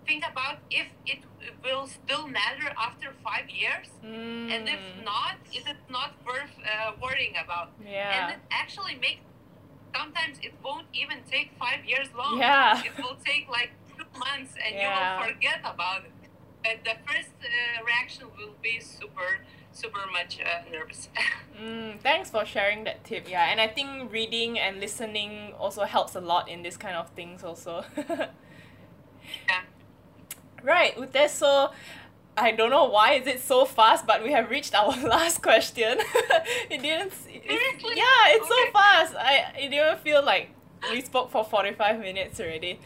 think 0.07 0.25
about 0.33 0.57
if 0.71 0.89
it 1.07 1.21
will 1.65 1.87
still 1.87 2.27
matter 2.27 2.69
after 2.89 3.09
five 3.25 3.49
years 3.51 3.89
and 4.53 4.69
if 4.69 4.81
Mm, 4.81 5.05
not, 5.05 5.37
is 5.59 5.65
it 5.67 5.77
not 5.89 6.11
worth 6.27 6.55
uh, 6.61 6.93
worrying 7.03 7.35
about? 7.45 7.69
yeah. 7.81 8.13
And 8.15 8.25
it 8.35 8.41
actually 8.51 8.97
makes 8.97 9.23
sometimes 9.95 10.39
it 10.43 10.53
won't 10.65 10.87
even 10.93 11.19
take 11.31 11.51
five 11.59 11.85
years 11.85 12.09
long. 12.17 12.39
Yeah. 12.39 12.83
It 12.85 12.97
will 13.03 13.17
take 13.25 13.49
like 13.49 13.71
two 13.97 14.05
months 14.19 14.55
and 14.65 14.75
Yeah. 14.75 14.83
you 14.89 15.21
will 15.27 15.35
forget 15.35 15.61
about 15.65 16.05
it. 16.05 16.13
But 16.65 16.85
the 16.85 16.97
first 17.07 17.31
uh, 17.43 17.85
reaction 17.85 18.27
will 18.39 18.55
be 18.63 18.81
super, 18.81 19.41
super 19.73 20.07
much 20.13 20.39
uh, 20.41 20.71
nervous. 20.71 21.09
Mm, 21.63 22.01
thanks 22.01 22.31
for 22.31 22.45
sharing 22.47 22.85
that 22.85 23.05
tip. 23.05 23.29
Yeah, 23.31 23.45
and 23.51 23.61
I 23.61 23.69
think 23.69 24.11
reading 24.11 24.59
and 24.59 24.81
listening 24.81 25.53
also 25.61 25.85
helps 25.85 26.17
a 26.17 26.21
lot 26.21 26.49
in 26.49 26.63
this 26.63 26.77
kind 26.79 26.97
of 26.97 27.11
things 27.11 27.45
also. 27.45 27.85
yeah. 27.99 29.63
Right, 30.63 30.97
Urte, 30.97 31.29
so 31.29 31.71
I 32.37 32.53
don't 32.53 32.71
know 32.71 32.85
why 32.87 33.13
is 33.15 33.27
it 33.27 33.41
so 33.41 33.65
fast, 33.67 34.07
but 34.07 34.23
we 34.23 34.33
have 34.33 34.49
reached 34.51 34.75
our 34.75 34.89
last 35.07 35.43
question. 35.43 35.99
it 36.71 36.81
didn't. 36.83 37.13
It, 37.29 37.43
Seriously? 37.47 37.95
yeah, 37.97 38.35
it's 38.37 38.49
so 38.49 38.71
fast. 38.73 39.15
I 39.17 39.53
it 39.59 39.69
didn't 39.71 40.01
feel 40.01 40.25
like 40.25 40.51
we 40.91 41.01
spoke 41.03 41.31
for 41.31 41.45
forty 41.45 41.73
five 41.73 42.01
minutes 42.01 42.41
already. 42.41 42.81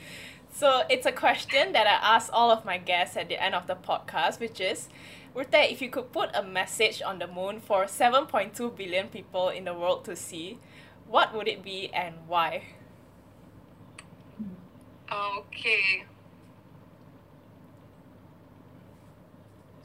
So 0.52 0.82
it's 0.88 1.06
a 1.06 1.12
question 1.12 1.72
that 1.72 1.86
I 1.86 2.14
ask 2.16 2.30
all 2.32 2.50
of 2.50 2.64
my 2.64 2.78
guests 2.78 3.16
at 3.16 3.28
the 3.28 3.40
end 3.42 3.54
of 3.54 3.66
the 3.66 3.74
podcast, 3.76 4.40
which 4.40 4.60
is, 4.60 4.88
Urte, 5.36 5.70
if 5.70 5.82
you 5.82 5.90
could 5.90 6.12
put 6.12 6.30
a 6.34 6.42
message 6.42 7.02
on 7.02 7.18
the 7.18 7.26
moon 7.26 7.60
for 7.60 7.86
seven 7.86 8.26
point 8.26 8.54
two 8.54 8.70
billion 8.70 9.08
people 9.08 9.48
in 9.50 9.64
the 9.64 9.74
world 9.74 10.04
to 10.06 10.16
see, 10.16 10.58
what 11.06 11.34
would 11.34 11.46
it 11.46 11.62
be 11.62 11.90
and 11.92 12.14
why? 12.26 12.62
Okay. 15.10 16.04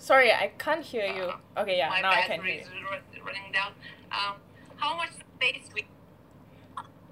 Sorry, 0.01 0.31
I 0.31 0.51
can't 0.57 0.83
hear 0.83 1.05
you. 1.05 1.31
Okay, 1.61 1.77
yeah, 1.77 1.89
My 1.89 2.01
now 2.01 2.09
I 2.09 2.21
can 2.23 2.37
battery 2.37 2.53
hear. 2.53 2.61
is 2.61 2.67
ru- 2.69 3.23
running 3.23 3.51
down. 3.53 3.71
Um, 4.11 4.35
how 4.77 4.97
much 4.97 5.11
space 5.35 5.61
we? 5.75 5.85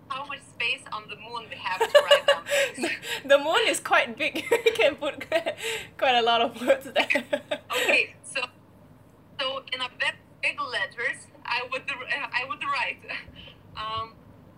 How 0.08 0.26
much 0.26 0.40
space 0.56 0.82
on 0.92 1.04
the 1.08 1.16
moon 1.16 1.46
we 1.52 1.56
have 1.56 1.78
to 1.80 2.00
write 2.02 2.26
down 2.26 2.90
the 3.26 3.38
moon 3.38 3.60
is 3.68 3.80
quite 3.80 4.18
big. 4.18 4.38
you 4.66 4.72
can 4.74 4.96
put 4.96 5.24
quite 6.00 6.16
a 6.16 6.22
lot 6.24 6.42
of 6.42 6.60
words 6.66 6.86
there. 6.96 7.24
okay, 7.72 8.16
so 8.24 8.42
so 9.40 9.62
in 9.72 9.82
a 9.82 9.90
very 10.00 10.18
big 10.42 10.60
letters, 10.60 11.28
I 11.46 11.62
would 11.72 11.84
uh, 11.84 12.28
I 12.34 12.44
would 12.50 12.64
write. 12.64 13.02
Um, 13.78 14.14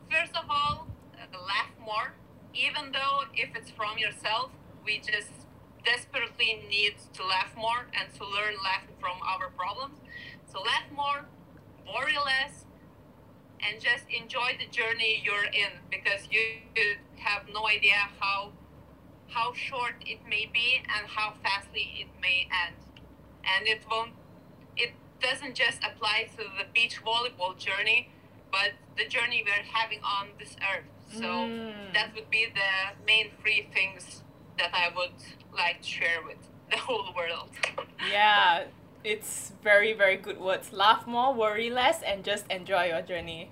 first 0.10 0.32
of 0.38 0.46
all, 0.50 0.88
uh, 1.20 1.38
laugh 1.38 1.70
more. 1.86 2.14
Even 2.54 2.94
though 2.94 3.26
if 3.36 3.50
it's 3.58 3.72
from 3.72 3.98
yourself, 3.98 4.52
we 4.86 5.00
just 5.00 5.32
desperately 5.84 6.64
need 6.70 6.96
to 7.14 7.26
laugh 7.26 7.52
more 7.56 7.88
and 7.94 8.14
to 8.16 8.24
learn 8.24 8.56
laughing 8.64 8.96
from 9.00 9.18
our 9.26 9.50
problems. 9.58 9.98
So 10.52 10.60
laugh 10.62 10.86
more, 10.96 11.26
worry 11.88 12.18
less, 12.24 12.66
and 13.62 13.80
just 13.82 14.06
enjoy 14.10 14.58
the 14.60 14.68
journey 14.72 15.22
you're 15.24 15.46
in 15.46 15.72
because 15.90 16.28
you 16.32 16.42
have 17.18 17.44
no 17.54 17.68
idea 17.68 17.96
how 18.20 18.52
how 19.30 19.54
short 19.54 19.96
it 20.06 20.20
may 20.28 20.50
be 20.52 20.82
and 20.94 21.08
how 21.08 21.34
fastly 21.42 21.94
it 22.02 22.08
may 22.22 22.48
end. 22.66 22.76
And 23.46 23.68
it 23.68 23.82
won't 23.90 24.12
it 24.76 24.92
doesn't 25.22 25.56
just 25.56 25.80
apply 25.84 26.30
to 26.38 26.44
the 26.44 26.66
beach 26.74 27.02
volleyball 27.04 27.58
journey, 27.58 28.10
but 28.52 28.72
the 28.98 29.06
journey 29.08 29.44
we're 29.46 29.64
having 29.72 30.00
on 30.04 30.30
this 30.40 30.56
earth. 30.74 30.90
So 31.20 31.26
Mm. 31.26 31.94
that 31.94 32.14
would 32.16 32.30
be 32.30 32.46
the 32.48 32.72
main 33.06 33.32
three 33.42 33.68
things 33.74 34.24
that 34.58 34.74
I 34.74 34.90
would 34.96 35.14
like 35.54 35.84
share 35.84 36.22
with 36.26 36.38
the 36.72 36.78
whole 36.78 37.14
world. 37.16 37.50
yeah, 38.10 38.66
it's 39.04 39.52
very, 39.64 39.94
very 39.94 40.18
good 40.18 40.40
words. 40.40 40.72
Laugh 40.74 41.06
more, 41.08 41.34
worry 41.34 41.70
less, 41.70 42.02
and 42.02 42.24
just 42.24 42.46
enjoy 42.52 42.86
your 42.86 43.02
journey. 43.02 43.50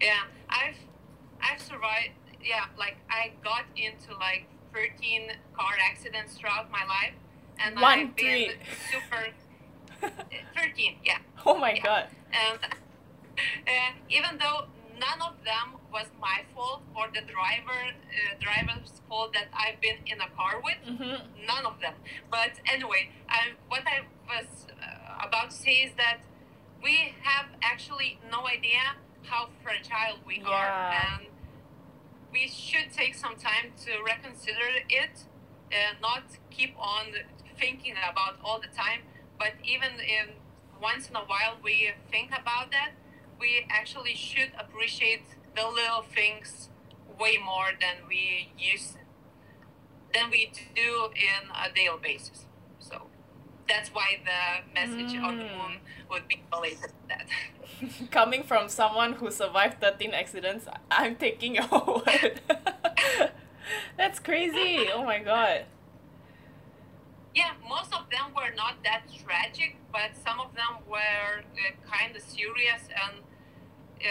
Yeah, 0.00 0.22
I've 0.48 0.76
I've 1.40 1.60
survived. 1.60 2.10
Yeah, 2.42 2.64
like 2.76 2.96
I 3.08 3.32
got 3.44 3.64
into 3.76 4.16
like 4.18 4.46
13 4.74 5.30
car 5.56 5.74
accidents 5.90 6.34
throughout 6.36 6.70
my 6.70 6.84
life, 6.84 7.14
and 7.58 7.76
One, 7.80 7.98
I've 8.00 8.16
been 8.16 8.50
super 8.90 9.26
13. 10.56 10.96
Yeah, 11.04 11.18
oh 11.46 11.56
my 11.56 11.74
Yeah. 11.74 11.82
god. 11.84 12.06
and 12.32 12.58
uh, 12.64 13.92
even 14.08 14.38
though 14.38 14.66
none 14.98 15.20
of 15.22 15.34
them 15.44 15.78
was 15.92 16.06
my 16.20 16.40
fault 16.54 16.82
or 16.96 17.06
the 17.14 17.20
driver 17.20 17.80
uh, 17.92 18.34
driver's 18.40 19.00
fault 19.08 19.32
that 19.34 19.48
I've 19.52 19.80
been 19.80 19.98
in 20.06 20.20
a 20.20 20.28
car 20.36 20.60
with, 20.64 20.80
Mm-hmm. 20.88 21.46
none 21.46 21.64
of 21.66 21.80
them. 21.80 21.94
But 22.30 22.52
anyway, 22.72 23.10
I, 23.28 23.52
what 23.68 23.82
I 23.86 23.98
was 24.26 24.66
uh, 24.70 25.26
about 25.28 25.50
to 25.50 25.56
say 25.56 25.76
is 25.86 25.92
that 25.96 26.18
we 26.82 27.14
have 27.22 27.46
actually 27.62 28.18
no 28.30 28.46
idea 28.48 28.96
how 29.22 29.48
fragile 29.62 30.18
we 30.26 30.36
Yeah. 30.40 30.48
are, 30.48 30.72
and 31.04 31.26
we 32.32 32.48
should 32.48 32.92
take 32.92 33.14
some 33.14 33.36
time 33.36 33.72
to 33.84 33.90
reconsider 34.04 34.68
it, 34.88 35.24
and 35.70 36.00
not 36.00 36.24
keep 36.50 36.74
on 36.78 37.06
thinking 37.58 37.94
about 38.10 38.34
all 38.44 38.60
the 38.60 38.68
time. 38.68 39.00
But 39.38 39.52
even 39.64 39.92
in 40.00 40.26
once 40.80 41.08
in 41.08 41.16
a 41.16 41.20
while 41.32 41.56
we 41.62 41.90
think 42.10 42.30
about 42.30 42.70
that, 42.72 42.92
we 43.38 43.66
actually 43.70 44.14
should 44.14 44.50
appreciate 44.58 45.22
the 45.56 45.66
little 45.68 46.02
things 46.02 46.68
way 47.20 47.38
more 47.44 47.70
than 47.80 48.06
we 48.08 48.50
used 48.58 48.96
than 50.14 50.30
we 50.30 50.50
do 50.74 51.08
in 51.14 51.48
a 51.50 51.72
daily 51.74 51.98
basis. 52.02 52.44
So 52.80 53.02
that's 53.68 53.88
why 53.90 54.18
the 54.24 54.62
message 54.74 55.16
on 55.18 55.38
the 55.38 55.44
Mm. 55.44 55.58
moon 55.58 55.78
would 56.10 56.28
be 56.28 56.42
related 56.52 56.82
to 56.82 57.08
that. 57.08 57.26
Coming 58.10 58.42
from 58.42 58.68
someone 58.68 59.14
who 59.14 59.30
survived 59.30 59.80
13 59.80 60.12
accidents, 60.12 60.66
I'm 60.90 61.16
taking 61.16 61.54
your 61.54 61.68
word. 61.70 62.40
That's 63.96 64.18
crazy. 64.18 64.88
Oh 64.92 65.04
my 65.04 65.18
god. 65.20 65.64
yeah, 67.34 67.52
most 67.66 67.92
of 67.94 68.10
them 68.10 68.34
were 68.36 68.54
not 68.54 68.74
that 68.84 69.04
tragic, 69.24 69.76
but 69.90 70.10
some 70.22 70.38
of 70.40 70.54
them 70.54 70.76
were 70.86 71.40
uh, 71.40 71.90
kind 71.90 72.14
of 72.14 72.20
serious. 72.22 72.82
And 73.02 73.14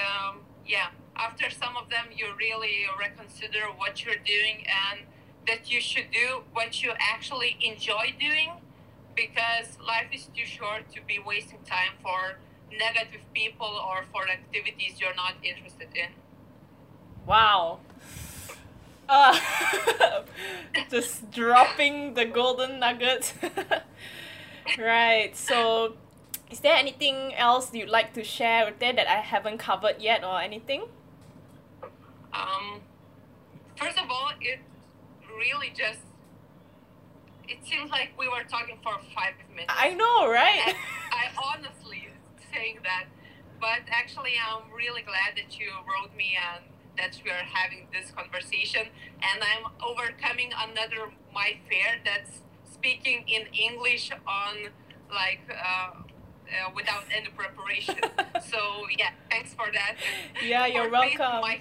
um, 0.02 0.40
yeah, 0.66 0.88
after 1.16 1.50
some 1.50 1.78
of 1.78 1.90
them, 1.90 2.06
you 2.16 2.28
really 2.38 2.86
reconsider 3.00 3.66
what 3.78 4.04
you're 4.04 4.16
doing 4.26 4.66
and 4.68 5.02
that 5.48 5.72
you 5.72 5.82
should 5.82 6.12
do 6.12 6.44
what 6.54 6.84
you 6.84 6.92
actually 7.00 7.58
enjoy 7.62 8.14
doing 8.20 8.52
because 9.16 9.78
life 9.86 10.08
is 10.14 10.28
too 10.36 10.46
short 10.46 10.90
to 10.94 11.02
be 11.08 11.20
wasting 11.20 11.60
time 11.66 11.94
for 12.02 12.38
negative 12.72 13.22
people 13.34 13.68
or 13.68 14.04
for 14.12 14.28
activities 14.30 15.00
you're 15.00 15.16
not 15.16 15.36
interested 15.44 15.90
in. 15.96 16.10
Wow. 17.26 17.80
Uh, 19.10 19.38
just 20.90 21.30
dropping 21.32 22.14
the 22.14 22.26
golden 22.26 22.80
nugget. 22.80 23.34
right. 24.80 25.36
So, 25.36 25.96
is 26.50 26.62
there 26.62 26.76
anything 26.76 27.34
else 27.36 27.74
you'd 27.74 27.90
like 27.90 28.14
to 28.14 28.24
share 28.24 28.66
with 28.66 28.80
that 28.80 28.96
that 28.96 29.08
I 29.08 29.22
haven't 29.22 29.58
covered 29.58 29.98
yet 30.00 30.24
or 30.24 30.40
anything? 30.40 30.84
Um, 32.34 32.82
first 33.76 33.98
of 33.98 34.10
all, 34.10 34.32
it 34.40 34.60
really 35.38 35.72
just 35.76 36.00
it 37.48 37.58
seems 37.68 37.92
like 37.92 38.12
we 38.18 38.28
were 38.28 38.44
talking 38.48 38.78
for 38.82 38.94
five 39.14 39.34
minutes. 39.50 39.74
I 39.76 39.94
know, 39.94 40.32
right? 40.32 40.74
I 41.12 41.28
honestly 41.36 42.08
saying 42.54 42.80
that, 42.84 43.06
but 43.60 43.82
actually, 43.90 44.34
I'm 44.40 44.72
really 44.72 45.02
glad 45.02 45.36
that 45.36 45.60
you 45.60 45.68
wrote 45.72 46.16
me 46.16 46.38
and 46.56 46.64
that 46.98 47.20
we 47.24 47.32
are 47.32 47.44
having 47.44 47.88
this 47.92 48.12
conversation. 48.12 48.88
And 49.22 49.44
I'm 49.44 49.72
overcoming 49.84 50.52
another 50.56 51.12
my 51.34 51.58
fear 51.70 52.00
that's 52.06 52.40
speaking 52.72 53.26
in 53.28 53.48
English 53.54 54.12
on 54.28 54.72
like. 55.14 55.42
Uh, 55.50 56.04
uh, 56.52 56.70
without 56.76 57.04
any 57.16 57.30
preparation. 57.30 57.96
so 58.50 58.60
yeah, 58.98 59.12
thanks 59.30 59.54
for 59.54 59.72
that. 59.74 59.96
Yeah, 60.44 60.66
you're 60.66 60.90
welcome. 60.90 61.42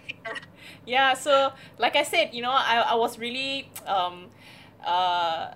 Yeah, 0.86 1.14
so 1.14 1.52
like 1.78 1.96
I 1.96 2.02
said, 2.02 2.30
you 2.34 2.42
know, 2.42 2.50
I, 2.50 2.84
I 2.90 2.94
was 2.94 3.18
really 3.18 3.70
um 3.86 4.26
uh 4.84 5.54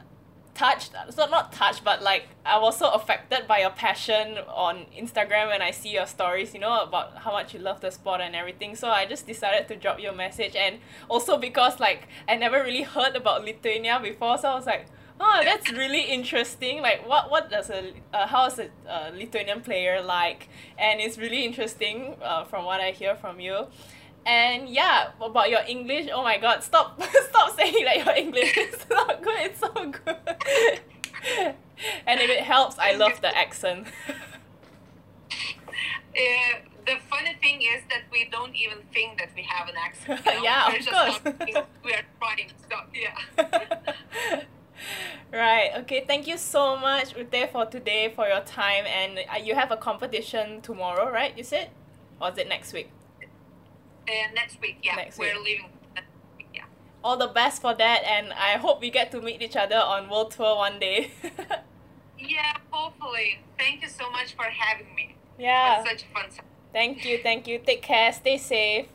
touched 0.55 0.93
so 1.11 1.27
not 1.27 1.53
touched 1.53 1.83
but 1.83 2.01
like 2.03 2.29
I 2.47 2.59
was 2.59 2.79
so 2.79 2.91
affected 2.91 3.49
by 3.49 3.59
your 3.61 3.71
passion 3.71 4.39
on 4.47 4.87
Instagram 4.97 5.49
when 5.49 5.63
I 5.63 5.73
see 5.73 5.91
your 5.91 6.07
stories, 6.07 6.55
you 6.55 6.61
know, 6.61 6.83
about 6.83 7.19
how 7.19 7.33
much 7.33 7.55
you 7.55 7.61
love 7.61 7.81
the 7.81 7.91
sport 7.91 8.21
and 8.21 8.37
everything. 8.37 8.77
So 8.77 8.89
I 8.89 9.07
just 9.07 9.27
decided 9.27 9.67
to 9.69 9.77
drop 9.77 10.01
you 10.01 10.11
a 10.11 10.15
message 10.15 10.55
and 10.57 10.79
also 11.09 11.37
because 11.39 11.81
like 11.81 12.09
I 12.29 12.37
never 12.37 12.63
really 12.63 12.83
heard 12.83 13.17
about 13.17 13.45
Lithuania 13.45 13.99
before, 14.01 14.39
so 14.39 14.49
I 14.51 14.55
was 14.55 14.67
like, 14.67 14.87
Oh, 15.21 15.41
that's 15.45 15.71
really 15.71 16.03
interesting. 16.03 16.83
Like, 16.83 17.07
what 17.09 17.31
what 17.31 17.51
does 17.51 17.71
a 17.71 17.93
uh, 18.13 18.27
how 18.27 18.47
is 18.47 18.59
a, 18.59 18.69
a 18.89 19.13
Lithuanian 19.13 19.61
player 19.61 20.03
like? 20.03 20.49
And 20.79 21.01
it's 21.01 21.19
really 21.19 21.45
interesting 21.45 22.17
uh, 22.23 22.45
from 22.45 22.65
what 22.65 22.81
I 22.81 22.91
hear 22.91 23.15
from 23.15 23.39
you. 23.41 23.67
And 24.27 24.69
yeah, 24.69 25.11
about 25.21 25.51
your 25.51 25.61
English, 25.69 26.09
oh 26.13 26.23
my 26.23 26.39
god, 26.39 26.63
stop 26.65 27.01
stop 27.31 27.57
saying 27.57 27.85
that 27.85 28.05
your 28.05 28.15
English 28.15 28.57
is 28.67 28.87
not 28.91 29.23
good, 29.23 29.41
it's 29.41 29.61
so 29.61 29.73
good. 29.73 30.17
and 32.07 32.21
if 32.21 32.31
it 32.31 32.41
helps, 32.41 32.79
I 32.79 32.93
love 32.95 33.21
the 33.21 33.37
accent. 33.37 33.87
Uh, 36.17 36.61
the 36.87 36.97
funny 37.11 37.35
thing 37.43 37.61
is 37.63 37.83
that 37.91 38.03
we 38.13 38.29
don't 38.31 38.55
even 38.55 38.79
think 38.93 39.19
that 39.19 39.31
we 39.35 39.43
have 39.43 39.69
an 39.69 39.75
accent. 39.77 40.21
you 40.25 40.33
know? 40.35 40.43
Yeah, 40.43 40.69
We're 40.69 40.79
of 40.79 40.85
just 40.85 41.25
course. 41.25 41.65
we 41.85 41.93
are 41.93 42.05
trying. 42.21 42.51
So 42.71 42.77
yeah. 42.95 44.43
right, 45.33 45.71
okay, 45.79 46.05
thank 46.07 46.27
you 46.27 46.37
so 46.39 46.77
much, 46.77 47.15
Urte, 47.15 47.51
for 47.53 47.67
today, 47.67 48.13
for 48.15 48.27
your 48.29 48.41
time. 48.41 48.85
And 48.87 49.19
uh, 49.33 49.37
you 49.43 49.55
have 49.55 49.71
a 49.71 49.77
competition 49.77 50.61
tomorrow, 50.61 51.11
right? 51.11 51.37
You 51.37 51.45
said? 51.45 51.71
Or 52.21 52.31
is 52.31 52.39
it 52.39 52.49
next 52.49 52.73
week? 52.73 52.91
Uh, 54.09 54.13
next 54.35 54.61
week, 54.61 54.79
yeah, 54.83 54.97
Next 54.97 55.19
we're 55.19 55.35
week. 55.35 55.45
leaving. 55.45 55.69
week, 56.37 56.47
Yeah. 56.55 56.65
All 57.03 57.17
the 57.17 57.29
best 57.29 57.63
for 57.63 57.75
that, 57.75 58.03
and 58.05 58.33
I 58.33 58.59
hope 58.59 58.81
we 58.81 58.91
get 58.91 59.11
to 59.13 59.21
meet 59.21 59.41
each 59.43 59.57
other 59.57 59.77
on 59.77 60.09
World 60.11 60.31
Tour 60.33 60.57
one 60.57 60.79
day. 60.79 61.11
Yeah, 62.17 62.57
hopefully. 62.71 63.41
Thank 63.59 63.83
you 63.83 63.89
so 63.89 64.09
much 64.11 64.35
for 64.35 64.45
having 64.45 64.95
me. 64.95 65.15
yeah, 65.39 65.81
It 65.83 65.87
such 65.89 66.05
a 66.05 66.07
fun 66.15 66.31
time. 66.31 66.47
thank 66.73 67.05
you, 67.05 67.19
thank 67.23 67.47
you. 67.47 67.59
Take 67.59 67.83
care, 67.83 68.13
stay 68.13 68.39
safe. 68.39 68.87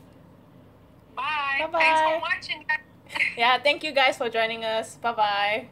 Bye. 1.14 1.58
Bye-bye. 1.60 1.78
Thanks 1.78 2.00
for 2.00 2.18
watching. 2.20 2.64
guys. 2.66 2.78
Yeah, 3.36 3.58
thank 3.58 3.82
you 3.82 3.92
guys 3.92 4.16
for 4.18 4.28
joining 4.28 4.64
us. 4.64 4.96
Bye 4.96 5.12
bye. 5.12 5.68